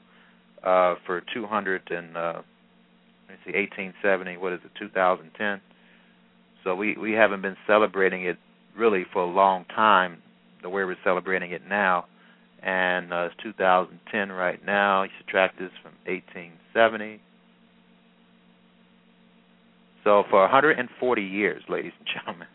uh, 0.64 0.96
for 1.06 1.22
200 1.32 1.90
and 1.90 2.16
uh, 2.16 2.42
see, 3.44 3.52
1870. 3.52 4.36
What 4.36 4.52
is 4.52 4.60
it? 4.64 4.70
2010. 4.78 5.60
So 6.64 6.74
we 6.74 6.96
we 6.96 7.12
haven't 7.12 7.42
been 7.42 7.56
celebrating 7.66 8.24
it 8.24 8.38
really 8.76 9.04
for 9.12 9.22
a 9.22 9.26
long 9.26 9.64
time. 9.74 10.22
The 10.62 10.68
way 10.68 10.84
we're 10.84 10.96
celebrating 11.02 11.50
it 11.50 11.62
now, 11.68 12.06
and 12.62 13.12
uh, 13.12 13.26
it's 13.26 13.34
2010 13.42 14.30
right 14.30 14.64
now. 14.64 15.02
You 15.02 15.10
subtract 15.18 15.58
this 15.58 15.70
from 15.82 15.92
1870. 16.06 17.20
So 20.04 20.24
for 20.30 20.40
140 20.42 21.22
years, 21.22 21.62
ladies 21.68 21.92
and 21.98 22.08
gentlemen, 22.14 22.48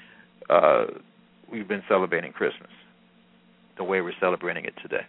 uh, 0.50 1.00
we've 1.50 1.68
been 1.68 1.82
celebrating 1.88 2.32
Christmas 2.32 2.70
the 3.76 3.84
way 3.84 4.00
we're 4.00 4.12
celebrating 4.20 4.64
it 4.64 4.74
today. 4.82 5.06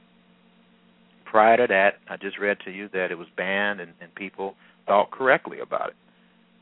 Prior 1.26 1.58
to 1.58 1.68
that, 1.68 1.96
I 2.10 2.18
just 2.18 2.38
read 2.38 2.58
to 2.66 2.72
you 2.72 2.90
that 2.94 3.12
it 3.12 3.18
was 3.18 3.28
banned 3.36 3.80
and, 3.80 3.92
and 4.02 4.14
people 4.16 4.56
thought 4.86 5.12
correctly 5.12 5.60
about 5.60 5.90
it, 5.90 5.96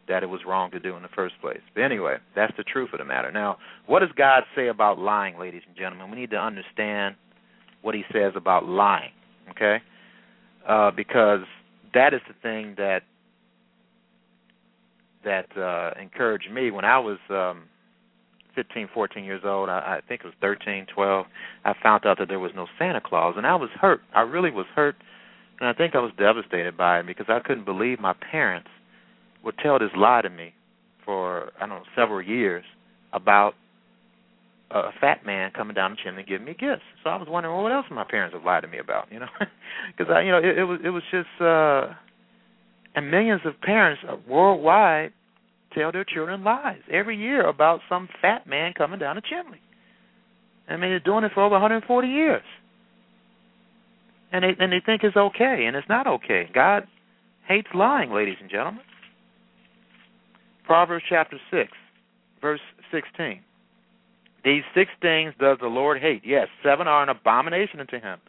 that 0.08 0.24
it 0.24 0.28
was 0.28 0.42
wrong 0.46 0.72
to 0.72 0.80
do 0.80 0.96
in 0.96 1.04
the 1.04 1.10
first 1.10 1.36
place. 1.42 1.62
But 1.74 1.82
anyway, 1.82 2.18
that's 2.36 2.56
the 2.58 2.64
truth 2.64 2.90
of 2.94 3.00
the 3.00 3.06
matter. 3.06 3.32
Now, 3.32 3.58
what 3.86 4.00
does 4.00 4.10
God 4.16 4.44
say 4.56 4.68
about 4.68 5.00
lying, 5.00 5.38
ladies 5.40 5.62
and 5.68 5.76
gentlemen? 5.76 6.12
We 6.12 6.18
need 6.18 6.32
to 6.32 6.38
understand 6.38 7.16
what 7.82 7.96
He 7.96 8.04
says 8.12 8.34
about 8.36 8.66
lying, 8.66 9.12
okay? 9.52 9.78
Uh, 10.68 10.92
because 10.92 11.42
that 11.94 12.14
is 12.14 12.22
the 12.28 12.36
thing 12.42 12.76
that 12.78 13.04
that 15.24 15.58
uh, 15.58 15.92
encouraged 16.02 16.50
me 16.50 16.72
when 16.72 16.86
I 16.86 16.98
was 16.98 17.18
um, 17.30 17.64
15, 18.56 18.90
14 18.94 19.24
years 19.24 19.42
old. 19.46 19.70
I, 19.70 19.98
I 19.98 20.00
think 20.08 20.22
it 20.22 20.26
was 20.26 20.34
13, 20.42 20.88
12. 20.94 21.26
I 21.66 21.74
found 21.82 22.06
out 22.06 22.18
that 22.20 22.28
there 22.28 22.40
was 22.40 22.52
no 22.56 22.68
Santa 22.78 23.02
Claus, 23.02 23.36
and 23.38 23.46
I 23.46 23.56
was 23.56 23.70
hurt. 23.80 24.02
I 24.16 24.22
really 24.22 24.52
was 24.52 24.66
hurt 24.76 24.96
and 25.60 25.68
I 25.68 25.74
think 25.74 25.96
I 25.96 26.00
was 26.00 26.12
devastated 26.18 26.78
by 26.78 27.00
it 27.00 27.08
because 27.08 27.26
I 27.30 27.40
couldn't 27.40 27.66
believe 27.66 28.00
my 28.00 28.14
parents 28.32 28.70
would 29.44 29.58
tell 29.58 29.80
this 29.80 29.90
lie 29.96 30.22
to 30.22 30.30
me 30.30 30.54
for 31.06 31.52
I 31.58 31.62
don't 31.62 31.70
know 31.70 31.84
several 31.96 32.22
years 32.22 32.64
about 33.14 33.54
a 34.72 34.92
fat 35.02 35.26
man 35.26 35.52
coming 35.56 35.74
down 35.74 35.92
the 35.92 35.98
chimney 36.04 36.24
giving 36.28 36.46
me 36.46 36.54
gifts. 36.54 36.84
So 37.04 37.10
I 37.10 37.16
was 37.16 37.28
wondering 37.28 37.56
well, 37.56 37.64
what 37.64 37.72
else 37.72 37.88
my 37.92 38.06
parents 38.10 38.36
have 38.36 38.44
lied 38.44 38.62
to 38.64 38.68
me 38.68 38.78
about, 38.78 39.12
you 39.12 39.20
know? 39.20 39.28
Because 39.98 40.14
you 40.24 40.32
know, 40.32 40.38
it, 40.38 40.60
it 40.60 40.64
was 40.64 40.80
it 40.84 40.90
was 40.90 41.04
just 41.12 41.42
uh 41.42 41.94
and 42.96 43.10
millions 43.12 43.42
of 43.46 43.60
parents 43.62 44.02
worldwide 44.28 45.12
tell 45.74 45.92
their 45.92 46.04
children 46.04 46.44
lies 46.44 46.82
every 46.92 47.18
year 47.18 47.48
about 47.48 47.82
some 47.88 48.10
fat 48.22 48.48
man 48.48 48.74
coming 48.78 49.00
down 49.00 49.16
the 49.16 49.22
chimney. 49.22 49.62
I 50.68 50.74
mean, 50.74 50.92
they're 50.92 51.00
doing 51.00 51.24
it 51.24 51.32
for 51.34 51.44
over 51.44 51.54
140 51.54 52.08
years 52.08 52.44
and 54.32 54.44
they 54.44 54.56
and 54.60 54.72
they 54.72 54.82
think 54.86 55.04
it's 55.04 55.18
okay, 55.18 55.66
and 55.66 55.76
it's 55.76 55.90
not 55.90 56.08
okay. 56.08 56.50
God 56.54 56.88
hates 57.48 57.68
lying, 57.74 58.12
ladies 58.12 58.38
and 58.42 58.50
gentlemen. 58.50 58.84
Proverbs 60.66 61.04
chapter 61.10 61.38
six, 61.52 61.72
verse 62.42 62.60
sixteen. 62.92 63.42
These 64.46 64.64
six 64.74 64.92
things 65.02 65.34
does 65.40 65.58
the 65.60 65.68
Lord 65.68 66.00
hate. 66.00 66.22
Yes, 66.26 66.48
seven 66.64 66.88
are 66.88 67.04
an 67.04 67.10
abomination 67.10 67.80
unto 67.80 68.00
him: 68.00 68.20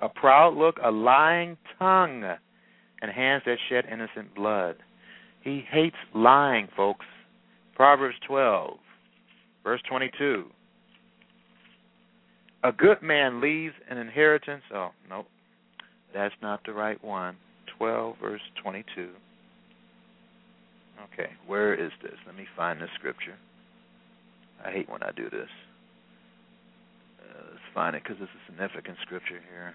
a 0.00 0.08
proud 0.08 0.54
look, 0.54 0.76
a 0.84 0.90
lying 0.90 1.56
tongue, 1.78 2.22
and 3.02 3.10
hands 3.10 3.42
that 3.46 3.58
shed 3.68 3.84
innocent 3.90 4.34
blood. 4.34 4.76
He 5.42 5.64
hates 5.70 5.96
lying, 6.14 6.68
folks. 6.76 7.06
Proverbs 7.74 8.16
twelve, 8.26 8.78
verse 9.64 9.80
twenty-two. 9.88 10.46
A 12.64 12.72
good 12.72 13.00
man 13.02 13.40
leaves 13.40 13.74
an 13.88 13.98
inheritance. 13.98 14.62
Oh, 14.74 14.90
nope. 15.08 15.28
That's 16.16 16.34
not 16.40 16.60
the 16.64 16.72
right 16.72 17.02
one. 17.04 17.36
12, 17.76 18.16
verse 18.22 18.40
22. 18.62 19.10
Okay, 21.12 21.30
where 21.46 21.74
is 21.74 21.92
this? 22.02 22.14
Let 22.26 22.34
me 22.34 22.46
find 22.56 22.80
the 22.80 22.86
scripture. 22.94 23.36
I 24.64 24.70
hate 24.70 24.88
when 24.88 25.02
I 25.02 25.10
do 25.14 25.28
this. 25.28 25.50
Uh, 27.20 27.42
let's 27.50 27.60
find 27.74 27.94
it 27.94 28.02
because 28.02 28.16
it's 28.22 28.30
a 28.30 28.50
significant 28.50 28.96
scripture 29.02 29.40
here. 29.52 29.74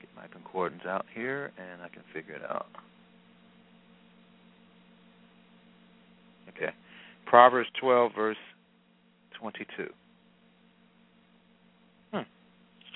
Get 0.00 0.10
my 0.14 0.28
concordance 0.28 0.82
out 0.86 1.04
here, 1.12 1.50
and 1.58 1.82
I 1.82 1.88
can 1.88 2.02
figure 2.14 2.36
it 2.36 2.42
out. 2.48 2.68
Okay, 6.50 6.72
Proverbs 7.26 7.68
12, 7.80 8.12
verse 8.14 8.36
22. 9.40 9.88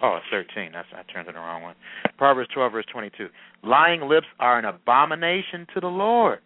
Oh, 0.05 0.19
it's 0.19 0.27
13. 0.55 0.73
That's 0.73 0.87
I 0.93 1.11
turned 1.11 1.29
it 1.29 1.33
the 1.33 1.39
wrong 1.39 1.63
one. 1.63 1.75
Proverbs 2.19 2.51
12, 2.53 2.73
verse 2.73 2.85
22. 2.93 3.29
Lying 3.63 4.03
lips 4.03 4.27
are 4.39 4.59
an 4.59 4.67
abomination 4.67 5.67
to 5.73 5.81
the 5.81 5.87
Lord. 5.87 6.41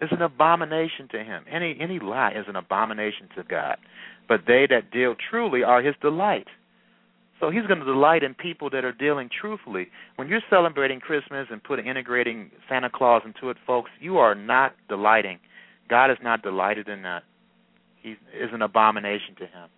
It's 0.00 0.10
an 0.10 0.22
abomination 0.22 1.06
to 1.12 1.18
him. 1.22 1.44
Any 1.48 1.76
any 1.78 2.00
lie 2.00 2.32
is 2.32 2.46
an 2.48 2.56
abomination 2.56 3.28
to 3.36 3.44
God. 3.44 3.76
But 4.28 4.40
they 4.44 4.66
that 4.70 4.90
deal 4.90 5.14
truly 5.30 5.62
are 5.62 5.82
his 5.82 5.94
delight. 6.02 6.48
So 7.38 7.48
he's 7.48 7.66
going 7.68 7.78
to 7.78 7.86
delight 7.86 8.24
in 8.24 8.34
people 8.34 8.70
that 8.70 8.84
are 8.84 8.92
dealing 8.92 9.30
truthfully. 9.40 9.86
When 10.16 10.26
you're 10.26 10.42
celebrating 10.50 10.98
Christmas 10.98 11.46
and 11.48 11.62
putting 11.62 11.86
integrating 11.86 12.50
Santa 12.68 12.90
Claus 12.92 13.22
into 13.24 13.50
it, 13.50 13.56
folks, 13.64 13.90
you 14.00 14.18
are 14.18 14.34
not 14.34 14.74
delighting. 14.88 15.38
God 15.88 16.10
is 16.10 16.18
not 16.24 16.42
delighted 16.42 16.88
in 16.88 17.02
that. 17.02 17.22
He 18.02 18.16
is 18.36 18.50
an 18.52 18.62
abomination 18.62 19.36
to 19.38 19.44
him. 19.44 19.68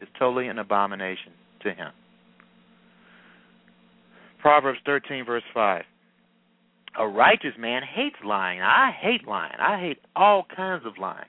It's 0.00 0.10
totally 0.18 0.48
an 0.48 0.58
abomination 0.58 1.32
to 1.64 1.70
him. 1.70 1.90
Proverbs 4.40 4.78
13, 4.86 5.24
verse 5.24 5.42
5. 5.52 5.84
A 6.98 7.08
righteous 7.08 7.54
man 7.58 7.82
hates 7.82 8.16
lying. 8.24 8.60
I 8.60 8.92
hate 9.00 9.26
lying. 9.26 9.56
I 9.58 9.80
hate 9.80 9.98
all 10.14 10.46
kinds 10.54 10.86
of 10.86 10.92
lying. 10.98 11.26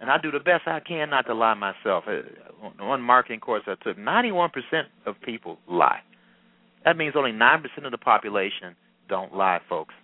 And 0.00 0.10
I 0.10 0.18
do 0.18 0.30
the 0.30 0.40
best 0.40 0.62
I 0.66 0.80
can 0.80 1.10
not 1.10 1.26
to 1.26 1.34
lie 1.34 1.54
myself. 1.54 2.04
Uh, 2.06 2.22
one 2.78 3.02
marketing 3.02 3.40
course 3.40 3.62
I 3.66 3.74
took, 3.84 3.98
91% 3.98 4.50
of 5.06 5.16
people 5.24 5.58
lie. 5.68 6.00
That 6.84 6.96
means 6.96 7.14
only 7.16 7.32
9% 7.32 7.62
of 7.84 7.90
the 7.92 7.98
population 7.98 8.74
don't 9.08 9.34
lie, 9.34 9.60
folks. 9.68 9.94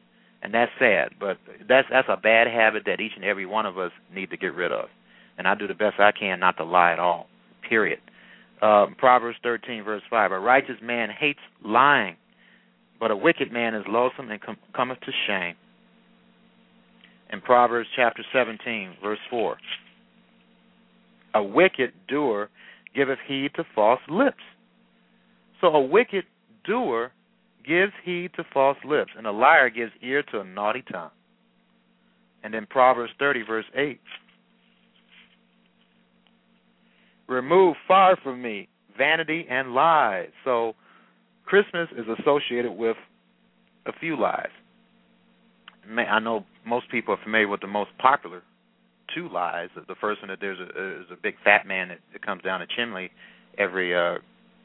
And 0.43 0.55
that's 0.55 0.71
sad, 0.79 1.15
but 1.19 1.39
that's 1.69 1.89
that's 1.91 2.07
a 2.09 2.17
bad 2.17 2.47
habit 2.47 2.85
that 2.87 3.01
each 3.01 3.13
and 3.17 3.25
every 3.25 3.45
one 3.45 3.67
of 3.67 3.77
us 3.77 3.91
need 4.15 4.31
to 4.31 4.37
get 4.37 4.55
rid 4.55 4.71
of. 4.71 4.85
And 5.37 5.49
I 5.49 5.57
do 5.57 5.67
the 5.67 5.75
best 5.75 5.99
I 5.99 6.13
can 6.13 6.39
not 6.39 6.57
to 6.59 6.65
lie 6.65 6.93
at 6.93 7.01
all. 7.01 7.27
Period. 7.69 7.99
Uh, 8.61 8.87
Proverbs 8.99 9.39
13, 9.43 9.85
verse 9.85 10.03
5. 10.11 10.33
A 10.33 10.39
righteous 10.39 10.77
man 10.83 11.09
hates 11.17 11.39
lying, 11.65 12.17
but 12.99 13.11
a 13.11 13.17
wicked 13.17 13.53
man 13.53 13.75
is 13.75 13.85
loathsome 13.89 14.31
and 14.31 14.41
com- 14.41 14.57
cometh 14.75 15.01
to 15.01 15.13
shame. 15.27 15.55
In 17.33 17.41
Proverbs 17.41 17.89
chapter 17.95 18.25
17, 18.33 18.97
verse 19.03 19.19
4. 19.31 19.57
A 21.35 21.43
wicked 21.43 21.93
doer 22.09 22.49
giveth 22.95 23.19
heed 23.27 23.51
to 23.57 23.65
false 23.75 24.01
lips. 24.09 24.43
So 25.61 25.69
a 25.69 25.81
wicked 25.81 26.25
doer 26.65 27.13
gives 27.67 27.93
heed 28.05 28.31
to 28.37 28.45
false 28.53 28.79
lips, 28.85 29.11
and 29.17 29.27
a 29.27 29.33
liar 29.33 29.71
gives 29.71 29.93
ear 30.03 30.23
to 30.33 30.41
a 30.41 30.45
naughty 30.45 30.83
tongue. 30.91 31.11
And 32.43 32.55
in 32.55 32.67
Proverbs 32.67 33.13
30, 33.19 33.43
verse 33.43 33.65
8. 33.77 34.01
Remove 37.29 37.77
far 37.87 38.17
from 38.23 38.43
me 38.43 38.69
vanity 38.97 39.47
and 39.49 39.73
lies. 39.75 40.31
So 40.45 40.75
Christmas 41.45 41.89
is 41.97 42.07
associated 42.21 42.73
with 42.73 42.97
a 43.87 43.93
few 43.99 44.21
lies. 44.21 44.49
I 45.97 46.19
know 46.21 46.45
most 46.67 46.91
people 46.91 47.15
are 47.15 47.23
familiar 47.23 47.49
with 47.49 47.61
the 47.61 47.67
most 47.67 47.91
popular 47.99 48.43
two 49.15 49.29
lies. 49.29 49.69
The 49.75 49.95
first 50.01 50.21
one 50.21 50.29
that 50.29 50.39
there's 50.41 50.59
a, 50.59 51.01
is 51.01 51.07
a 51.11 51.17
big 51.23 51.35
fat 51.43 51.67
man 51.67 51.89
that, 51.89 51.99
that 52.13 52.25
comes 52.25 52.43
down 52.43 52.61
the 52.61 52.67
chimney 52.77 53.11
every 53.57 53.95
uh, 53.95 54.19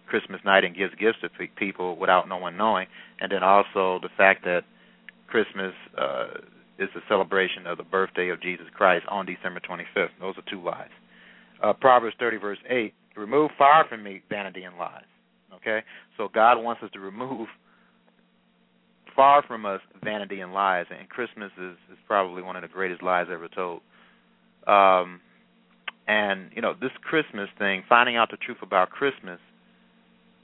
Christmas 0.08 0.42
night 0.44 0.64
and 0.64 0.76
gives 0.76 0.94
gifts 0.96 1.20
to 1.22 1.30
people 1.58 1.98
without 1.98 2.28
no 2.28 2.38
one 2.38 2.58
knowing, 2.58 2.88
and 3.20 3.32
then 3.32 3.44
also 3.44 4.00
the 4.02 4.10
fact 4.18 4.44
that 4.44 4.62
Christmas 5.28 5.74
uh, 5.98 6.28
is 6.78 6.90
the 6.94 7.02
celebration 7.08 7.66
of 7.66 7.78
the 7.78 7.84
birthday 7.84 8.30
of 8.30 8.42
Jesus 8.42 8.66
Christ 8.76 9.06
on 9.10 9.26
December 9.26 9.62
25th. 9.62 10.10
Those 10.20 10.36
are 10.38 10.44
two 10.50 10.64
lies. 10.64 10.90
Uh, 11.64 11.74
Proverbs 11.74 12.16
30 12.20 12.38
verse 12.38 12.58
8: 12.70 12.94
Remove 13.16 13.52
far 13.58 13.86
from 13.88 14.04
me 14.04 14.22
vanity 14.30 14.64
and 14.64 14.78
lies. 14.78 15.04
Okay, 15.56 15.80
so 16.18 16.28
God 16.34 16.62
wants 16.62 16.84
us 16.84 16.90
to 16.94 17.00
remove 17.00 17.48
far 19.16 19.44
from 19.48 19.66
us 19.66 19.82
vanity 20.04 20.42
and 20.42 20.54
lies, 20.54 20.86
and 20.90 21.08
Christmas 21.10 21.52
is, 21.58 21.78
is 21.92 21.98
probably 22.08 22.42
one 22.42 22.56
of 22.56 22.64
the 22.64 22.68
greatest 22.68 23.04
lies 23.04 23.28
ever 23.32 23.48
told. 23.48 23.82
Um, 24.68 25.22
and 26.08 26.50
you 26.54 26.62
know, 26.62 26.74
this 26.80 26.92
Christmas 27.02 27.50
thing, 27.58 27.84
finding 27.88 28.18
out 28.18 28.30
the 28.32 28.38
truth 28.38 28.58
about 28.62 28.90
Christmas, 28.90 29.40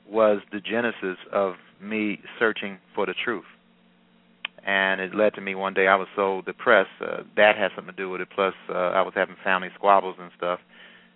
was 0.09 0.41
the 0.51 0.59
genesis 0.59 1.17
of 1.31 1.55
me 1.81 2.19
searching 2.37 2.77
for 2.95 3.05
the 3.05 3.13
truth. 3.23 3.45
And 4.65 4.99
it 4.99 5.15
led 5.15 5.33
to 5.35 5.41
me 5.41 5.55
one 5.55 5.73
day. 5.73 5.87
I 5.87 5.95
was 5.95 6.07
so 6.15 6.41
depressed. 6.45 6.89
Uh, 7.01 7.23
that 7.37 7.57
had 7.57 7.69
something 7.75 7.93
to 7.93 7.97
do 7.97 8.09
with 8.09 8.21
it. 8.21 8.27
Plus, 8.33 8.53
uh, 8.69 8.73
I 8.73 9.01
was 9.01 9.13
having 9.15 9.35
family 9.43 9.69
squabbles 9.75 10.15
and 10.19 10.31
stuff. 10.37 10.59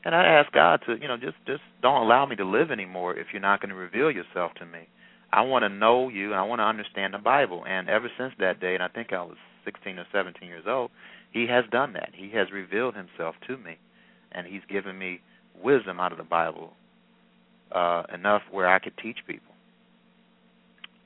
And 0.06 0.14
I 0.14 0.26
asked 0.26 0.52
God 0.52 0.82
to, 0.86 0.96
you 1.02 1.08
know, 1.08 1.18
just 1.18 1.38
just 1.48 1.62
don't 1.82 2.02
allow 2.02 2.26
me 2.26 2.36
to 2.36 2.46
live 2.46 2.72
anymore 2.72 3.18
if 3.18 3.28
you're 3.32 3.42
not 3.42 3.62
going 3.62 3.70
to 3.70 3.76
reveal 3.76 4.12
yourself 4.12 4.54
to 4.60 4.66
me. 4.66 4.88
I 5.32 5.42
want 5.42 5.64
to 5.64 5.70
know 5.70 6.10
you 6.10 6.28
and 6.32 6.36
I 6.36 6.44
want 6.44 6.60
to 6.60 6.66
understand 6.66 7.14
the 7.14 7.20
Bible. 7.20 7.64
And 7.68 7.90
ever 7.90 8.10
since 8.18 8.34
that 8.40 8.60
day, 8.60 8.76
and 8.76 8.84
I 8.84 8.88
think 8.88 9.14
I 9.14 9.24
was 9.24 9.38
16 9.66 9.98
or 9.98 10.06
17 10.12 10.48
years 10.48 10.66
old, 10.68 10.92
he 11.32 11.48
has 11.48 11.64
done 11.72 11.94
that. 11.94 12.10
He 12.14 12.30
has 12.36 12.52
revealed 12.52 12.96
himself 12.96 13.36
to 13.48 13.58
me, 13.58 13.78
and 14.32 14.46
he's 14.46 14.62
given 14.70 14.98
me 14.98 15.22
wisdom 15.64 16.00
out 16.00 16.12
of 16.12 16.18
the 16.18 16.24
Bible 16.24 16.74
uh, 17.72 18.04
enough 18.14 18.44
where 18.52 18.68
I 18.68 18.80
could 18.80 18.94
teach 19.02 19.18
people 19.26 19.54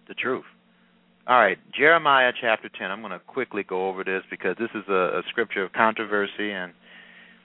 the 0.08 0.14
truth. 0.14 0.46
All 1.28 1.38
right, 1.38 1.58
Jeremiah 1.78 2.32
chapter 2.40 2.70
10. 2.70 2.90
I'm 2.90 3.02
going 3.02 3.12
to 3.12 3.20
quickly 3.20 3.64
go 3.64 3.90
over 3.90 4.04
this 4.04 4.24
because 4.30 4.56
this 4.58 4.70
is 4.74 4.84
a, 4.88 5.20
a 5.20 5.22
scripture 5.30 5.64
of 5.64 5.74
controversy, 5.74 6.52
and 6.52 6.72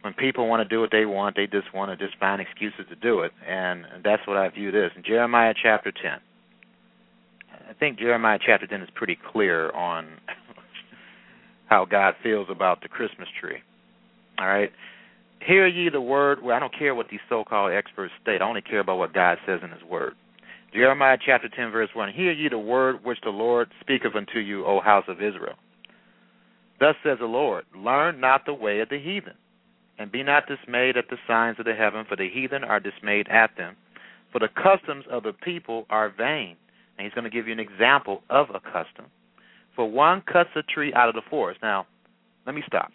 when 0.03 0.15
people 0.15 0.49
want 0.49 0.69
to 0.69 0.69
do 0.69 0.81
what 0.81 0.91
they 0.91 1.07
want, 1.07 1.37
they 1.37 1.47
just 1.47 1.73
want 1.73 1.97
to 1.97 2.07
just 2.07 2.19
find 2.19 2.41
excuses 2.41 2.85
to 2.91 2.97
do 2.97 3.21
it, 3.21 3.33
and 3.49 3.85
that's 4.05 4.27
what 4.27 4.37
I 4.37 4.49
view 4.49 4.71
this. 4.71 4.91
In 4.97 5.03
Jeremiah 5.03 5.55
chapter 5.61 5.93
10. 5.93 6.21
I 7.69 7.75
think 7.75 7.99
Jeremiah 7.99 8.39
chapter 8.45 8.67
10 8.67 8.83
is 8.83 8.89
pretty 8.95 9.17
clear 9.33 9.71
on 9.71 10.07
how 11.67 11.85
God 11.85 12.15
feels 12.23 12.49
about 12.51 12.83
the 12.83 12.89
Christmas 12.89 13.29
tree. 13.41 13.59
All 14.39 14.47
right? 14.47 14.71
Hear 15.47 15.67
ye 15.67 15.89
the 15.89 16.01
word. 16.01 16.43
Well, 16.43 16.57
I 16.57 16.61
don't 16.61 16.77
care 16.77 16.95
what 16.95 17.09
these 17.11 17.21
so 17.29 17.45
called 17.45 17.73
experts 17.73 18.13
state. 18.23 18.43
I 18.43 18.45
only 18.45 18.63
care 18.63 18.81
about 18.81 18.99
what 18.99 19.15
God 19.15 19.39
says 19.47 19.61
in 19.63 19.71
His 19.71 19.83
word. 19.83 20.15
Jeremiah 20.73 21.19
chapter 21.25 21.49
10, 21.49 21.71
verse 21.71 21.91
1 21.95 22.13
Hear 22.13 22.33
ye 22.33 22.49
the 22.49 22.59
word 22.59 23.05
which 23.05 23.19
the 23.23 23.31
Lord 23.31 23.71
speaketh 23.81 24.15
unto 24.15 24.39
you, 24.39 24.65
O 24.65 24.81
house 24.81 25.05
of 25.09 25.17
Israel. 25.17 25.55
Thus 26.81 26.95
says 27.05 27.19
the 27.21 27.27
Lord 27.27 27.65
Learn 27.77 28.21
not 28.21 28.47
the 28.47 28.55
way 28.55 28.81
of 28.81 28.89
the 28.89 28.99
heathen, 28.99 29.35
and 30.03 30.13
be 30.13 30.23
not 30.23 30.45
dismayed 30.47 30.97
at 30.97 31.09
the 31.09 31.17
signs 31.27 31.59
of 31.59 31.65
the 31.65 31.75
heaven, 31.75 32.05
for 32.09 32.17
the 32.17 32.29
heathen 32.29 32.65
are 32.65 32.81
dismayed 32.81 33.29
at 33.29 33.57
them. 33.57 33.77
For 34.33 34.39
the 34.39 34.49
customs 34.49 35.05
of 35.11 35.23
the 35.23 35.33
people 35.33 35.87
are 35.91 36.11
vain. 36.11 36.57
And 36.99 37.07
he's 37.07 37.15
going 37.15 37.25
to 37.25 37.31
give 37.31 37.47
you 37.47 37.53
an 37.53 37.61
example 37.61 38.23
of 38.29 38.49
a 38.51 38.61
custom. 38.61 39.07
For 39.77 39.89
one 39.89 40.23
cuts 40.31 40.51
a 40.57 40.63
tree 40.63 40.93
out 40.95 41.09
of 41.09 41.15
the 41.15 41.23
forest. 41.31 41.61
Now, 41.63 41.87
let 42.47 42.55
me 42.55 42.63
stop. 42.67 42.91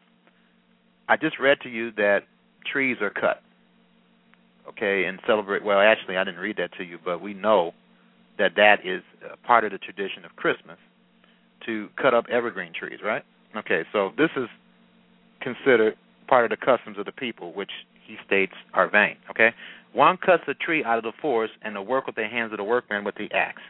I 1.07 1.15
just 1.17 1.39
read 1.39 1.59
to 1.61 1.69
you 1.69 1.91
that 1.93 2.19
trees 2.71 2.97
are 3.01 3.09
cut. 3.09 3.41
Okay, 4.69 5.05
and 5.05 5.19
celebrate. 5.25 5.63
Well, 5.63 5.79
actually, 5.79 6.17
I 6.17 6.23
didn't 6.25 6.41
read 6.41 6.57
that 6.57 6.73
to 6.77 6.83
you, 6.83 6.99
but 7.03 7.21
we 7.21 7.33
know 7.33 7.71
that 8.37 8.51
that 8.57 8.85
is 8.85 9.01
part 9.45 9.63
of 9.63 9.71
the 9.71 9.77
tradition 9.77 10.25
of 10.25 10.35
Christmas 10.35 10.77
to 11.65 11.87
cut 11.99 12.13
up 12.13 12.25
evergreen 12.29 12.73
trees, 12.77 12.99
right? 13.03 13.23
Okay, 13.55 13.83
so 13.93 14.11
this 14.17 14.29
is 14.35 14.47
considered 15.41 15.95
part 16.27 16.51
of 16.51 16.57
the 16.57 16.65
customs 16.65 16.97
of 16.97 17.05
the 17.05 17.11
people, 17.11 17.53
which 17.53 17.71
he 18.05 18.15
states 18.25 18.53
are 18.73 18.89
vain. 18.89 19.15
Okay, 19.29 19.49
one 19.93 20.17
cuts 20.17 20.43
a 20.47 20.53
tree 20.53 20.83
out 20.83 20.97
of 20.97 21.03
the 21.03 21.13
forest, 21.21 21.53
and 21.61 21.75
the 21.75 21.81
work 21.81 22.05
with 22.05 22.15
the 22.15 22.27
hands 22.27 22.51
of 22.51 22.57
the 22.57 22.63
workman 22.63 23.03
with 23.03 23.15
the 23.15 23.29
axe. 23.33 23.61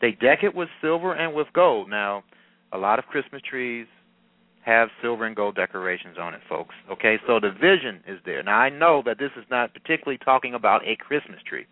They 0.00 0.12
deck 0.12 0.40
it 0.42 0.54
with 0.54 0.68
silver 0.80 1.12
and 1.14 1.34
with 1.34 1.46
gold. 1.54 1.88
Now, 1.88 2.24
a 2.72 2.78
lot 2.78 2.98
of 2.98 3.04
Christmas 3.06 3.42
trees 3.48 3.86
have 4.64 4.88
silver 5.00 5.24
and 5.26 5.34
gold 5.36 5.56
decorations 5.56 6.16
on 6.20 6.34
it, 6.34 6.40
folks. 6.48 6.74
Okay, 6.90 7.18
so 7.26 7.40
the 7.40 7.50
vision 7.50 8.00
is 8.06 8.18
there. 8.24 8.42
Now, 8.42 8.56
I 8.56 8.70
know 8.70 9.02
that 9.04 9.18
this 9.18 9.30
is 9.36 9.44
not 9.50 9.72
particularly 9.72 10.18
talking 10.24 10.54
about 10.54 10.86
a 10.86 10.96
Christmas 10.96 11.40
tree, 11.48 11.66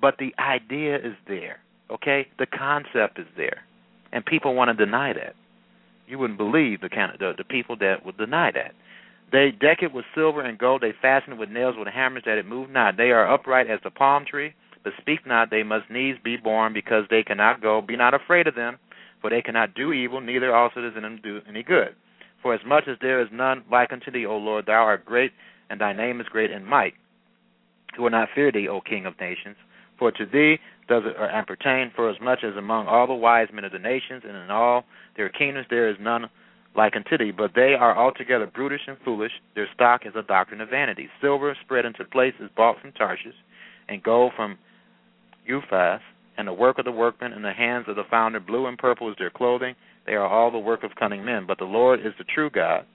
but 0.00 0.16
the 0.18 0.34
idea 0.38 0.96
is 0.96 1.14
there. 1.28 1.60
Okay, 1.90 2.28
the 2.38 2.46
concept 2.46 3.18
is 3.18 3.26
there, 3.36 3.62
and 4.12 4.24
people 4.24 4.54
want 4.54 4.76
to 4.76 4.84
deny 4.84 5.12
that. 5.12 5.34
You 6.06 6.18
wouldn't 6.18 6.38
believe 6.38 6.80
the 6.80 6.88
kind 6.88 7.12
of 7.12 7.18
the, 7.18 7.32
the 7.36 7.44
people 7.44 7.76
that 7.76 8.04
would 8.04 8.16
deny 8.16 8.50
that. 8.52 8.72
They 9.32 9.52
deck 9.52 9.78
it 9.82 9.92
with 9.92 10.04
silver 10.14 10.42
and 10.42 10.58
gold. 10.58 10.82
They 10.82 10.92
fasten 11.00 11.34
it 11.34 11.38
with 11.38 11.50
nails 11.50 11.76
with 11.78 11.88
hammers 11.88 12.24
that 12.26 12.38
it 12.38 12.46
move 12.46 12.70
not. 12.70 12.96
They 12.96 13.10
are 13.10 13.32
upright 13.32 13.70
as 13.70 13.78
the 13.84 13.90
palm 13.90 14.24
tree 14.28 14.54
but 14.82 14.92
speak 15.00 15.26
not, 15.26 15.50
they 15.50 15.62
must 15.62 15.90
needs 15.90 16.18
be 16.22 16.36
borne, 16.36 16.72
because 16.72 17.04
they 17.10 17.22
cannot 17.22 17.60
go. 17.60 17.80
Be 17.82 17.96
not 17.96 18.14
afraid 18.14 18.46
of 18.46 18.54
them, 18.54 18.78
for 19.20 19.30
they 19.30 19.42
cannot 19.42 19.74
do 19.74 19.92
evil, 19.92 20.20
neither 20.20 20.54
also 20.54 20.80
does 20.80 20.96
in 20.96 21.02
them 21.02 21.20
do 21.22 21.40
any 21.48 21.62
good. 21.62 21.94
For 22.42 22.54
as 22.54 22.60
much 22.66 22.84
as 22.88 22.96
there 23.00 23.20
is 23.20 23.28
none 23.30 23.62
like 23.70 23.92
unto 23.92 24.10
thee, 24.10 24.24
O 24.24 24.36
Lord, 24.36 24.66
thou 24.66 24.82
art 24.84 25.04
great, 25.04 25.32
and 25.68 25.80
thy 25.80 25.92
name 25.92 26.20
is 26.20 26.28
great 26.28 26.50
in 26.50 26.64
might. 26.64 26.94
Who 27.96 28.04
will 28.04 28.10
not 28.10 28.28
fear 28.34 28.50
thee, 28.50 28.68
O 28.68 28.80
King 28.80 29.04
of 29.04 29.20
nations? 29.20 29.56
For 29.98 30.10
to 30.12 30.24
thee 30.24 30.58
does 30.88 31.02
it 31.04 31.16
uh, 31.18 31.24
appertain, 31.24 31.92
for 31.94 32.08
as 32.08 32.16
much 32.22 32.42
as 32.42 32.56
among 32.56 32.86
all 32.86 33.06
the 33.06 33.14
wise 33.14 33.48
men 33.52 33.64
of 33.64 33.72
the 33.72 33.78
nations, 33.78 34.22
and 34.26 34.34
in 34.36 34.50
all 34.50 34.84
their 35.16 35.28
kingdoms 35.28 35.66
there 35.68 35.90
is 35.90 35.96
none 36.00 36.30
like 36.76 36.94
thee, 36.94 37.32
but 37.36 37.52
they 37.54 37.74
are 37.74 37.96
altogether 37.96 38.46
brutish 38.46 38.82
and 38.86 38.96
foolish. 39.04 39.32
Their 39.54 39.68
stock 39.74 40.02
is 40.06 40.12
a 40.16 40.22
doctrine 40.22 40.60
of 40.60 40.70
vanity. 40.70 41.08
Silver 41.20 41.56
spread 41.62 41.84
into 41.84 42.04
places 42.04 42.50
bought 42.56 42.80
from 42.80 42.92
Tarshish, 42.92 43.34
and 43.88 44.02
gold 44.02 44.32
from 44.36 44.56
Uphaz, 45.48 46.00
and 46.38 46.46
the 46.46 46.52
work 46.52 46.78
of 46.78 46.84
the 46.84 46.92
workmen 46.92 47.32
in 47.32 47.42
the 47.42 47.52
hands 47.52 47.86
of 47.88 47.96
the 47.96 48.04
founder. 48.10 48.40
Blue 48.40 48.66
and 48.66 48.78
purple 48.78 49.10
is 49.10 49.16
their 49.18 49.30
clothing. 49.30 49.74
They 50.06 50.12
are 50.12 50.26
all 50.26 50.50
the 50.50 50.58
work 50.58 50.84
of 50.84 50.94
cunning 50.98 51.24
men. 51.24 51.44
But 51.46 51.58
the 51.58 51.64
Lord 51.64 52.00
is 52.00 52.12
the 52.18 52.24
true 52.24 52.50
God. 52.50 52.86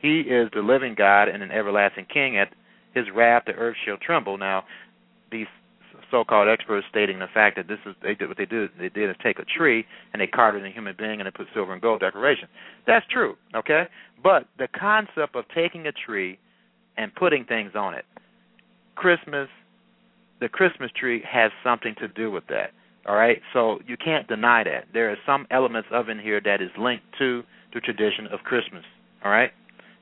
He 0.00 0.20
is 0.20 0.48
the 0.54 0.62
living 0.62 0.94
God 0.96 1.28
and 1.28 1.42
an 1.42 1.50
everlasting 1.50 2.06
King. 2.12 2.38
At 2.38 2.52
his 2.94 3.04
wrath, 3.14 3.44
the 3.46 3.52
earth 3.52 3.76
shall 3.84 3.96
tremble. 3.98 4.38
Now, 4.38 4.64
these 5.30 5.46
so-called 6.10 6.48
experts 6.48 6.86
stating 6.90 7.18
the 7.18 7.26
fact 7.32 7.56
that 7.56 7.68
this 7.68 7.78
is 7.86 7.94
they 8.02 8.14
did 8.14 8.28
what 8.28 8.38
they 8.38 8.46
did. 8.46 8.70
They 8.78 8.88
did 8.88 9.10
is 9.10 9.16
take 9.22 9.38
a 9.38 9.44
tree 9.44 9.84
and 10.12 10.20
they 10.20 10.26
carved 10.26 10.56
it 10.56 10.60
in 10.60 10.66
a 10.66 10.74
human 10.74 10.94
being 10.98 11.20
and 11.20 11.26
they 11.26 11.30
put 11.30 11.46
silver 11.54 11.72
and 11.72 11.82
gold 11.82 12.00
decoration. 12.00 12.48
That's 12.86 13.06
true, 13.10 13.36
okay. 13.54 13.84
But 14.22 14.46
the 14.58 14.68
concept 14.68 15.34
of 15.34 15.44
taking 15.54 15.86
a 15.86 15.92
tree 15.92 16.38
and 16.96 17.14
putting 17.14 17.44
things 17.44 17.72
on 17.74 17.94
it, 17.94 18.04
Christmas, 18.94 19.48
the 20.40 20.48
Christmas 20.48 20.90
tree 20.98 21.22
has 21.30 21.50
something 21.62 21.94
to 22.00 22.08
do 22.08 22.30
with 22.30 22.46
that. 22.48 22.72
All 23.06 23.14
right, 23.14 23.40
so 23.52 23.78
you 23.86 23.96
can't 23.96 24.26
deny 24.26 24.64
that. 24.64 24.86
There 24.92 25.10
are 25.10 25.16
some 25.24 25.46
elements 25.50 25.88
of 25.92 26.08
in 26.08 26.18
here 26.18 26.40
that 26.44 26.60
is 26.60 26.70
linked 26.76 27.04
to 27.18 27.44
the 27.72 27.80
tradition 27.80 28.26
of 28.32 28.40
Christmas. 28.40 28.84
All 29.24 29.30
right, 29.30 29.52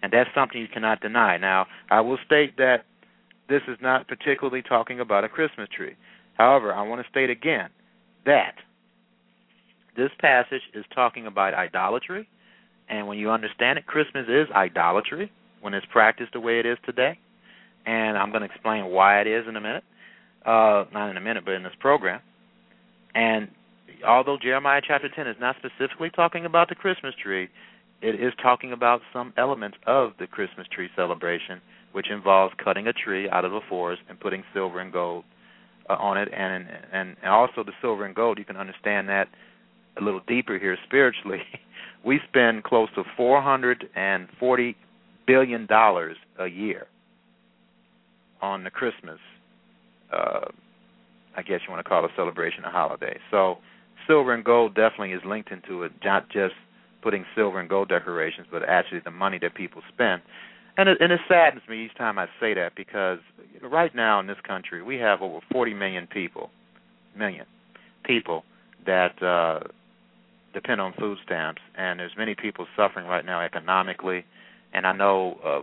and 0.03 0.13
that's 0.13 0.31
something 0.35 0.61
you 0.61 0.69
cannot 0.69 1.01
deny. 1.01 1.37
Now, 1.37 1.67
I 1.91 2.01
will 2.01 2.19
state 2.25 2.57
that 2.57 2.85
this 3.49 3.63
is 3.69 3.77
not 3.83 4.09
particularly 4.09 4.63
talking 4.63 5.01
about 5.01 5.25
a 5.25 5.29
Christmas 5.29 5.69
tree. 5.75 5.95
However, 6.35 6.73
I 6.73 6.83
want 6.83 7.03
to 7.05 7.11
state 7.11 7.31
again 7.31 7.71
that 8.25 8.55
this 9.97 10.11
passage 10.19 10.63
is 10.75 10.85
talking 10.95 11.27
about 11.27 11.55
idolatry, 11.55 12.29
and 12.89 13.07
when 13.07 13.19
you 13.19 13.31
understand 13.31 13.79
it, 13.79 13.87
Christmas 13.87 14.27
is 14.29 14.49
idolatry 14.55 15.31
when 15.61 15.75
it's 15.75 15.87
practiced 15.91 16.33
the 16.33 16.41
way 16.41 16.59
it 16.59 16.67
is 16.67 16.79
today. 16.85 17.19
And 17.87 18.17
I'm 18.19 18.31
going 18.31 18.43
to 18.43 18.53
explain 18.53 18.87
why 18.87 19.21
it 19.21 19.27
is 19.27 19.47
in 19.49 19.57
a 19.57 19.61
minute. 19.61 19.85
Uh, 20.45 20.85
not 20.93 21.11
in 21.11 21.17
a 21.17 21.21
minute, 21.21 21.45
but 21.45 21.55
in 21.55 21.63
this 21.63 21.73
program. 21.81 22.21
And 23.15 23.49
although 24.07 24.37
Jeremiah 24.41 24.83
chapter 24.87 25.09
10 25.09 25.27
is 25.27 25.37
not 25.41 25.57
specifically 25.57 26.11
talking 26.11 26.45
about 26.45 26.69
the 26.69 26.75
Christmas 26.75 27.15
tree, 27.23 27.49
it 28.03 28.15
is 28.21 28.33
talking 28.43 28.73
about 28.73 29.01
some 29.13 29.33
elements 29.39 29.79
of 29.87 30.13
the 30.19 30.27
Christmas 30.27 30.67
tree 30.69 30.91
celebration, 30.95 31.61
which 31.95 32.11
involves 32.11 32.55
cutting 32.63 32.87
a 32.87 32.93
tree 32.93 33.29
out 33.31 33.45
of 33.45 33.53
a 33.53 33.61
forest 33.69 34.03
and 34.09 34.19
putting 34.19 34.43
silver 34.53 34.81
and 34.81 34.93
gold 34.93 35.25
uh, 35.89 35.95
on 35.95 36.17
it, 36.19 36.29
and, 36.37 36.67
and 36.93 37.17
and 37.23 37.31
also 37.31 37.65
the 37.65 37.73
silver 37.81 38.05
and 38.05 38.15
gold. 38.15 38.39
You 38.39 38.45
can 38.45 38.57
understand 38.57 39.09
that 39.09 39.29
a 40.01 40.03
little 40.03 40.21
deeper 40.27 40.59
here 40.59 40.77
spiritually. 40.87 41.43
we 42.05 42.21
spend 42.29 42.65
close 42.65 42.89
to 42.95 43.05
440 43.17 44.77
billion 45.27 45.67
dollars 45.67 46.17
a 46.39 46.47
year 46.47 46.87
on 48.43 48.65
the 48.65 48.71
Christmas 48.71 49.19
uh, 50.13 50.47
I 51.37 51.43
guess 51.43 51.61
you 51.67 51.73
want 51.73 51.85
to 51.85 51.89
call 51.89 52.05
it 52.05 52.11
a 52.11 52.15
celebration, 52.17 52.65
a 52.65 52.71
holiday. 52.71 53.19
So 53.31 53.59
silver 54.07 54.35
and 54.35 54.45
gold 54.45 54.75
definitely 54.75 55.13
is 55.13 55.23
linked 55.27 55.51
into 55.51 55.83
it, 55.83 55.93
not 56.05 56.29
just 56.31 56.55
putting 57.03 57.25
silver 57.35 57.61
and 57.61 57.69
gold 57.69 57.89
decorations, 57.89 58.47
but 58.51 58.63
actually 58.69 59.01
the 59.05 59.11
money 59.11 59.39
that 59.43 59.55
people 59.55 59.83
spend. 59.93 60.23
And 60.77 60.89
it, 60.89 60.99
and 61.01 61.13
it 61.13 61.21
saddens 61.29 61.63
me 61.69 61.85
each 61.85 61.97
time 61.97 62.19
I 62.19 62.27
say 62.41 62.55
that 62.55 62.73
because 62.77 63.19
right 63.63 63.95
now 63.95 64.19
in 64.21 64.27
this 64.27 64.39
country 64.47 64.83
we 64.83 64.97
have 64.97 65.23
over 65.23 65.41
40 65.53 65.75
million 65.75 66.07
people, 66.07 66.51
million 67.17 67.47
people 68.05 68.45
that 68.87 69.23
uh, 69.23 69.61
depend 70.53 70.81
on 70.81 70.93
food 70.99 71.19
stamps, 71.25 71.63
and 71.77 72.01
there's 72.01 72.13
many 72.17 72.35
people 72.35 72.67
suffering 72.77 73.07
right 73.07 73.25
now 73.25 73.41
economically. 73.41 74.25
And 74.73 74.87
I 74.87 74.93
know 74.93 75.39
uh, 75.45 75.61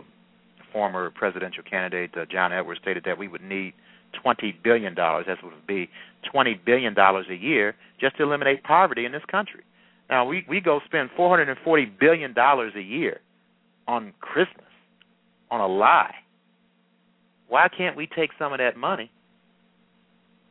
former 0.72 1.10
presidential 1.10 1.62
candidate 1.62 2.10
uh, 2.16 2.24
John 2.30 2.52
Edwards 2.52 2.80
stated 2.82 3.04
that 3.04 3.18
we 3.18 3.28
would 3.28 3.42
need 3.42 3.74
twenty 4.22 4.58
billion 4.64 4.94
dollars. 4.94 5.26
It 5.28 5.38
would 5.42 5.66
be 5.66 5.88
twenty 6.30 6.54
billion 6.64 6.94
dollars 6.94 7.26
a 7.30 7.34
year 7.34 7.74
just 8.00 8.16
to 8.16 8.22
eliminate 8.22 8.62
poverty 8.64 9.04
in 9.04 9.12
this 9.12 9.24
country. 9.30 9.62
Now 10.10 10.24
we 10.24 10.44
we 10.48 10.60
go 10.60 10.80
spend 10.84 11.10
four 11.16 11.28
hundred 11.28 11.48
and 11.48 11.58
forty 11.64 11.84
billion 11.86 12.32
dollars 12.32 12.72
a 12.76 12.82
year 12.82 13.20
on 13.86 14.12
Christmas, 14.20 14.66
on 15.52 15.60
a 15.60 15.66
lie. 15.68 16.14
Why 17.46 17.68
can't 17.68 17.96
we 17.96 18.08
take 18.08 18.30
some 18.38 18.52
of 18.52 18.58
that 18.58 18.76
money 18.76 19.12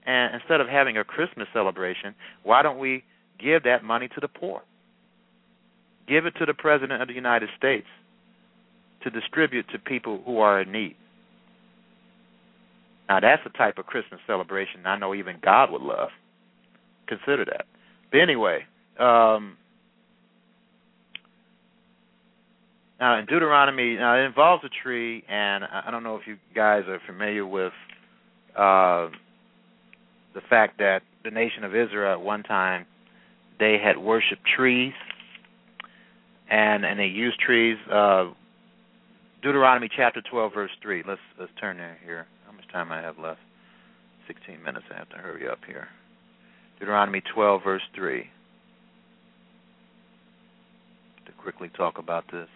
and 0.05 0.35
instead 0.35 0.61
of 0.61 0.67
having 0.67 0.97
a 0.97 1.03
Christmas 1.03 1.47
celebration, 1.53 2.15
why 2.43 2.61
don't 2.61 2.79
we 2.79 3.03
give 3.39 3.63
that 3.63 3.83
money 3.83 4.07
to 4.09 4.19
the 4.19 4.27
poor? 4.27 4.61
Give 6.07 6.25
it 6.25 6.35
to 6.39 6.45
the 6.45 6.53
President 6.53 7.01
of 7.01 7.07
the 7.07 7.13
United 7.13 7.49
States 7.57 7.87
to 9.03 9.09
distribute 9.09 9.67
to 9.69 9.79
people 9.79 10.21
who 10.25 10.39
are 10.39 10.61
in 10.61 10.71
need. 10.71 10.95
Now 13.09 13.19
that's 13.19 13.43
the 13.43 13.49
type 13.51 13.77
of 13.77 13.85
Christmas 13.85 14.21
celebration 14.25 14.85
I 14.85 14.97
know 14.97 15.13
even 15.13 15.37
God 15.43 15.71
would 15.71 15.81
love. 15.81 16.09
Consider 17.07 17.45
that. 17.45 17.65
But 18.11 18.21
anyway, 18.21 18.65
um, 18.99 19.57
now 23.01 23.17
in 23.17 23.25
Deuteronomy, 23.25 23.95
now 23.95 24.15
it 24.15 24.25
involves 24.25 24.63
a 24.63 24.69
tree, 24.83 25.23
and 25.27 25.63
I 25.65 25.89
don't 25.89 26.03
know 26.03 26.15
if 26.15 26.27
you 26.27 26.37
guys 26.55 26.83
are 26.87 26.99
familiar 27.07 27.45
with 27.45 27.73
uh, 28.55 29.09
the 30.35 30.41
fact 30.47 30.77
that 30.77 31.01
the 31.23 31.31
nation 31.31 31.63
of 31.63 31.75
Israel 31.75 32.13
at 32.13 32.21
one 32.21 32.43
time 32.43 32.85
they 33.59 33.77
had 33.83 33.97
worshipped 33.97 34.45
trees, 34.55 34.93
and 36.49 36.85
and 36.85 36.99
they 36.99 37.05
used 37.05 37.39
trees. 37.39 37.77
Uh, 37.91 38.31
Deuteronomy 39.41 39.89
chapter 39.95 40.21
12, 40.21 40.53
verse 40.53 40.71
3. 40.83 41.03
Let's 41.07 41.21
let's 41.39 41.51
turn 41.59 41.77
there 41.77 41.97
here 42.05 42.27
How 42.45 42.51
much 42.51 42.65
time 42.71 42.91
I 42.91 43.01
have 43.01 43.17
left? 43.17 43.39
16 44.27 44.61
minutes. 44.61 44.85
I 44.93 44.99
have 44.99 45.09
to 45.09 45.17
hurry 45.17 45.49
up 45.49 45.59
here. 45.65 45.87
Deuteronomy 46.79 47.21
12, 47.33 47.61
verse 47.63 47.81
3. 47.95 48.29
To 51.25 51.31
quickly 51.41 51.69
talk 51.75 51.97
about 51.97 52.25
this. 52.31 52.47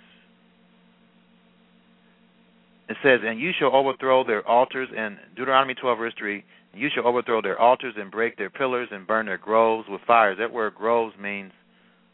It 2.88 2.98
says, 3.04 3.22
And 3.26 3.40
you 3.40 3.52
shall 3.58 3.76
overthrow 3.76 4.24
their 4.24 4.48
altars, 4.48 4.90
and 4.96 5.18
Deuteronomy 5.36 5.74
12, 5.74 5.98
verse 5.98 6.14
3. 6.18 6.44
You 6.74 6.90
shall 6.94 7.08
overthrow 7.08 7.42
their 7.42 7.60
altars 7.60 7.96
and 7.98 8.12
break 8.12 8.38
their 8.38 8.50
pillars 8.50 8.90
and 8.92 9.08
burn 9.08 9.26
their 9.26 9.38
groves 9.38 9.88
with 9.90 10.02
fires. 10.06 10.38
That 10.40 10.52
word 10.52 10.76
groves 10.76 11.16
means 11.20 11.52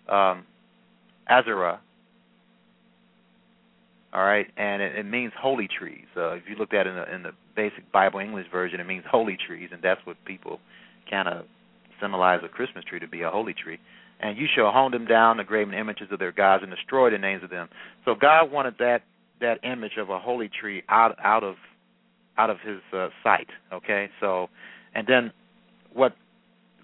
um, 0.08 0.46
Asherah, 1.28 1.82
all 4.14 4.24
right, 4.24 4.48
and 4.58 4.82
it, 4.82 4.98
it 4.98 5.06
means 5.06 5.32
holy 5.40 5.68
trees. 5.68 6.06
Uh, 6.16 6.34
if 6.34 6.44
you 6.50 6.56
looked 6.58 6.74
at 6.74 6.86
it 6.86 6.90
in 6.92 6.96
the, 6.96 7.16
in 7.16 7.24
the 7.24 7.32
basic 7.56 7.90
Bible 7.92 8.20
English 8.20 8.48
version, 8.52 8.80
it 8.80 8.86
means 8.86 9.04
holy 9.10 9.38
trees, 9.48 9.70
and 9.72 9.82
that's 9.82 10.02
what 10.06 10.18
people 10.26 10.60
kind 11.10 11.28
of 11.28 11.46
symbolize 12.02 12.42
a 12.44 12.50
Christmas 12.50 12.84
tree 12.84 13.00
to 13.00 13.08
be 13.08 13.22
a 13.22 13.30
holy 13.30 13.54
tree. 13.54 13.80
And 14.20 14.38
you 14.38 14.48
shall 14.54 14.72
hone 14.72 14.92
them 14.92 15.06
down, 15.06 15.38
the 15.38 15.44
graven 15.44 15.74
images 15.74 16.10
of 16.12 16.20
their 16.20 16.32
gods, 16.32 16.62
and 16.62 16.72
destroy 16.72 17.10
the 17.10 17.18
names 17.18 17.44
of 17.44 17.50
them. 17.50 17.70
So 18.06 18.14
God 18.14 18.52
wanted 18.52 18.76
that 18.80 19.02
that 19.42 19.60
image 19.64 19.98
of 19.98 20.10
a 20.10 20.20
holy 20.20 20.50
tree 20.50 20.84
out 20.89 21.18
out 21.24 21.44
of 21.44 21.56
out 22.38 22.50
of 22.50 22.58
His 22.66 22.80
uh, 22.94 23.10
sight. 23.24 23.48
Okay, 23.74 24.10
so 24.20 24.48
and 24.96 25.06
then 25.08 25.32
what 25.94 26.16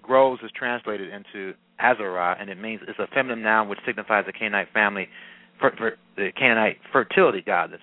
grows 0.01 0.39
is 0.43 0.51
translated 0.57 1.09
into 1.09 1.53
Asherah, 1.79 2.35
and 2.39 2.49
it 2.49 2.59
means 2.59 2.81
it's 2.87 2.99
a 2.99 3.07
feminine 3.13 3.43
noun 3.43 3.69
which 3.69 3.79
signifies 3.85 4.25
the 4.25 4.33
Canaanite 4.33 4.69
family 4.73 5.07
for, 5.59 5.71
for 5.77 5.93
the 6.15 6.29
Canaanite 6.37 6.77
fertility 6.91 7.41
goddess, 7.41 7.81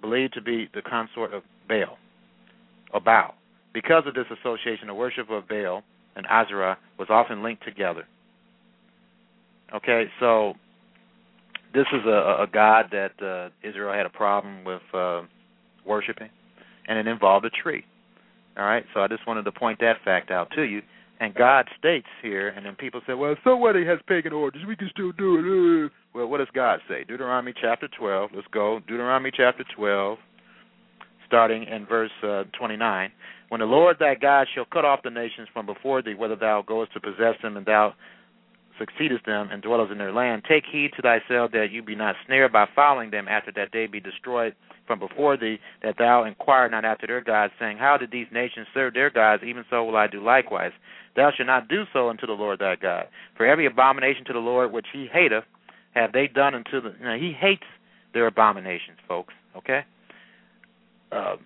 believed 0.00 0.34
to 0.34 0.42
be 0.42 0.68
the 0.74 0.82
consort 0.82 1.32
of 1.34 1.42
Baal, 1.68 1.98
or 2.92 3.00
Baal. 3.00 3.34
Because 3.74 4.04
of 4.06 4.14
this 4.14 4.26
association, 4.40 4.88
the 4.88 4.94
worship 4.94 5.30
of 5.30 5.48
Baal 5.48 5.82
and 6.16 6.26
Asherah 6.26 6.78
was 6.98 7.08
often 7.10 7.42
linked 7.42 7.64
together. 7.64 8.06
Okay, 9.74 10.04
so 10.18 10.54
this 11.74 11.86
is 11.92 12.04
a, 12.06 12.42
a 12.42 12.46
god 12.52 12.86
that 12.92 13.12
uh, 13.22 13.50
Israel 13.66 13.92
had 13.92 14.06
a 14.06 14.10
problem 14.10 14.64
with 14.64 14.82
uh, 14.94 15.22
worshiping, 15.86 16.30
and 16.86 16.98
it 16.98 17.06
involved 17.06 17.44
a 17.44 17.50
tree. 17.50 17.84
All 18.56 18.64
right, 18.64 18.84
so 18.92 19.00
I 19.00 19.08
just 19.08 19.26
wanted 19.26 19.44
to 19.44 19.52
point 19.52 19.78
that 19.80 19.96
fact 20.04 20.30
out 20.30 20.50
to 20.56 20.62
you. 20.62 20.82
And 21.20 21.34
God 21.34 21.66
states 21.78 22.06
here, 22.22 22.48
and 22.48 22.64
then 22.64 22.76
people 22.76 23.00
say, 23.06 23.14
well, 23.14 23.34
somebody 23.42 23.84
has 23.84 23.98
pagan 24.06 24.32
origins. 24.32 24.64
We 24.66 24.76
can 24.76 24.88
still 24.92 25.10
do 25.12 25.38
it. 25.38 25.86
Uh. 25.86 25.88
Well, 26.14 26.28
what 26.28 26.38
does 26.38 26.48
God 26.54 26.80
say? 26.88 27.04
Deuteronomy 27.04 27.52
chapter 27.60 27.88
12. 27.98 28.30
Let's 28.34 28.46
go. 28.52 28.80
Deuteronomy 28.86 29.32
chapter 29.36 29.64
12, 29.76 30.18
starting 31.26 31.64
in 31.64 31.86
verse 31.86 32.10
uh, 32.22 32.44
29. 32.56 33.10
When 33.48 33.60
the 33.60 33.66
Lord 33.66 33.96
thy 33.98 34.14
God 34.14 34.46
shall 34.54 34.64
cut 34.64 34.84
off 34.84 35.00
the 35.02 35.10
nations 35.10 35.48
from 35.52 35.66
before 35.66 36.02
thee, 36.02 36.14
whether 36.14 36.36
thou 36.36 36.62
goest 36.66 36.92
to 36.94 37.00
possess 37.00 37.34
them, 37.42 37.56
and 37.56 37.66
thou 37.66 37.94
succeedest 38.78 39.26
them, 39.26 39.48
and 39.50 39.62
dwellest 39.62 39.92
in 39.92 39.98
their 39.98 40.12
land, 40.12 40.42
take 40.48 40.64
heed 40.70 40.92
to 40.96 41.02
thyself 41.02 41.52
that 41.52 41.70
you 41.70 41.82
be 41.82 41.94
not 41.94 42.16
snared 42.26 42.52
by 42.52 42.66
following 42.74 43.10
them 43.10 43.28
after 43.28 43.52
that 43.52 43.68
they 43.72 43.86
be 43.86 44.00
destroyed 44.00 44.54
from 44.86 44.98
before 44.98 45.36
thee, 45.36 45.58
that 45.82 45.96
thou 45.98 46.24
inquire 46.24 46.68
not 46.68 46.84
after 46.84 47.06
their 47.06 47.20
gods, 47.20 47.52
saying, 47.60 47.76
How 47.78 47.96
did 47.96 48.10
these 48.10 48.26
nations 48.32 48.66
serve 48.72 48.94
their 48.94 49.10
gods? 49.10 49.42
Even 49.46 49.64
so 49.70 49.84
will 49.84 49.96
I 49.96 50.06
do 50.06 50.22
likewise. 50.24 50.72
Thou 51.14 51.30
shalt 51.36 51.46
not 51.46 51.68
do 51.68 51.84
so 51.92 52.08
unto 52.08 52.26
the 52.26 52.32
Lord 52.32 52.58
thy 52.58 52.76
God. 52.76 53.06
For 53.36 53.46
every 53.46 53.66
abomination 53.66 54.24
to 54.26 54.32
the 54.32 54.38
Lord 54.38 54.72
which 54.72 54.86
he 54.92 55.06
hateth 55.12 55.44
have 55.94 56.12
they 56.12 56.28
done 56.28 56.54
unto 56.54 56.80
the. 56.80 56.94
He 57.18 57.32
hates 57.32 57.66
their 58.14 58.26
abominations, 58.26 58.98
folks. 59.06 59.34
Okay. 59.56 59.80
Um, 61.12 61.38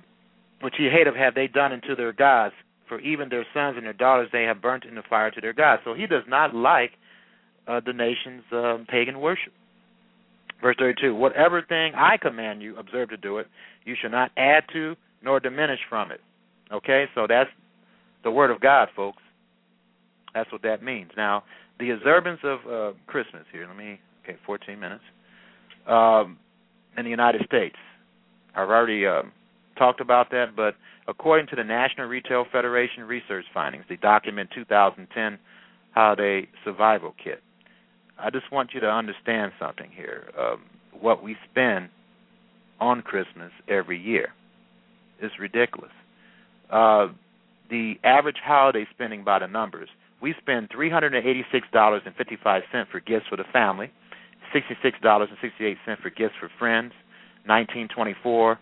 which 0.61 0.75
he 0.77 0.89
hateth 0.89 1.17
have 1.17 1.35
they 1.35 1.49
done 1.49 1.73
unto 1.73 1.97
their 1.97 2.13
gods. 2.13 2.55
for 2.89 3.01
even 3.01 3.31
their 3.31 3.47
sons 3.55 3.77
and 3.77 3.87
their 3.87 3.95
daughters 3.95 4.29
they 4.33 4.43
have 4.43 4.61
burnt 4.61 4.85
in 4.85 4.95
the 4.95 5.03
fire 5.09 5.31
to 5.31 5.41
their 5.41 5.55
God. 5.55 5.79
So 5.85 5.95
he 5.95 6.07
does 6.07 6.25
not 6.29 6.55
like 6.55 6.93
uh, 7.69 7.81
the 7.85 7.93
nation's 7.93 8.43
uh, 8.53 8.79
pagan 8.89 9.21
worship. 9.21 9.53
Verse 10.61 10.77
32 10.79 11.15
Whatever 11.15 11.63
thing 11.63 11.93
I 11.95 12.17
command 12.17 12.63
you, 12.63 12.77
observe 12.77 13.11
to 13.11 13.17
do 13.17 13.39
it. 13.39 13.47
You 13.85 13.95
shall 14.01 14.11
not 14.11 14.31
add 14.37 14.65
to 14.73 14.97
nor 15.23 15.41
diminish 15.41 15.81
from 15.89 16.11
it. 16.11 16.21
Okay, 16.73 17.07
so 17.15 17.27
that's 17.29 17.51
the 18.25 18.31
word 18.31 18.51
of 18.51 18.61
God, 18.61 18.89
folks. 18.97 19.23
That's 20.35 20.51
what 20.51 20.63
that 20.63 20.83
means. 20.83 21.11
Now, 21.17 21.45
the 21.79 21.91
observance 21.91 22.41
of 22.45 22.59
uh, 22.67 22.97
Christmas 23.07 23.43
here, 23.53 23.67
let 23.67 23.77
me, 23.77 24.01
okay, 24.25 24.39
14 24.47 24.79
minutes, 24.79 25.03
um, 25.87 26.39
in 26.97 27.05
the 27.05 27.11
United 27.11 27.43
States. 27.45 27.77
I've 28.55 28.69
already 28.69 29.07
um, 29.07 29.33
talked 29.79 30.01
about 30.01 30.31
that, 30.31 30.57
but 30.57 30.75
according 31.09 31.49
to 31.49 31.57
the 31.57 31.65
National 31.65 32.07
Retail 32.07 32.47
Federation 32.51 33.05
research 33.05 33.45
findings, 33.53 33.85
the 33.89 33.97
document 33.97 34.51
2010 34.55 35.39
Holiday 35.95 36.49
Survival 36.65 37.15
Kit, 37.23 37.43
I 38.19 38.31
just 38.31 38.51
want 38.53 38.71
you 38.75 38.81
to 38.81 38.89
understand 38.89 39.53
something 39.59 39.91
here. 39.95 40.31
Um, 40.39 40.63
what 41.01 41.23
we 41.23 41.37
spend 41.51 41.89
on 42.81 43.03
Christmas 43.03 43.51
every 43.69 43.99
year 44.01 44.29
is 45.23 45.31
ridiculous. 45.39 45.93
Uh, 46.71 47.09
the 47.71 47.95
average 48.05 48.37
holiday 48.45 48.87
spending 48.93 49.25
by 49.25 49.39
the 49.39 49.47
numbers, 49.47 49.89
we 50.21 50.35
spend 50.41 50.69
$386.55 50.71 52.63
for 52.91 53.01
gifts 53.01 53.27
for 53.29 53.37
the 53.37 53.45
family, 53.53 53.91
$66.68 54.55 55.77
for 56.03 56.11
gifts 56.11 56.35
for 56.39 56.51
friends, 56.59 56.93
$19.24, 57.49 58.57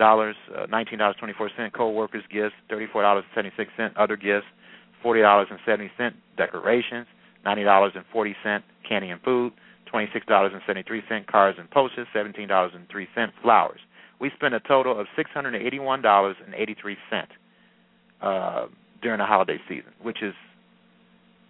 uh, 0.00 0.66
nineteen 0.70 0.98
dollars 0.98 1.16
twenty 1.18 1.34
four 1.36 1.50
cent 1.56 1.72
co-workers 1.74 2.22
gifts, 2.32 2.54
thirty 2.68 2.86
four 2.92 3.02
dollars 3.02 3.24
seventy 3.34 3.52
six 3.56 3.70
cent 3.76 3.96
other 3.96 4.16
gifts, 4.16 4.46
forty 5.02 5.20
dollars 5.20 5.48
and 5.50 5.58
seventy 5.66 5.90
cent 5.98 6.14
decorations, 6.36 7.06
ninety 7.44 7.64
dollars 7.64 7.92
and 7.94 8.04
forty 8.12 8.34
cent 8.42 8.64
candy 8.88 9.10
and 9.10 9.20
food, 9.22 9.52
twenty 9.86 10.08
six 10.12 10.26
dollars 10.26 10.52
and 10.54 10.62
seventy 10.66 10.84
three 10.86 11.02
cent 11.08 11.26
cars 11.26 11.56
and 11.58 11.68
three 12.90 13.08
cent 13.14 13.32
flowers. 13.42 13.80
We 14.20 14.30
spent 14.36 14.54
a 14.54 14.60
total 14.60 14.98
of 14.98 15.06
six 15.16 15.30
hundred 15.34 15.54
and 15.54 15.66
eighty 15.66 15.78
one 15.78 16.02
dollars 16.02 16.36
and 16.44 16.54
eighty 16.54 16.76
three 16.80 16.96
cent 17.10 17.28
uh, 18.20 18.66
during 19.02 19.18
the 19.18 19.26
holiday 19.26 19.58
season, 19.68 19.92
which 20.00 20.22
is 20.22 20.34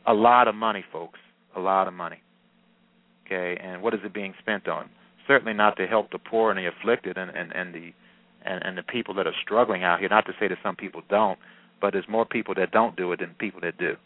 a 0.06 0.14
lot 0.14 0.48
of 0.48 0.54
money, 0.54 0.84
folks. 0.92 1.18
A 1.54 1.60
lot 1.60 1.86
of 1.86 1.94
money. 1.94 2.22
Okay, 3.26 3.60
and 3.62 3.82
what 3.82 3.94
is 3.94 4.00
it 4.04 4.14
being 4.14 4.34
spent 4.40 4.68
on? 4.68 4.88
Certainly 5.28 5.52
not 5.52 5.76
to 5.76 5.86
help 5.86 6.10
the 6.10 6.18
poor 6.18 6.50
and 6.50 6.58
the 6.58 6.66
afflicted 6.66 7.16
and, 7.16 7.30
and, 7.30 7.52
and 7.54 7.74
the 7.74 7.92
and, 8.44 8.64
and 8.64 8.76
the 8.76 8.82
people 8.82 9.14
that 9.14 9.26
are 9.26 9.34
struggling 9.42 9.84
out 9.84 10.00
here. 10.00 10.08
Not 10.08 10.26
to 10.26 10.32
say 10.40 10.48
that 10.48 10.58
some 10.62 10.74
people 10.74 11.02
don't, 11.08 11.38
but 11.80 11.92
there's 11.92 12.08
more 12.08 12.24
people 12.24 12.54
that 12.56 12.72
don't 12.72 12.96
do 12.96 13.12
it 13.12 13.20
than 13.20 13.34
people 13.38 13.60
that 13.60 13.78
do. 13.78 13.96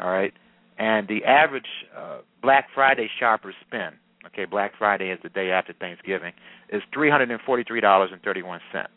All 0.00 0.10
right, 0.10 0.32
and 0.78 1.08
the 1.08 1.24
average 1.24 1.66
uh, 1.96 2.18
Black 2.42 2.66
Friday 2.74 3.08
shopper 3.18 3.54
spend. 3.66 3.96
Okay, 4.26 4.44
Black 4.44 4.72
Friday 4.78 5.10
is 5.10 5.18
the 5.22 5.28
day 5.28 5.50
after 5.50 5.72
Thanksgiving. 5.72 6.32
Is 6.70 6.82
three 6.92 7.10
hundred 7.10 7.30
and 7.30 7.40
forty-three 7.44 7.80
dollars 7.80 8.10
and 8.12 8.22
thirty-one 8.22 8.60
cent. 8.72 8.88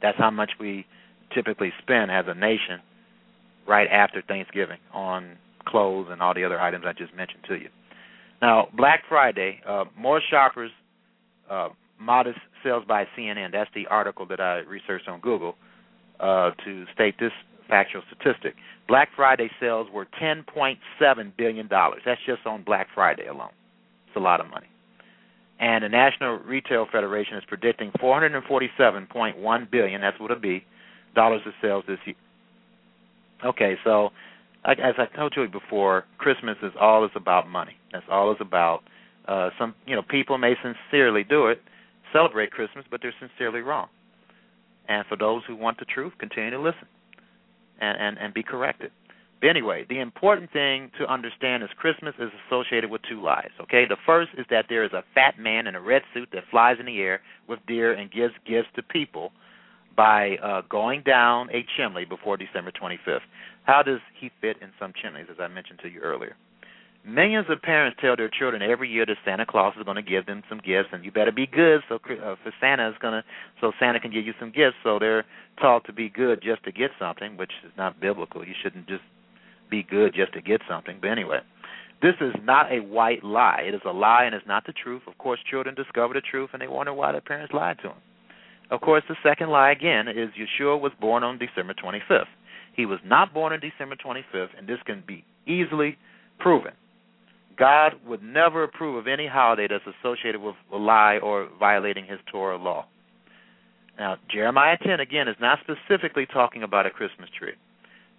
That's 0.00 0.18
how 0.18 0.30
much 0.30 0.52
we 0.60 0.86
typically 1.34 1.72
spend 1.82 2.10
as 2.10 2.24
a 2.28 2.34
nation 2.34 2.80
right 3.66 3.88
after 3.90 4.22
Thanksgiving 4.22 4.78
on 4.94 5.36
clothes 5.66 6.08
and 6.10 6.22
all 6.22 6.34
the 6.34 6.44
other 6.44 6.60
items 6.60 6.84
I 6.86 6.92
just 6.92 7.14
mentioned 7.14 7.42
to 7.48 7.54
you. 7.54 7.68
Now, 8.40 8.68
Black 8.76 9.02
Friday, 9.08 9.60
uh, 9.68 9.84
more 9.96 10.22
shoppers, 10.30 10.70
uh, 11.50 11.68
modest 12.00 12.38
sales 12.62 12.84
by 12.86 13.06
CNN. 13.16 13.52
That's 13.52 13.70
the 13.74 13.86
article 13.88 14.24
that 14.26 14.40
I 14.40 14.58
researched 14.58 15.08
on 15.08 15.20
Google 15.20 15.56
uh, 16.20 16.52
to 16.64 16.84
state 16.94 17.16
this 17.18 17.32
factual 17.68 18.02
statistic. 18.06 18.54
Black 18.86 19.08
Friday 19.14 19.50
sales 19.60 19.88
were 19.92 20.06
$10.7 20.20 20.76
billion. 21.36 21.68
That's 21.70 22.20
just 22.26 22.46
on 22.46 22.64
Black 22.64 22.88
Friday 22.94 23.26
alone. 23.26 23.50
It's 24.06 24.16
a 24.16 24.20
lot 24.20 24.40
of 24.40 24.48
money. 24.48 24.66
And 25.60 25.84
the 25.84 25.88
National 25.88 26.38
Retail 26.38 26.86
Federation 26.90 27.36
is 27.36 27.44
predicting 27.46 27.90
447.1 28.00 29.70
billion. 29.70 30.00
That's 30.00 30.18
what 30.20 30.30
it'll 30.30 30.40
be 30.40 30.64
dollars 31.14 31.42
of 31.46 31.52
sales 31.60 31.84
this 31.86 31.98
year. 32.04 32.14
Okay, 33.44 33.76
so 33.84 34.10
as 34.64 34.94
I 34.98 35.06
told 35.16 35.34
you 35.36 35.46
before, 35.48 36.04
Christmas 36.18 36.56
is 36.62 36.72
all 36.80 37.04
is 37.04 37.10
about 37.14 37.48
money. 37.48 37.76
That's 37.92 38.04
all 38.10 38.30
it's 38.32 38.40
about. 38.40 38.82
Uh, 39.26 39.50
some 39.58 39.74
you 39.86 39.94
know 39.94 40.02
people 40.02 40.38
may 40.38 40.54
sincerely 40.62 41.22
do 41.22 41.46
it, 41.46 41.60
celebrate 42.12 42.50
Christmas, 42.50 42.84
but 42.90 43.00
they're 43.02 43.14
sincerely 43.20 43.60
wrong. 43.60 43.88
And 44.88 45.04
for 45.06 45.16
those 45.16 45.42
who 45.46 45.54
want 45.54 45.78
the 45.78 45.84
truth, 45.84 46.12
continue 46.18 46.50
to 46.50 46.58
listen 46.58 46.88
and, 47.78 47.98
and, 47.98 48.18
and 48.18 48.34
be 48.34 48.42
corrected. 48.42 48.90
But 49.40 49.50
anyway, 49.50 49.86
the 49.88 50.00
important 50.00 50.52
thing 50.52 50.90
to 50.98 51.10
understand 51.10 51.62
is 51.62 51.68
Christmas 51.76 52.14
is 52.18 52.30
associated 52.46 52.90
with 52.90 53.02
two 53.08 53.22
lies. 53.22 53.50
Okay, 53.60 53.84
the 53.88 53.96
first 54.04 54.30
is 54.36 54.46
that 54.50 54.66
there 54.68 54.84
is 54.84 54.92
a 54.92 55.04
fat 55.14 55.38
man 55.38 55.66
in 55.66 55.76
a 55.76 55.80
red 55.80 56.02
suit 56.12 56.28
that 56.32 56.42
flies 56.50 56.76
in 56.80 56.86
the 56.86 56.98
air 56.98 57.20
with 57.48 57.60
deer 57.66 57.92
and 57.92 58.10
gives 58.10 58.34
gifts 58.44 58.68
to 58.74 58.82
people 58.82 59.30
by 59.96 60.36
uh, 60.42 60.62
going 60.68 61.02
down 61.02 61.48
a 61.50 61.64
chimney 61.76 62.04
before 62.04 62.36
December 62.36 62.72
25th. 62.72 63.20
How 63.64 63.82
does 63.82 64.00
he 64.18 64.30
fit 64.40 64.56
in 64.60 64.70
some 64.78 64.92
chimneys, 65.00 65.26
as 65.30 65.36
I 65.40 65.48
mentioned 65.48 65.80
to 65.82 65.88
you 65.88 66.00
earlier? 66.00 66.36
Millions 67.08 67.46
of 67.48 67.62
parents 67.62 67.96
tell 68.02 68.16
their 68.16 68.28
children 68.28 68.60
every 68.60 68.86
year 68.86 69.06
that 69.06 69.16
Santa 69.24 69.46
Claus 69.46 69.72
is 69.78 69.84
going 69.84 69.96
to 69.96 70.02
give 70.02 70.26
them 70.26 70.42
some 70.46 70.58
gifts, 70.58 70.90
and 70.92 71.02
you 71.02 71.10
better 71.10 71.32
be 71.32 71.46
good 71.46 71.80
so 71.88 71.94
uh, 71.94 72.36
for 72.42 72.52
Santa 72.60 72.86
is 72.90 72.96
going 73.00 73.14
to 73.14 73.24
so 73.62 73.72
Santa 73.80 73.98
can 73.98 74.12
give 74.12 74.26
you 74.26 74.34
some 74.38 74.50
gifts. 74.50 74.76
So 74.84 74.98
they're 74.98 75.24
taught 75.58 75.86
to 75.86 75.92
be 75.94 76.10
good 76.10 76.42
just 76.42 76.64
to 76.64 76.72
get 76.72 76.90
something, 76.98 77.38
which 77.38 77.52
is 77.64 77.72
not 77.78 77.98
biblical. 77.98 78.46
You 78.46 78.52
shouldn't 78.62 78.88
just 78.88 79.02
be 79.70 79.82
good 79.82 80.14
just 80.14 80.34
to 80.34 80.42
get 80.42 80.60
something. 80.68 80.98
But 81.00 81.08
anyway, 81.08 81.38
this 82.02 82.14
is 82.20 82.34
not 82.42 82.70
a 82.70 82.80
white 82.80 83.24
lie. 83.24 83.62
It 83.66 83.74
is 83.74 83.80
a 83.86 83.92
lie, 83.92 84.24
and 84.24 84.34
it's 84.34 84.46
not 84.46 84.66
the 84.66 84.74
truth. 84.74 85.02
Of 85.06 85.16
course, 85.16 85.40
children 85.50 85.74
discover 85.74 86.12
the 86.12 86.20
truth, 86.20 86.50
and 86.52 86.60
they 86.60 86.68
wonder 86.68 86.92
why 86.92 87.12
their 87.12 87.22
parents 87.22 87.54
lied 87.54 87.78
to 87.78 87.88
them. 87.88 87.98
Of 88.70 88.82
course, 88.82 89.02
the 89.08 89.16
second 89.22 89.48
lie 89.48 89.70
again 89.70 90.08
is 90.08 90.28
Yeshua 90.36 90.78
was 90.78 90.92
born 91.00 91.24
on 91.24 91.38
December 91.38 91.72
25th. 91.72 92.28
He 92.76 92.84
was 92.84 92.98
not 93.02 93.32
born 93.32 93.54
on 93.54 93.60
December 93.60 93.96
25th, 93.96 94.50
and 94.58 94.68
this 94.68 94.78
can 94.84 95.02
be 95.06 95.24
easily 95.46 95.96
proven. 96.38 96.72
God 97.58 97.94
would 98.06 98.22
never 98.22 98.62
approve 98.62 98.96
of 98.96 99.08
any 99.08 99.26
holiday 99.26 99.66
that's 99.68 99.96
associated 99.98 100.40
with 100.40 100.54
a 100.72 100.76
lie 100.76 101.18
or 101.18 101.48
violating 101.58 102.06
his 102.06 102.20
Torah 102.30 102.56
law. 102.56 102.86
Now, 103.98 104.16
Jeremiah 104.30 104.78
10 104.80 105.00
again 105.00 105.26
is 105.26 105.36
not 105.40 105.58
specifically 105.60 106.24
talking 106.24 106.62
about 106.62 106.86
a 106.86 106.90
Christmas 106.90 107.28
tree. 107.36 107.54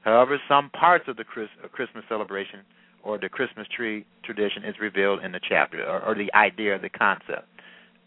However, 0.02 0.40
some 0.48 0.70
parts 0.72 1.06
of 1.08 1.16
the 1.16 1.24
Christmas 1.24 2.04
celebration 2.10 2.60
or 3.02 3.18
the 3.18 3.30
Christmas 3.30 3.66
tree 3.74 4.06
tradition 4.24 4.66
is 4.66 4.76
revealed 4.80 5.24
in 5.24 5.32
the 5.32 5.40
chapter, 5.48 5.86
or, 5.86 6.04
or 6.04 6.16
the 6.16 6.34
idea, 6.34 6.76
or 6.76 6.80
the 6.80 6.90
concept. 6.90 7.48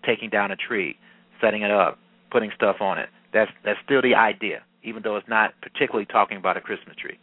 Taking 0.05 0.29
down 0.29 0.51
a 0.51 0.57
tree, 0.57 0.97
setting 1.41 1.63
it 1.63 1.71
up, 1.71 1.99
putting 2.31 2.51
stuff 2.55 2.77
on 2.81 2.99
it. 2.99 3.09
That's 3.33 3.51
that's 3.65 3.79
still 3.85 4.03
the 4.03 4.15
idea, 4.15 4.63
even 4.83 5.03
though 5.03 5.17
it's 5.17 5.29
not 5.29 5.55
particularly 5.63 6.05
talking 6.05 6.37
about 6.37 6.59
a 6.59 6.61
Christmas 6.61 6.97
tree 6.97 7.19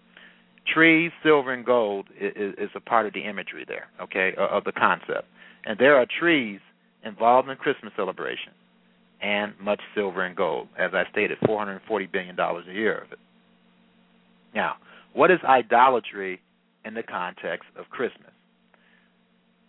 trees, 0.66 1.12
silver, 1.24 1.54
and 1.54 1.66
gold 1.66 2.08
is, 2.20 2.54
is 2.58 2.70
a 2.76 2.80
part 2.80 3.06
of 3.06 3.14
the 3.14 3.22
imagery 3.22 3.66
there, 3.68 3.88
okay, 4.02 4.34
of 4.38 4.64
the 4.64 4.72
concept. 4.72 5.26
And 5.66 5.78
there 5.78 5.96
are 5.96 6.06
trees 6.20 6.60
involved 7.04 7.50
in 7.50 7.56
Christmas 7.58 7.94
celebration 7.96 8.54
and 9.22 9.54
much 9.60 9.82
silver 9.96 10.24
and 10.24 10.36
gold. 10.36 10.68
As 10.78 10.92
I 10.94 11.04
stated, 11.12 11.38
$440 11.46 12.12
billion 12.12 12.40
a 12.40 12.74
year 12.74 12.98
of 12.98 13.12
it. 13.12 13.20
Now, 14.56 14.76
what 15.14 15.32
is 15.32 15.40
idolatry 15.44 16.40
in 16.86 16.94
the 16.94 17.04
context 17.04 17.68
of 17.78 17.90
Christmas? 17.90 18.32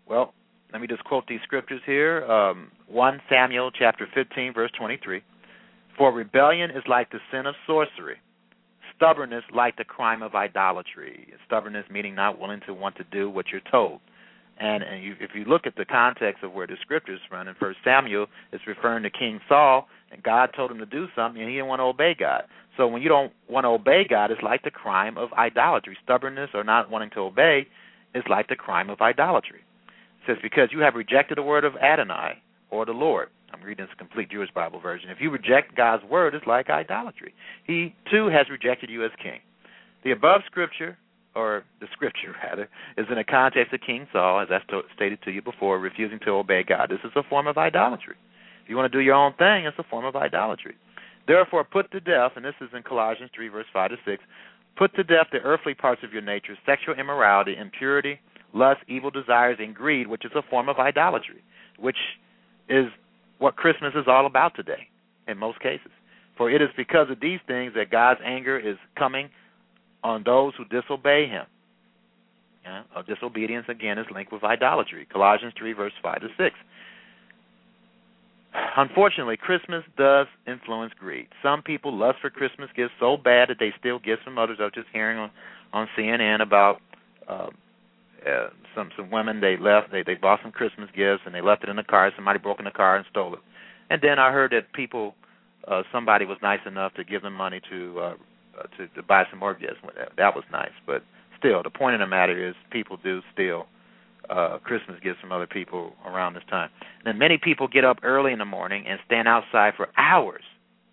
Well, 0.08 0.32
let 0.72 0.80
me 0.80 0.86
just 0.86 1.04
quote 1.04 1.24
these 1.26 1.40
scriptures 1.42 1.80
here. 1.84 2.24
Um, 2.30 2.70
1 2.88 3.20
Samuel 3.28 3.70
chapter 3.72 4.06
15, 4.14 4.54
verse 4.54 4.70
23. 4.78 5.22
For 5.98 6.12
rebellion 6.12 6.70
is 6.70 6.82
like 6.88 7.10
the 7.10 7.18
sin 7.32 7.46
of 7.46 7.54
sorcery 7.66 8.16
stubbornness 9.00 9.44
like 9.54 9.76
the 9.78 9.84
crime 9.84 10.22
of 10.22 10.34
idolatry. 10.34 11.32
Stubbornness 11.46 11.86
meaning 11.90 12.14
not 12.14 12.38
willing 12.38 12.60
to 12.66 12.74
want 12.74 12.96
to 12.96 13.04
do 13.04 13.30
what 13.30 13.46
you're 13.50 13.62
told. 13.70 14.00
And, 14.58 14.82
and 14.82 15.02
you, 15.02 15.14
if 15.20 15.30
you 15.34 15.44
look 15.44 15.66
at 15.66 15.74
the 15.76 15.86
context 15.86 16.44
of 16.44 16.52
where 16.52 16.66
the 16.66 16.76
scriptures 16.82 17.18
run 17.32 17.48
in 17.48 17.54
First 17.54 17.78
Samuel, 17.82 18.26
it's 18.52 18.66
referring 18.66 19.02
to 19.04 19.10
King 19.10 19.40
Saul, 19.48 19.88
and 20.12 20.22
God 20.22 20.50
told 20.54 20.70
him 20.70 20.76
to 20.78 20.86
do 20.86 21.06
something, 21.16 21.40
and 21.40 21.48
he 21.48 21.56
didn't 21.56 21.68
want 21.68 21.80
to 21.80 21.84
obey 21.84 22.14
God. 22.18 22.42
So 22.76 22.86
when 22.86 23.00
you 23.00 23.08
don't 23.08 23.32
want 23.48 23.64
to 23.64 23.68
obey 23.68 24.06
God, 24.08 24.30
it's 24.30 24.42
like 24.42 24.62
the 24.62 24.70
crime 24.70 25.16
of 25.16 25.32
idolatry. 25.32 25.96
Stubbornness 26.04 26.50
or 26.52 26.62
not 26.62 26.90
wanting 26.90 27.10
to 27.14 27.20
obey 27.20 27.66
is 28.14 28.22
like 28.28 28.48
the 28.48 28.56
crime 28.56 28.90
of 28.90 29.00
idolatry. 29.00 29.60
It 29.60 30.26
says 30.26 30.36
because 30.42 30.68
you 30.72 30.80
have 30.80 30.94
rejected 30.94 31.38
the 31.38 31.42
word 31.42 31.64
of 31.64 31.76
Adonai 31.76 32.42
or 32.70 32.84
the 32.84 32.92
Lord. 32.92 33.28
I'm 33.52 33.62
reading 33.62 33.84
this 33.84 33.94
complete 33.98 34.30
Jewish 34.30 34.50
Bible 34.54 34.80
version. 34.80 35.10
If 35.10 35.20
you 35.20 35.30
reject 35.30 35.76
God's 35.76 36.04
word, 36.04 36.34
it's 36.34 36.46
like 36.46 36.70
idolatry. 36.70 37.34
He 37.64 37.94
too 38.10 38.28
has 38.28 38.48
rejected 38.50 38.90
you 38.90 39.04
as 39.04 39.10
king. 39.22 39.40
The 40.04 40.12
above 40.12 40.42
scripture, 40.46 40.96
or 41.34 41.64
the 41.80 41.86
scripture 41.92 42.34
rather, 42.44 42.68
is 42.96 43.06
in 43.10 43.16
the 43.16 43.24
context 43.24 43.72
of 43.74 43.80
King 43.80 44.06
Saul, 44.12 44.40
as 44.40 44.48
I 44.50 44.60
stated 44.94 45.20
to 45.24 45.30
you 45.30 45.42
before, 45.42 45.78
refusing 45.78 46.18
to 46.24 46.30
obey 46.30 46.62
God. 46.62 46.90
This 46.90 47.00
is 47.04 47.12
a 47.16 47.22
form 47.28 47.46
of 47.46 47.58
idolatry. 47.58 48.16
If 48.64 48.70
you 48.70 48.76
want 48.76 48.90
to 48.90 48.98
do 48.98 49.02
your 49.02 49.14
own 49.14 49.34
thing, 49.34 49.66
it's 49.66 49.78
a 49.78 49.84
form 49.90 50.04
of 50.04 50.16
idolatry. 50.16 50.74
Therefore, 51.26 51.64
put 51.64 51.90
to 51.92 52.00
death, 52.00 52.32
and 52.36 52.44
this 52.44 52.54
is 52.60 52.70
in 52.74 52.82
Colossians 52.82 53.30
3, 53.34 53.48
verse 53.48 53.66
5 53.72 53.90
to 53.90 53.96
6, 54.04 54.22
put 54.76 54.94
to 54.94 55.04
death 55.04 55.26
the 55.32 55.38
earthly 55.38 55.74
parts 55.74 56.02
of 56.04 56.12
your 56.12 56.22
nature, 56.22 56.56
sexual 56.64 56.94
immorality, 56.94 57.56
impurity, 57.56 58.18
lust, 58.54 58.80
evil 58.88 59.10
desires, 59.10 59.58
and 59.60 59.74
greed, 59.74 60.06
which 60.06 60.24
is 60.24 60.32
a 60.34 60.42
form 60.48 60.68
of 60.68 60.78
idolatry, 60.78 61.42
which 61.78 61.98
is 62.68 62.86
what 63.40 63.56
Christmas 63.56 63.92
is 63.96 64.04
all 64.06 64.26
about 64.26 64.54
today, 64.54 64.86
in 65.26 65.36
most 65.36 65.58
cases. 65.60 65.90
For 66.36 66.50
it 66.50 66.62
is 66.62 66.68
because 66.76 67.10
of 67.10 67.20
these 67.20 67.40
things 67.46 67.72
that 67.74 67.90
God's 67.90 68.20
anger 68.24 68.58
is 68.58 68.76
coming 68.96 69.28
on 70.04 70.22
those 70.24 70.52
who 70.56 70.64
disobey 70.66 71.26
Him. 71.26 71.46
Yeah? 72.64 72.82
disobedience, 73.08 73.66
again, 73.68 73.98
is 73.98 74.06
linked 74.14 74.32
with 74.32 74.44
idolatry. 74.44 75.06
Colossians 75.10 75.54
3, 75.58 75.72
verse 75.72 75.92
5 76.02 76.20
to 76.20 76.28
6. 76.36 76.56
Unfortunately, 78.76 79.36
Christmas 79.36 79.84
does 79.96 80.26
influence 80.46 80.92
greed. 80.98 81.28
Some 81.42 81.62
people 81.62 81.96
lust 81.96 82.18
for 82.20 82.30
Christmas 82.30 82.68
gifts 82.76 82.92
so 83.00 83.16
bad 83.16 83.48
that 83.48 83.56
they 83.58 83.72
steal 83.78 83.98
gifts 83.98 84.22
from 84.24 84.38
others. 84.38 84.58
I 84.60 84.64
was 84.64 84.72
just 84.74 84.88
hearing 84.92 85.18
on 85.18 85.30
on 85.72 85.88
CNN 85.96 86.42
about 86.42 86.80
uh, 87.28 87.46
uh, 88.26 88.48
some 88.74 88.90
some 88.96 89.10
women 89.10 89.40
they 89.40 89.56
left 89.56 89.92
they 89.92 90.02
they 90.02 90.14
bought 90.14 90.40
some 90.42 90.52
Christmas 90.52 90.88
gifts 90.96 91.22
and 91.26 91.34
they 91.34 91.40
left 91.40 91.62
it 91.64 91.68
in 91.68 91.76
the 91.76 91.82
car. 91.82 92.10
Somebody 92.14 92.38
broke 92.38 92.58
in 92.58 92.64
the 92.64 92.70
car 92.70 92.96
and 92.96 93.06
stole 93.10 93.34
it. 93.34 93.40
And 93.90 94.00
then 94.02 94.18
I 94.18 94.32
heard 94.32 94.52
that 94.52 94.72
people 94.72 95.14
uh, 95.68 95.82
somebody 95.92 96.24
was 96.24 96.38
nice 96.42 96.60
enough 96.66 96.94
to 96.94 97.04
give 97.04 97.22
them 97.22 97.34
money 97.34 97.60
to 97.70 98.00
uh, 98.00 98.14
uh, 98.58 98.62
to 98.76 98.88
to 98.88 99.02
buy 99.02 99.24
some 99.30 99.38
more 99.38 99.54
gifts. 99.54 99.76
That, 100.16 100.34
was 100.34 100.44
nice, 100.52 100.72
but 100.86 101.02
still, 101.38 101.62
the 101.62 101.70
point 101.70 101.94
of 101.94 102.00
the 102.00 102.06
matter 102.06 102.48
is 102.48 102.54
people 102.70 102.96
do 103.02 103.20
steal 103.32 103.66
uh, 104.28 104.58
Christmas 104.62 104.98
gifts 105.02 105.20
from 105.20 105.32
other 105.32 105.46
people 105.46 105.94
around 106.06 106.34
this 106.34 106.42
time. 106.48 106.70
And 107.04 107.18
many 107.18 107.38
people 107.38 107.68
get 107.68 107.84
up 107.84 107.98
early 108.02 108.32
in 108.32 108.38
the 108.38 108.44
morning 108.44 108.84
and 108.86 109.00
stand 109.06 109.26
outside 109.28 109.74
for 109.76 109.88
hours, 109.96 110.42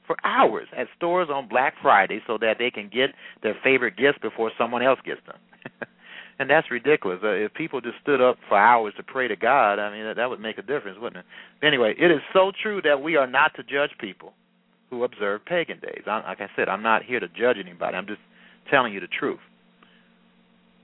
for 0.06 0.16
hours 0.24 0.68
at 0.76 0.88
stores 0.96 1.30
on 1.32 1.48
Black 1.48 1.74
Friday 1.82 2.22
so 2.26 2.38
that 2.40 2.58
they 2.60 2.72
can 2.72 2.90
get 2.90 3.12
their 3.44 3.56
favorite 3.64 3.98
gifts 3.98 4.18
before 4.22 4.52
someone 4.58 4.82
else 4.82 5.00
gets 5.06 5.22
them. 5.26 5.38
and 6.40 6.50
that's 6.50 6.70
ridiculous. 6.70 7.20
Uh, 7.24 7.30
if 7.30 7.54
people 7.54 7.82
just 7.82 7.96
stood 8.02 8.22
up 8.22 8.38
for 8.48 8.58
hours 8.58 8.94
to 8.98 9.04
pray 9.04 9.28
to 9.28 9.36
God, 9.36 9.80
I 9.80 9.92
mean 9.92 10.06
that, 10.06 10.18
that 10.18 10.30
would 10.30 10.40
make 10.40 10.58
a 10.58 10.62
difference, 10.62 10.98
wouldn't 11.00 11.26
it? 11.26 11.66
Anyway, 11.66 11.96
it 11.98 12.12
is 12.12 12.22
so 12.34 12.52
true 12.62 12.82
that 12.84 13.02
we 13.02 13.16
are 13.16 13.28
not 13.28 13.56
to 13.56 13.64
judge 13.64 13.92
people 14.00 14.34
who 14.90 15.04
observe 15.04 15.46
pagan 15.46 15.80
days. 15.80 16.04
I, 16.06 16.22
like 16.22 16.42
I 16.42 16.48
said, 16.56 16.70
I'm 16.70 16.84
not 16.84 17.04
here 17.04 17.20
to 17.20 17.28
judge 17.28 17.58
anybody. 17.60 17.98
I'm 17.98 18.08
just 18.08 18.22
telling 18.70 18.94
you 18.94 19.00
the 19.00 19.08
truth. 19.08 19.40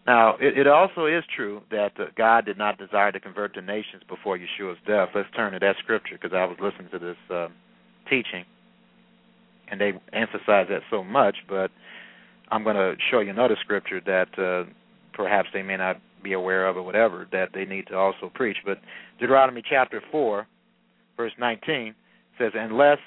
Now, 0.05 0.35
it, 0.39 0.57
it 0.57 0.67
also 0.67 1.05
is 1.05 1.23
true 1.33 1.61
that 1.71 1.91
uh, 1.97 2.05
God 2.17 2.45
did 2.45 2.57
not 2.57 2.77
desire 2.77 3.11
to 3.11 3.19
convert 3.19 3.55
the 3.55 3.61
nations 3.61 4.03
before 4.09 4.37
Yeshua's 4.37 4.77
death. 4.85 5.09
Let's 5.15 5.29
turn 5.35 5.53
to 5.53 5.59
that 5.59 5.75
scripture 5.79 6.17
because 6.21 6.35
I 6.35 6.43
was 6.45 6.57
listening 6.61 6.89
to 6.91 6.99
this 6.99 7.15
uh, 7.33 7.47
teaching, 8.09 8.43
and 9.71 9.79
they 9.79 9.93
emphasize 10.11 10.67
that 10.69 10.81
so 10.91 11.03
much. 11.03 11.37
But 11.47 11.71
I'm 12.51 12.63
going 12.65 12.75
to 12.75 12.95
show 13.09 13.21
you 13.21 13.29
another 13.29 13.55
scripture 13.61 14.01
that 14.05 14.37
uh, 14.37 14.69
perhaps 15.13 15.49
they 15.53 15.61
may 15.61 15.77
not 15.77 16.01
be 16.23 16.33
aware 16.33 16.67
of 16.67 16.77
or 16.77 16.83
whatever 16.83 17.27
that 17.31 17.49
they 17.53 17.65
need 17.65 17.87
to 17.87 17.95
also 17.95 18.31
preach. 18.33 18.57
But 18.65 18.79
Deuteronomy 19.19 19.61
chapter 19.67 20.01
4, 20.11 20.47
verse 21.17 21.33
19 21.37 21.95
says, 22.37 22.51
Unless 22.55 22.99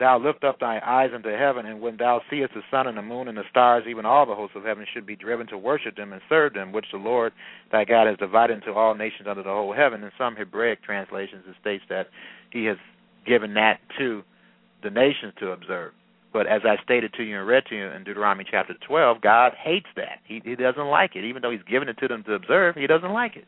Thou 0.00 0.18
lift 0.18 0.44
up 0.44 0.58
thy 0.58 0.80
eyes 0.82 1.10
unto 1.14 1.28
heaven, 1.28 1.66
and 1.66 1.78
when 1.82 1.98
thou 1.98 2.22
seest 2.30 2.54
the 2.54 2.62
sun 2.70 2.86
and 2.86 2.96
the 2.96 3.02
moon 3.02 3.28
and 3.28 3.36
the 3.36 3.44
stars, 3.50 3.84
even 3.86 4.06
all 4.06 4.24
the 4.24 4.34
hosts 4.34 4.56
of 4.56 4.64
heaven 4.64 4.86
should 4.94 5.04
be 5.04 5.14
driven 5.14 5.46
to 5.48 5.58
worship 5.58 5.94
them 5.94 6.14
and 6.14 6.22
serve 6.26 6.54
them, 6.54 6.72
which 6.72 6.86
the 6.90 6.96
Lord 6.96 7.34
thy 7.70 7.84
God 7.84 8.06
has 8.06 8.16
divided 8.16 8.54
into 8.54 8.72
all 8.72 8.94
nations 8.94 9.28
under 9.28 9.42
the 9.42 9.50
whole 9.50 9.74
heaven. 9.74 10.02
In 10.02 10.10
some 10.16 10.36
Hebraic 10.36 10.82
translations, 10.82 11.44
it 11.46 11.54
states 11.60 11.84
that 11.90 12.06
he 12.50 12.64
has 12.64 12.78
given 13.26 13.52
that 13.54 13.80
to 13.98 14.22
the 14.82 14.88
nations 14.88 15.34
to 15.38 15.50
observe. 15.50 15.92
But 16.32 16.46
as 16.46 16.62
I 16.64 16.80
stated 16.82 17.12
to 17.14 17.24
you 17.24 17.38
and 17.38 17.46
read 17.46 17.64
to 17.66 17.76
you 17.76 17.86
in 17.86 18.04
Deuteronomy 18.04 18.44
chapter 18.48 18.74
12, 18.86 19.20
God 19.20 19.52
hates 19.60 19.88
that. 19.96 20.20
He, 20.24 20.40
he 20.44 20.54
doesn't 20.54 20.86
like 20.86 21.16
it. 21.16 21.24
Even 21.24 21.42
though 21.42 21.50
he's 21.50 21.62
given 21.68 21.88
it 21.88 21.98
to 21.98 22.08
them 22.08 22.22
to 22.24 22.34
observe, 22.34 22.76
he 22.76 22.86
doesn't 22.86 23.12
like 23.12 23.36
it. 23.36 23.46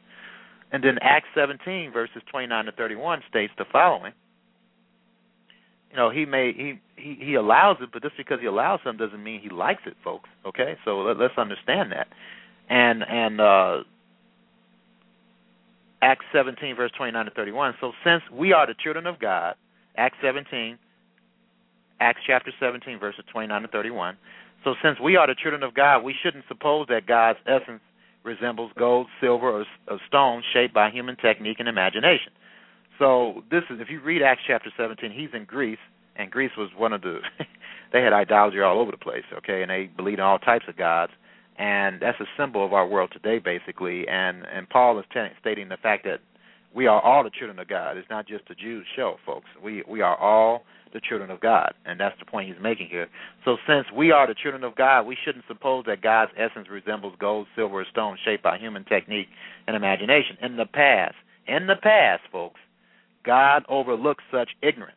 And 0.73 0.83
then 0.83 0.99
Acts 1.01 1.29
17, 1.35 1.93
verses 1.93 2.23
29 2.31 2.65
to 2.65 2.73
31 2.73 3.23
states 3.29 3.53
the 3.57 3.65
following 3.71 4.13
you 5.93 5.99
know 5.99 6.11
he 6.11 6.25
may 6.25 6.53
he 6.53 6.81
he 6.97 7.19
he 7.23 7.35
allows 7.35 7.77
it, 7.81 7.91
but 7.93 8.03
just 8.03 8.17
because 8.17 8.41
he 8.41 8.47
allows 8.47 8.81
something 8.83 9.07
doesn't 9.07 9.23
mean 9.23 9.41
he 9.41 9.51
likes 9.51 9.83
it, 9.87 9.95
folks. 10.03 10.29
Okay, 10.47 10.75
so 10.85 11.01
let, 11.01 11.19
let's 11.19 11.37
understand 11.37 11.93
that. 11.93 12.09
And 12.71 13.05
and 13.07 13.41
uh, 13.41 13.77
Acts 16.01 16.25
17 16.33 16.75
verse 16.77 16.91
29 16.97 17.27
to 17.27 17.31
31. 17.33 17.75
So 17.81 17.93
since 18.05 18.23
we 18.33 18.55
are 18.55 18.67
the 18.67 18.75
children 18.83 19.07
of 19.07 19.21
God, 19.21 19.55
Acts 19.97 20.17
17, 20.23 20.79
Acts 22.03 22.21
chapter 22.27 22.53
17 22.59 22.99
verses 22.99 23.25
29 23.33 23.63
to 23.63 23.69
31. 23.69 24.17
So 24.65 24.75
since 24.83 24.99
we 25.01 25.17
are 25.17 25.27
the 25.29 25.37
children 25.41 25.63
of 25.63 25.75
God, 25.75 26.03
we 26.03 26.15
shouldn't 26.21 26.45
suppose 26.49 26.87
that 26.89 27.07
God's 27.07 27.39
essence 27.47 27.81
resembles 28.25 28.73
gold, 28.77 29.07
silver, 29.21 29.49
or, 29.49 29.65
or 29.89 30.01
stone 30.09 30.43
shaped 30.53 30.75
by 30.75 30.91
human 30.91 31.17
technique 31.17 31.59
and 31.61 31.69
imagination. 31.69 32.33
So 32.99 33.45
this 33.51 33.63
is 33.71 33.79
if 33.81 33.89
you 33.89 34.01
read 34.01 34.21
Acts 34.21 34.43
chapter 34.47 34.71
17, 34.77 35.13
he's 35.13 35.31
in 35.33 35.45
Greece, 35.45 35.79
and 36.17 36.31
Greece 36.31 36.51
was 36.57 36.71
one 36.77 36.93
of 36.93 37.03
the 37.03 37.21
they 37.93 38.03
had 38.03 38.13
idolatry 38.13 38.63
all 38.63 38.81
over 38.81 38.91
the 38.91 38.97
place, 38.97 39.25
okay, 39.39 39.63
and 39.63 39.71
they 39.71 39.89
believed 39.97 40.19
in 40.19 40.25
all 40.25 40.39
types 40.39 40.65
of 40.69 40.77
gods, 40.77 41.13
and 41.57 42.01
that's 42.01 42.21
a 42.21 42.27
symbol 42.37 42.65
of 42.65 42.73
our 42.73 42.87
world 42.87 43.11
today, 43.13 43.39
basically. 43.39 44.09
And 44.09 44.45
and 44.53 44.69
Paul 44.69 44.99
is 44.99 45.05
t- 45.13 45.21
stating 45.41 45.69
the 45.69 45.77
fact 45.77 46.05
that 46.05 46.21
we 46.75 46.87
are 46.87 47.01
all 47.01 47.23
the 47.23 47.31
children 47.31 47.59
of 47.59 47.69
God. 47.69 47.97
It's 47.97 48.11
not 48.11 48.27
just 48.27 48.49
the 48.49 48.55
Jews' 48.55 48.87
show, 48.97 49.17
folks. 49.25 49.47
We 49.63 49.85
we 49.89 50.01
are 50.01 50.17
all 50.17 50.65
the 50.93 51.01
children 51.01 51.31
of 51.31 51.41
God, 51.41 51.75
and 51.85 51.99
that's 51.99 52.19
the 52.19 52.27
point 52.27 52.49
he's 52.49 52.63
making 52.63 52.89
here. 52.89 53.09
So 53.45 53.57
since 53.67 53.87
we 53.95 54.11
are 54.11 54.27
the 54.27 54.35
children 54.35 54.65
of 54.65 54.77
God, 54.77 55.03
we 55.03 55.17
shouldn't 55.25 55.45
suppose 55.49 55.85
that 55.87 56.03
God's 56.03 56.33
essence 56.37 56.69
resembles 56.71 57.15
gold, 57.19 57.47
silver, 57.57 57.81
or 57.81 57.87
stone 57.91 58.19
shaped 58.25 58.43
by 58.43 58.59
human 58.59 58.85
technique 58.85 59.29
and 59.67 59.77
imagination. 59.77 60.37
In 60.43 60.57
the 60.57 60.67
past, 60.67 61.15
in 61.47 61.67
the 61.67 61.77
past, 61.77 62.23
folks, 62.31 62.61
God 63.25 63.65
overlooked 63.69 64.23
such 64.31 64.51
ignorance. 64.63 64.97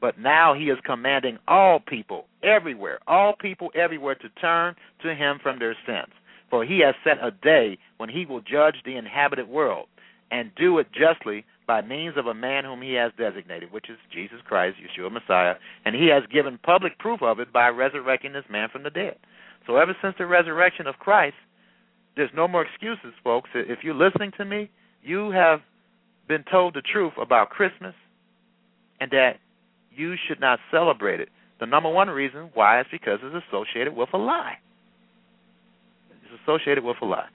But 0.00 0.18
now 0.18 0.54
he 0.54 0.64
is 0.64 0.78
commanding 0.84 1.38
all 1.46 1.78
people 1.78 2.26
everywhere, 2.42 3.00
all 3.06 3.34
people 3.38 3.70
everywhere 3.74 4.14
to 4.14 4.28
turn 4.40 4.74
to 5.02 5.14
him 5.14 5.38
from 5.42 5.58
their 5.58 5.76
sins. 5.86 6.12
For 6.48 6.64
he 6.64 6.80
has 6.84 6.94
set 7.04 7.22
a 7.22 7.30
day 7.30 7.78
when 7.98 8.08
he 8.08 8.24
will 8.24 8.40
judge 8.40 8.76
the 8.84 8.96
inhabited 8.96 9.48
world 9.48 9.86
and 10.30 10.50
do 10.56 10.78
it 10.78 10.88
justly 10.92 11.44
by 11.70 11.82
means 11.82 12.16
of 12.16 12.26
a 12.26 12.34
man 12.34 12.64
whom 12.64 12.82
he 12.82 12.94
has 12.94 13.12
designated, 13.16 13.70
which 13.70 13.88
is 13.88 13.96
Jesus 14.12 14.38
Christ, 14.44 14.76
Yeshua 14.82 15.08
Messiah, 15.12 15.54
and 15.84 15.94
he 15.94 16.08
has 16.08 16.24
given 16.32 16.58
public 16.64 16.98
proof 16.98 17.22
of 17.22 17.38
it 17.38 17.52
by 17.52 17.68
resurrecting 17.68 18.32
this 18.32 18.42
man 18.50 18.68
from 18.72 18.82
the 18.82 18.90
dead. 18.90 19.14
So 19.68 19.76
ever 19.76 19.96
since 20.02 20.16
the 20.18 20.26
resurrection 20.26 20.88
of 20.88 20.96
Christ, 20.96 21.36
there's 22.16 22.30
no 22.34 22.48
more 22.48 22.66
excuses, 22.66 23.14
folks. 23.22 23.50
If 23.54 23.84
you're 23.84 23.94
listening 23.94 24.32
to 24.38 24.44
me, 24.44 24.68
you 25.04 25.30
have 25.30 25.60
been 26.26 26.42
told 26.50 26.74
the 26.74 26.82
truth 26.82 27.12
about 27.22 27.50
Christmas 27.50 27.94
and 29.00 29.08
that 29.12 29.34
you 29.94 30.16
should 30.26 30.40
not 30.40 30.58
celebrate 30.72 31.20
it. 31.20 31.28
The 31.60 31.66
number 31.66 31.88
one 31.88 32.10
reason 32.10 32.50
why 32.52 32.80
is 32.80 32.86
because 32.90 33.20
it's 33.22 33.44
associated 33.48 33.94
with 33.94 34.08
a 34.12 34.18
lie. 34.18 34.58
It's 36.10 36.42
associated 36.42 36.82
with 36.82 36.96
a 37.00 37.04
lie. 37.06 37.28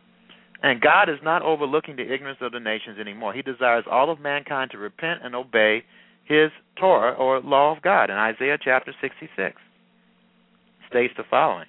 And 0.63 0.81
God 0.81 1.09
is 1.09 1.19
not 1.23 1.41
overlooking 1.41 1.95
the 1.95 2.13
ignorance 2.13 2.39
of 2.41 2.51
the 2.51 2.59
nations 2.59 2.97
anymore. 2.99 3.33
He 3.33 3.41
desires 3.41 3.85
all 3.89 4.09
of 4.09 4.19
mankind 4.19 4.71
to 4.71 4.77
repent 4.77 5.21
and 5.23 5.35
obey 5.35 5.83
his 6.23 6.49
Torah 6.79 7.13
or 7.13 7.39
law 7.41 7.75
of 7.75 7.81
God. 7.81 8.09
In 8.09 8.15
Isaiah 8.15 8.57
chapter 8.61 8.93
66 9.01 9.55
states 10.89 11.13
the 11.17 11.23
following 11.29 11.67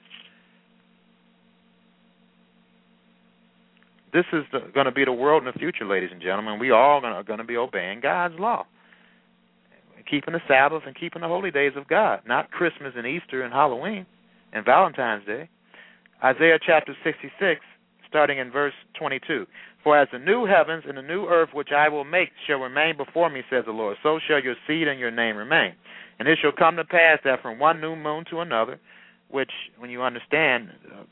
This 4.12 4.24
is 4.32 4.44
going 4.72 4.86
to 4.86 4.92
be 4.92 5.04
the 5.04 5.12
world 5.12 5.42
in 5.42 5.52
the 5.52 5.58
future, 5.58 5.84
ladies 5.84 6.08
and 6.10 6.22
gentlemen. 6.22 6.58
We 6.58 6.70
all 6.70 7.04
are 7.04 7.22
going 7.22 7.38
to 7.38 7.44
be 7.44 7.58
obeying 7.58 8.00
God's 8.00 8.38
law, 8.38 8.64
keeping 10.10 10.32
the 10.32 10.40
Sabbath 10.48 10.84
and 10.86 10.96
keeping 10.96 11.20
the 11.20 11.28
holy 11.28 11.50
days 11.50 11.72
of 11.76 11.86
God, 11.86 12.20
not 12.26 12.50
Christmas 12.50 12.94
and 12.96 13.06
Easter 13.06 13.42
and 13.42 13.52
Halloween 13.52 14.06
and 14.54 14.64
Valentine's 14.64 15.26
Day. 15.26 15.50
Isaiah 16.24 16.58
chapter 16.64 16.96
66, 17.04 17.60
starting 18.16 18.38
in 18.38 18.50
verse 18.50 18.72
22. 18.98 19.44
For 19.84 19.98
as 19.98 20.08
the 20.10 20.18
new 20.18 20.46
heavens 20.46 20.84
and 20.88 20.96
the 20.96 21.02
new 21.02 21.26
earth 21.26 21.50
which 21.52 21.68
I 21.76 21.90
will 21.90 22.04
make 22.04 22.30
shall 22.46 22.56
remain 22.56 22.96
before 22.96 23.28
me, 23.28 23.42
says 23.50 23.64
the 23.66 23.72
Lord, 23.72 23.98
so 24.02 24.18
shall 24.26 24.42
your 24.42 24.54
seed 24.66 24.88
and 24.88 24.98
your 24.98 25.10
name 25.10 25.36
remain. 25.36 25.74
And 26.18 26.26
it 26.26 26.38
shall 26.40 26.50
come 26.50 26.76
to 26.76 26.84
pass 26.84 27.18
that 27.24 27.42
from 27.42 27.58
one 27.58 27.78
new 27.78 27.94
moon 27.94 28.24
to 28.30 28.40
another, 28.40 28.80
which, 29.28 29.50
when 29.78 29.90
you 29.90 30.00
understand 30.02 30.70
uh, 30.90 31.02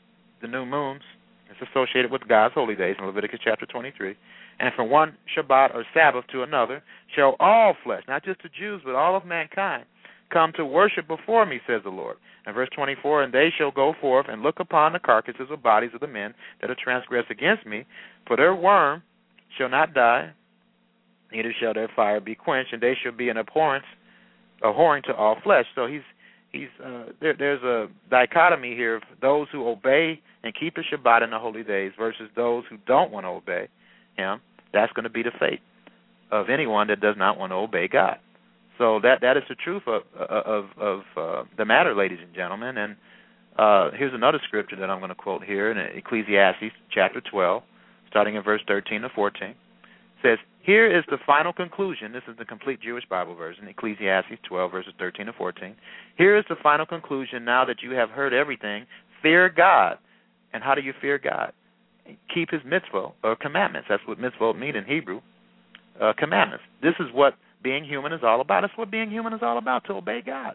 the 0.41 0.47
new 0.47 0.65
moons, 0.65 1.03
it's 1.51 1.69
associated 1.69 2.09
with 2.09 2.27
God's 2.27 2.55
holy 2.55 2.75
days 2.75 2.95
in 2.97 3.05
Leviticus 3.05 3.39
chapter 3.43 3.67
23. 3.67 4.15
And 4.59 4.73
from 4.73 4.89
one 4.89 5.15
Shabbat 5.37 5.75
or 5.75 5.85
Sabbath 5.93 6.25
to 6.31 6.41
another 6.41 6.81
shall 7.15 7.35
all 7.39 7.75
flesh, 7.83 8.01
not 8.07 8.25
just 8.25 8.41
the 8.41 8.49
Jews, 8.49 8.81
but 8.83 8.95
all 8.95 9.15
of 9.15 9.25
mankind, 9.25 9.85
come 10.31 10.51
to 10.55 10.65
worship 10.65 11.07
before 11.07 11.45
me, 11.45 11.59
says 11.67 11.81
the 11.83 11.89
Lord. 11.89 12.17
And 12.45 12.53
verse 12.53 12.69
24, 12.75 13.23
and 13.23 13.33
they 13.33 13.49
shall 13.57 13.71
go 13.71 13.93
forth 13.99 14.27
and 14.29 14.41
look 14.41 14.59
upon 14.59 14.93
the 14.93 14.99
carcasses 14.99 15.47
of 15.49 15.63
bodies 15.63 15.91
of 15.93 16.01
the 16.01 16.07
men 16.07 16.33
that 16.61 16.69
are 16.69 16.77
transgressed 16.81 17.31
against 17.31 17.65
me, 17.65 17.85
for 18.27 18.37
their 18.37 18.55
worm 18.55 19.01
shall 19.57 19.69
not 19.69 19.93
die, 19.93 20.31
neither 21.31 21.53
shall 21.59 21.73
their 21.73 21.89
fire 21.95 22.19
be 22.19 22.35
quenched, 22.35 22.73
and 22.73 22.81
they 22.81 22.95
shall 23.01 23.11
be 23.11 23.29
an 23.29 23.37
abhorrence, 23.37 23.85
abhorring 24.63 25.03
to 25.03 25.15
all 25.15 25.37
flesh. 25.43 25.65
So 25.75 25.87
he's 25.87 26.01
He's 26.55 26.69
uh, 26.83 27.07
there. 27.19 27.35
There's 27.37 27.61
a 27.63 27.87
dichotomy 28.09 28.75
here: 28.75 28.95
of 28.95 29.03
those 29.21 29.47
who 29.51 29.67
obey 29.67 30.21
and 30.43 30.53
keep 30.57 30.75
the 30.75 30.83
Shabbat 30.83 31.21
and 31.21 31.33
the 31.33 31.39
holy 31.39 31.63
days 31.63 31.91
versus 31.97 32.29
those 32.35 32.63
who 32.69 32.77
don't 32.87 33.11
want 33.11 33.25
to 33.25 33.29
obey 33.29 33.67
Him. 34.15 34.39
That's 34.71 34.91
going 34.93 35.03
to 35.03 35.09
be 35.09 35.21
the 35.21 35.31
fate 35.37 35.59
of 36.31 36.49
anyone 36.49 36.87
that 36.87 37.01
does 37.01 37.15
not 37.17 37.37
want 37.37 37.51
to 37.51 37.55
obey 37.55 37.89
God. 37.89 38.19
So 38.77 38.99
that 39.03 39.21
that 39.21 39.37
is 39.37 39.43
the 39.47 39.55
truth 39.55 39.83
of 39.87 40.03
of 40.19 40.65
of 40.77 41.01
uh, 41.15 41.43
the 41.57 41.65
matter, 41.65 41.95
ladies 41.95 42.19
and 42.21 42.33
gentlemen. 42.33 42.77
And 42.77 42.95
uh, 43.57 43.91
here's 43.97 44.13
another 44.13 44.39
scripture 44.47 44.75
that 44.75 44.89
I'm 44.89 44.99
going 44.99 45.09
to 45.09 45.15
quote 45.15 45.43
here 45.43 45.71
in 45.71 45.77
Ecclesiastes 45.77 46.75
chapter 46.93 47.21
12, 47.21 47.63
starting 48.09 48.35
in 48.35 48.43
verse 48.43 48.61
13 48.67 49.01
to 49.01 49.09
14. 49.15 49.49
It 49.49 49.55
says, 50.21 50.37
"Here 50.61 50.85
is 50.87 51.05
the 51.09 51.17
final 51.25 51.53
conclusion. 51.53 52.11
This 52.11 52.23
is 52.27 52.37
the 52.37 52.43
complete 52.43 52.81
Jewish 52.81 53.05
Bible 53.09 53.35
version, 53.35 53.67
Ecclesiastes 53.67 54.39
12 54.43 54.71
verses 54.71 54.93
13 54.99 55.27
to 55.27 55.33
14. 55.33 55.75
Here 56.17 56.37
is 56.37 56.43
the 56.49 56.57
final 56.61 56.85
conclusion. 56.85 57.45
Now 57.45 57.63
that 57.65 57.81
you 57.81 57.91
have 57.91 58.09
heard 58.09 58.33
everything, 58.33 58.85
fear 59.21 59.49
God. 59.49 59.97
And 60.53 60.63
how 60.63 60.75
do 60.75 60.81
you 60.81 60.93
fear 61.01 61.17
God? 61.17 61.53
Keep 62.33 62.51
His 62.51 62.61
mitzvah 62.65 63.11
or 63.23 63.35
commandments. 63.35 63.87
That's 63.89 64.03
what 64.05 64.19
mitzvah 64.19 64.53
mean 64.53 64.75
in 64.75 64.83
Hebrew. 64.85 65.21
Uh, 65.99 66.11
commandments. 66.17 66.63
This 66.81 66.93
is 66.99 67.07
what 67.13 67.35
being 67.65 67.83
human 67.83 68.13
is 68.13 68.21
all 68.23 68.41
about. 68.41 68.61
That's 68.61 68.77
what 68.77 68.91
being 68.91 69.09
human 69.09 69.33
is 69.33 69.39
all 69.41 69.57
about, 69.57 69.85
to 69.85 69.93
obey 69.93 70.21
God. 70.23 70.53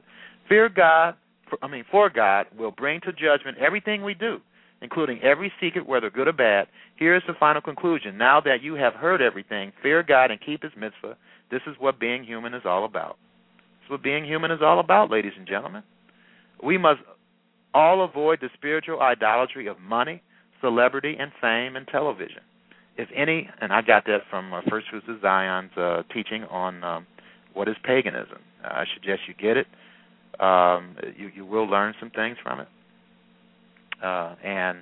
Fear 0.49 0.69
God, 0.69 1.17
I 1.61 1.67
mean, 1.67 1.85
for 1.91 2.09
God 2.09 2.47
will 2.57 2.71
bring 2.71 3.01
to 3.01 3.13
judgment 3.13 3.59
everything 3.59 4.05
we 4.05 4.15
do, 4.15 4.39
including 4.81 5.21
every 5.21 5.53
secret, 5.61 5.89
whether 5.89 6.09
good 6.09 6.29
or 6.29 6.33
bad. 6.33 6.69
Here 6.97 7.17
is 7.17 7.23
the 7.27 7.35
final 7.41 7.61
conclusion. 7.61 8.17
Now 8.17 8.41
that 8.43 8.63
you 8.63 8.75
have 8.75 8.95
heard 8.95 9.21
everything, 9.21 9.73
fear 9.83 10.05
God 10.05 10.31
and 10.31 10.41
keep 10.41 10.63
His 10.63 10.71
mitzvah. 10.79 11.17
This 11.51 11.63
is 11.67 11.75
what 11.81 11.99
being 11.99 12.23
human 12.23 12.55
is 12.55 12.63
all 12.65 12.85
about. 12.85 13.19
This 13.81 13.87
is 13.87 13.91
what 13.91 14.03
being 14.05 14.25
human 14.25 14.53
is 14.53 14.61
all 14.63 14.79
about, 14.79 15.11
ladies 15.11 15.33
and 15.37 15.49
gentlemen. 15.49 15.83
We 16.63 16.79
must 16.79 17.01
all 17.75 18.05
avoid 18.05 18.39
the 18.41 18.51
spiritual 18.55 19.01
idolatry 19.01 19.67
of 19.67 19.81
money, 19.81 20.23
celebrity, 20.61 21.17
and 21.19 21.33
fame 21.41 21.75
and 21.75 21.89
television 21.89 22.43
if 23.01 23.09
any, 23.17 23.49
and 23.61 23.73
I 23.73 23.81
got 23.81 24.05
that 24.07 24.21
from 24.29 24.53
uh, 24.53 24.61
First 24.69 24.89
Fruits 24.91 25.07
of 25.09 25.21
Zion's 25.23 25.77
uh, 25.77 26.03
teaching 26.13 26.45
on 26.45 26.85
um, 26.85 27.07
what 27.55 27.69
is 27.69 27.77
paganism. 27.83 28.39
Uh, 28.63 28.69
I 28.69 28.85
suggest 28.95 29.23
you 29.27 29.35
get 29.35 29.57
it. 29.57 29.67
Um, 30.39 30.97
you 31.17 31.31
you 31.35 31.47
will 31.47 31.67
learn 31.67 31.95
some 31.99 32.11
things 32.11 32.37
from 32.43 32.61
it, 32.61 32.69
uh, 34.03 34.35
and 34.45 34.79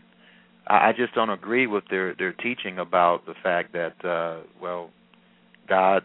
I, 0.66 0.88
I 0.88 0.92
just 0.96 1.14
don't 1.14 1.30
agree 1.30 1.66
with 1.66 1.84
their 1.90 2.14
their 2.14 2.32
teaching 2.32 2.78
about 2.78 3.24
the 3.26 3.34
fact 3.42 3.72
that 3.72 4.04
uh, 4.04 4.42
well, 4.60 4.90
God 5.68 6.02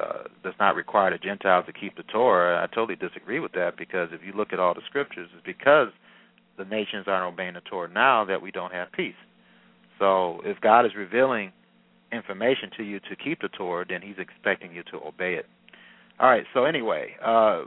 uh, 0.00 0.24
does 0.42 0.54
not 0.58 0.74
require 0.76 1.10
the 1.10 1.18
Gentiles 1.18 1.64
to 1.66 1.72
keep 1.72 1.96
the 1.96 2.04
Torah. 2.04 2.62
I 2.62 2.74
totally 2.74 2.96
disagree 2.96 3.40
with 3.40 3.52
that 3.52 3.76
because 3.76 4.08
if 4.12 4.20
you 4.24 4.32
look 4.32 4.52
at 4.52 4.58
all 4.58 4.74
the 4.74 4.82
scriptures, 4.86 5.28
it's 5.34 5.46
because 5.46 5.88
the 6.58 6.64
nations 6.64 7.04
aren't 7.06 7.32
obeying 7.32 7.54
the 7.54 7.60
Torah 7.60 7.90
now 7.90 8.24
that 8.24 8.40
we 8.40 8.50
don't 8.50 8.72
have 8.72 8.90
peace. 8.92 9.14
So 9.98 10.40
if 10.44 10.60
God 10.60 10.84
is 10.86 10.92
revealing 10.96 11.52
information 12.12 12.70
to 12.76 12.82
you 12.82 13.00
to 13.00 13.16
keep 13.16 13.40
the 13.40 13.48
Torah, 13.48 13.84
then 13.88 14.02
He's 14.02 14.18
expecting 14.18 14.74
you 14.74 14.82
to 14.90 14.96
obey 15.06 15.34
it. 15.34 15.46
All 16.18 16.28
right. 16.28 16.44
So 16.54 16.64
anyway, 16.64 17.16
uh, 17.24 17.64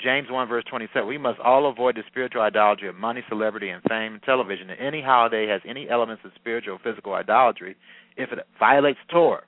James 0.00 0.28
one 0.30 0.48
verse 0.48 0.64
twenty 0.68 0.88
seven. 0.92 1.08
We 1.08 1.18
must 1.18 1.40
all 1.40 1.68
avoid 1.70 1.96
the 1.96 2.02
spiritual 2.08 2.42
idolatry 2.42 2.88
of 2.88 2.94
money, 2.94 3.22
celebrity, 3.28 3.70
and 3.70 3.82
fame, 3.88 4.14
and 4.14 4.22
television. 4.22 4.70
And 4.70 4.80
any 4.80 5.02
holiday 5.02 5.46
has 5.48 5.60
any 5.68 5.88
elements 5.88 6.22
of 6.24 6.32
spiritual 6.36 6.74
or 6.74 6.78
physical 6.78 7.14
idolatry. 7.14 7.76
If 8.16 8.32
it 8.32 8.38
violates 8.58 8.98
Torah, 9.10 9.42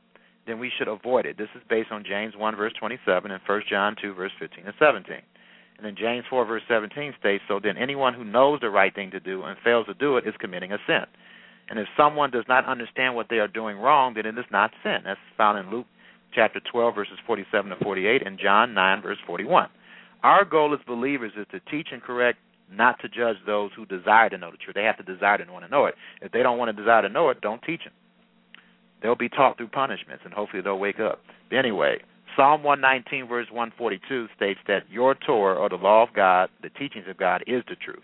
then 0.46 0.58
we 0.58 0.70
should 0.76 0.88
avoid 0.88 1.26
it. 1.26 1.36
This 1.36 1.48
is 1.54 1.62
based 1.68 1.90
on 1.90 2.04
James 2.06 2.34
one 2.36 2.56
verse 2.56 2.72
twenty 2.78 2.98
seven 3.04 3.30
and 3.30 3.42
First 3.46 3.68
John 3.68 3.96
two 4.00 4.14
verse 4.14 4.32
fifteen 4.38 4.66
and 4.66 4.74
seventeen. 4.78 5.22
And 5.76 5.84
then 5.84 5.96
James 5.98 6.24
4, 6.30 6.44
verse 6.44 6.62
17 6.68 7.14
states, 7.18 7.42
So 7.48 7.58
then 7.60 7.76
anyone 7.76 8.14
who 8.14 8.24
knows 8.24 8.60
the 8.60 8.70
right 8.70 8.94
thing 8.94 9.10
to 9.10 9.18
do 9.18 9.42
and 9.42 9.58
fails 9.64 9.86
to 9.86 9.94
do 9.94 10.16
it 10.16 10.26
is 10.26 10.34
committing 10.38 10.72
a 10.72 10.78
sin. 10.86 11.04
And 11.68 11.78
if 11.78 11.86
someone 11.96 12.30
does 12.30 12.44
not 12.48 12.66
understand 12.66 13.14
what 13.14 13.28
they 13.30 13.38
are 13.38 13.48
doing 13.48 13.78
wrong, 13.78 14.14
then 14.14 14.26
it 14.26 14.38
is 14.38 14.44
not 14.50 14.70
sin. 14.82 14.98
That's 15.04 15.20
found 15.36 15.58
in 15.58 15.70
Luke 15.70 15.86
chapter 16.34 16.60
12, 16.60 16.94
verses 16.94 17.18
47 17.26 17.70
to 17.70 17.76
48, 17.82 18.26
and 18.26 18.38
John 18.38 18.74
9, 18.74 19.02
verse 19.02 19.18
41. 19.26 19.68
Our 20.22 20.44
goal 20.44 20.74
as 20.74 20.80
believers 20.86 21.32
is 21.38 21.46
to 21.52 21.60
teach 21.70 21.88
and 21.92 22.02
correct, 22.02 22.38
not 22.70 22.98
to 23.00 23.08
judge 23.08 23.36
those 23.46 23.70
who 23.76 23.86
desire 23.86 24.28
to 24.30 24.38
know 24.38 24.50
the 24.50 24.56
truth. 24.56 24.74
They 24.74 24.84
have 24.84 24.96
to 24.96 25.02
desire 25.02 25.38
to 25.38 25.52
want 25.52 25.64
to 25.64 25.70
know 25.70 25.86
it. 25.86 25.94
If 26.22 26.32
they 26.32 26.42
don't 26.42 26.58
want 26.58 26.74
to 26.74 26.82
desire 26.82 27.02
to 27.02 27.08
know 27.08 27.30
it, 27.30 27.40
don't 27.40 27.62
teach 27.62 27.84
them. 27.84 27.92
They'll 29.02 29.14
be 29.14 29.28
taught 29.28 29.58
through 29.58 29.68
punishments, 29.68 30.22
and 30.24 30.32
hopefully 30.32 30.62
they'll 30.62 30.78
wake 30.78 30.98
up. 30.98 31.20
But 31.50 31.58
anyway, 31.58 31.98
Psalm 32.36 32.62
119, 32.62 33.28
verse 33.28 33.46
142 33.50 34.28
states 34.34 34.60
that 34.66 34.84
your 34.90 35.14
Torah, 35.14 35.56
or 35.56 35.68
the 35.68 35.76
law 35.76 36.02
of 36.02 36.14
God, 36.14 36.48
the 36.62 36.70
teachings 36.70 37.04
of 37.08 37.18
God, 37.18 37.44
is 37.46 37.62
the 37.68 37.76
truth. 37.76 38.02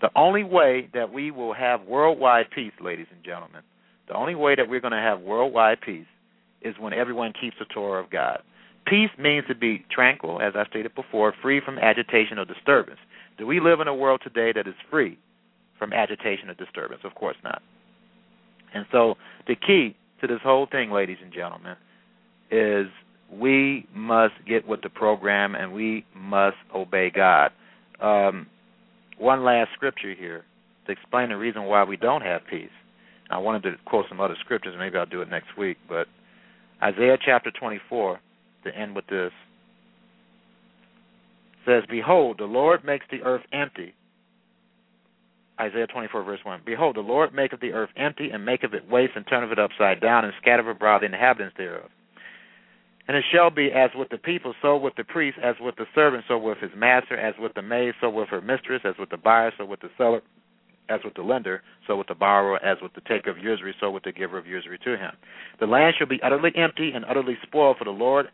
The 0.00 0.10
only 0.16 0.44
way 0.44 0.88
that 0.94 1.12
we 1.12 1.30
will 1.30 1.52
have 1.52 1.82
worldwide 1.82 2.46
peace, 2.54 2.72
ladies 2.80 3.06
and 3.14 3.22
gentlemen, 3.24 3.62
the 4.08 4.14
only 4.14 4.34
way 4.34 4.54
that 4.54 4.68
we're 4.68 4.80
going 4.80 4.92
to 4.92 4.98
have 4.98 5.20
worldwide 5.20 5.80
peace 5.80 6.06
is 6.62 6.74
when 6.78 6.92
everyone 6.92 7.32
keeps 7.38 7.56
the 7.58 7.66
Torah 7.66 8.02
of 8.02 8.10
God. 8.10 8.40
Peace 8.86 9.10
means 9.18 9.44
to 9.48 9.54
be 9.54 9.84
tranquil, 9.90 10.40
as 10.40 10.54
I 10.56 10.64
stated 10.66 10.94
before, 10.94 11.34
free 11.42 11.60
from 11.64 11.78
agitation 11.78 12.38
or 12.38 12.44
disturbance. 12.44 12.98
Do 13.38 13.46
we 13.46 13.60
live 13.60 13.80
in 13.80 13.88
a 13.88 13.94
world 13.94 14.20
today 14.24 14.52
that 14.54 14.66
is 14.66 14.74
free 14.90 15.18
from 15.78 15.92
agitation 15.92 16.50
or 16.50 16.54
disturbance? 16.54 17.02
Of 17.04 17.14
course 17.14 17.36
not. 17.44 17.62
And 18.74 18.86
so 18.90 19.14
the 19.46 19.54
key 19.54 19.96
to 20.20 20.26
this 20.26 20.40
whole 20.42 20.66
thing, 20.70 20.90
ladies 20.90 21.18
and 21.22 21.32
gentlemen, 21.32 21.76
is 22.50 22.86
we 23.32 23.86
must 23.94 24.34
get 24.46 24.66
with 24.66 24.82
the 24.82 24.88
program 24.88 25.54
and 25.54 25.72
we 25.72 26.04
must 26.14 26.56
obey 26.74 27.10
God. 27.10 27.52
Um, 28.00 28.46
one 29.20 29.44
last 29.44 29.70
scripture 29.74 30.14
here 30.14 30.44
to 30.86 30.92
explain 30.92 31.28
the 31.28 31.36
reason 31.36 31.64
why 31.64 31.84
we 31.84 31.96
don't 31.96 32.22
have 32.22 32.40
peace. 32.48 32.70
I 33.30 33.38
wanted 33.38 33.62
to 33.62 33.76
quote 33.84 34.06
some 34.08 34.20
other 34.20 34.36
scriptures. 34.40 34.74
Maybe 34.78 34.96
I'll 34.96 35.06
do 35.06 35.22
it 35.22 35.30
next 35.30 35.56
week. 35.56 35.76
But 35.88 36.08
Isaiah 36.82 37.18
chapter 37.24 37.50
24, 37.50 38.18
to 38.64 38.76
end 38.76 38.96
with 38.96 39.06
this, 39.06 39.30
says, 41.66 41.84
Behold, 41.88 42.38
the 42.38 42.44
Lord 42.44 42.84
makes 42.84 43.06
the 43.10 43.22
earth 43.22 43.42
empty. 43.52 43.94
Isaiah 45.60 45.86
24, 45.86 46.22
verse 46.24 46.40
1. 46.42 46.62
Behold, 46.64 46.96
the 46.96 47.00
Lord 47.00 47.34
maketh 47.34 47.60
the 47.60 47.72
earth 47.72 47.90
empty, 47.96 48.30
and 48.30 48.44
maketh 48.44 48.72
it 48.72 48.88
waste, 48.90 49.12
and 49.14 49.26
turneth 49.28 49.52
it 49.52 49.58
upside 49.58 50.00
down, 50.00 50.24
and 50.24 50.32
scattereth 50.40 50.76
abroad 50.76 51.02
the 51.02 51.06
inhabitants 51.06 51.54
thereof. 51.58 51.90
And 53.10 53.16
it 53.16 53.24
shall 53.32 53.50
be 53.50 53.72
as 53.72 53.90
with 53.96 54.08
the 54.10 54.18
people, 54.18 54.54
so 54.62 54.76
with 54.76 54.94
the 54.94 55.02
priest, 55.02 55.36
as 55.42 55.56
with 55.58 55.74
the 55.74 55.86
servant, 55.96 56.22
so 56.28 56.38
with 56.38 56.58
his 56.58 56.70
master, 56.76 57.16
as 57.18 57.34
with 57.40 57.52
the 57.54 57.60
maid, 57.60 57.94
so 58.00 58.08
with 58.08 58.28
her 58.28 58.40
mistress, 58.40 58.82
as 58.84 58.94
with 59.00 59.10
the 59.10 59.16
buyer, 59.16 59.52
so 59.58 59.64
with 59.64 59.80
the 59.80 59.90
seller, 59.98 60.22
as 60.88 61.00
with 61.02 61.14
the 61.14 61.22
lender, 61.22 61.60
so 61.88 61.96
with 61.96 62.06
the 62.06 62.14
borrower, 62.14 62.64
as 62.64 62.78
with 62.80 62.94
the 62.94 63.00
taker 63.00 63.28
of 63.30 63.36
usury, 63.36 63.74
so 63.80 63.90
with 63.90 64.04
the 64.04 64.12
giver 64.12 64.38
of 64.38 64.46
usury 64.46 64.78
to 64.84 64.96
him. 64.96 65.10
The 65.58 65.66
land 65.66 65.96
shall 65.98 66.06
be 66.06 66.22
utterly 66.22 66.52
empty 66.54 66.92
and 66.94 67.04
utterly 67.04 67.36
spoiled, 67.42 67.78
for 67.78 67.84
the 67.84 67.90
Lord 67.90 68.26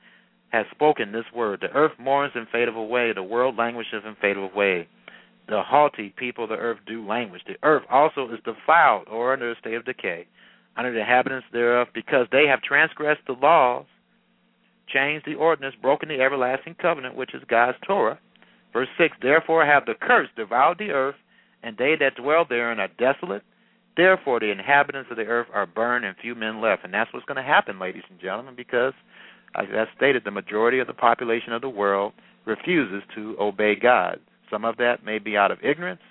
has 0.50 0.66
spoken 0.72 1.10
this 1.10 1.24
word. 1.34 1.60
The 1.62 1.74
earth 1.74 1.92
mourns 1.98 2.32
and 2.34 2.46
fadeth 2.52 2.76
away, 2.76 3.14
the 3.14 3.22
world 3.22 3.56
languisheth 3.56 4.04
and 4.04 4.18
fadeth 4.18 4.52
away. 4.52 4.88
The 5.48 5.62
haughty 5.62 6.12
people 6.18 6.44
of 6.44 6.50
the 6.50 6.56
earth 6.56 6.80
do 6.86 7.02
languish. 7.02 7.40
The 7.46 7.56
earth 7.62 7.84
also 7.90 8.28
is 8.30 8.40
defiled, 8.44 9.08
or 9.08 9.32
under 9.32 9.52
a 9.52 9.58
state 9.58 9.72
of 9.72 9.86
decay, 9.86 10.26
under 10.76 10.92
the 10.92 11.00
inhabitants 11.00 11.46
thereof, 11.50 11.88
because 11.94 12.26
they 12.30 12.44
have 12.46 12.60
transgressed 12.60 13.22
the 13.26 13.32
laws 13.32 13.86
changed 14.92 15.26
the 15.26 15.34
ordinance, 15.34 15.74
broken 15.80 16.08
the 16.08 16.20
everlasting 16.20 16.76
covenant, 16.80 17.16
which 17.16 17.34
is 17.34 17.42
God's 17.48 17.78
Torah. 17.86 18.18
Verse 18.72 18.88
6 18.98 19.16
Therefore 19.22 19.64
have 19.64 19.86
the 19.86 19.94
curse 20.00 20.28
devoured 20.36 20.78
the 20.78 20.90
earth, 20.90 21.16
and 21.62 21.76
they 21.76 21.94
that 21.98 22.16
dwell 22.16 22.44
therein 22.48 22.80
are 22.80 22.88
desolate. 22.98 23.42
Therefore 23.96 24.40
the 24.40 24.50
inhabitants 24.50 25.10
of 25.10 25.16
the 25.16 25.24
earth 25.24 25.48
are 25.54 25.66
burned, 25.66 26.04
and 26.04 26.16
few 26.20 26.34
men 26.34 26.60
left. 26.60 26.84
And 26.84 26.92
that's 26.92 27.12
what's 27.12 27.26
going 27.26 27.36
to 27.36 27.42
happen, 27.42 27.78
ladies 27.78 28.02
and 28.10 28.20
gentlemen, 28.20 28.54
because, 28.56 28.92
as 29.54 29.66
I 29.72 29.84
stated, 29.96 30.22
the 30.24 30.30
majority 30.30 30.78
of 30.78 30.86
the 30.86 30.92
population 30.92 31.52
of 31.52 31.62
the 31.62 31.68
world 31.68 32.12
refuses 32.44 33.02
to 33.14 33.36
obey 33.40 33.74
God. 33.74 34.20
Some 34.50 34.64
of 34.64 34.76
that 34.76 35.04
may 35.04 35.18
be 35.18 35.36
out 35.36 35.50
of 35.50 35.58
ignorance, 35.64 36.02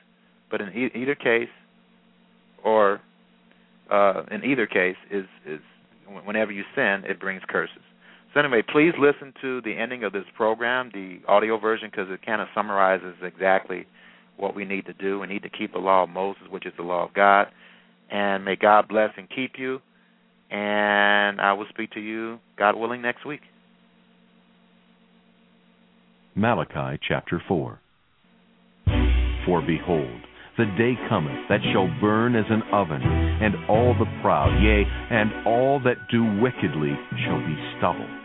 but 0.51 0.59
in 0.59 0.69
e- 0.69 0.91
either 0.95 1.15
case, 1.15 1.49
or 2.63 2.99
uh, 3.91 4.23
in 4.31 4.43
either 4.43 4.65
case, 4.65 4.97
is 5.11 5.25
is 5.45 5.59
whenever 6.25 6.51
you 6.51 6.63
sin, 6.75 7.03
it 7.07 7.19
brings 7.19 7.41
curses. 7.47 7.77
So 8.35 8.41
anyway, 8.41 8.63
please 8.69 8.91
listen 8.99 9.33
to 9.41 9.61
the 9.61 9.71
ending 9.71 10.03
of 10.03 10.11
this 10.11 10.25
program, 10.35 10.91
the 10.93 11.19
audio 11.25 11.57
version, 11.57 11.89
because 11.89 12.07
it 12.11 12.25
kind 12.25 12.41
of 12.41 12.49
summarizes 12.53 13.15
exactly 13.23 13.87
what 14.35 14.53
we 14.53 14.65
need 14.65 14.85
to 14.87 14.93
do. 14.93 15.21
We 15.21 15.27
need 15.27 15.43
to 15.43 15.49
keep 15.49 15.71
the 15.71 15.79
law 15.79 16.03
of 16.03 16.09
Moses, 16.09 16.43
which 16.49 16.65
is 16.65 16.73
the 16.75 16.83
law 16.83 17.05
of 17.05 17.13
God. 17.13 17.47
And 18.11 18.43
may 18.43 18.57
God 18.57 18.89
bless 18.89 19.11
and 19.15 19.29
keep 19.33 19.53
you. 19.57 19.79
And 20.51 21.39
I 21.39 21.53
will 21.53 21.65
speak 21.69 21.91
to 21.91 22.01
you, 22.01 22.39
God 22.57 22.75
willing, 22.75 23.01
next 23.01 23.25
week. 23.25 23.39
Malachi 26.35 26.99
chapter 27.07 27.41
4. 27.47 27.79
For 29.45 29.61
behold, 29.61 30.21
the 30.57 30.65
day 30.77 30.95
cometh 31.07 31.47
that 31.47 31.61
shall 31.71 31.87
burn 32.01 32.35
as 32.35 32.45
an 32.49 32.63
oven, 32.73 33.01
and 33.01 33.55
all 33.69 33.95
the 33.97 34.05
proud, 34.21 34.61
yea, 34.61 34.83
and 35.09 35.47
all 35.47 35.79
that 35.85 36.09
do 36.11 36.41
wickedly 36.41 36.91
shall 37.23 37.39
be 37.39 37.55
stubble 37.77 38.24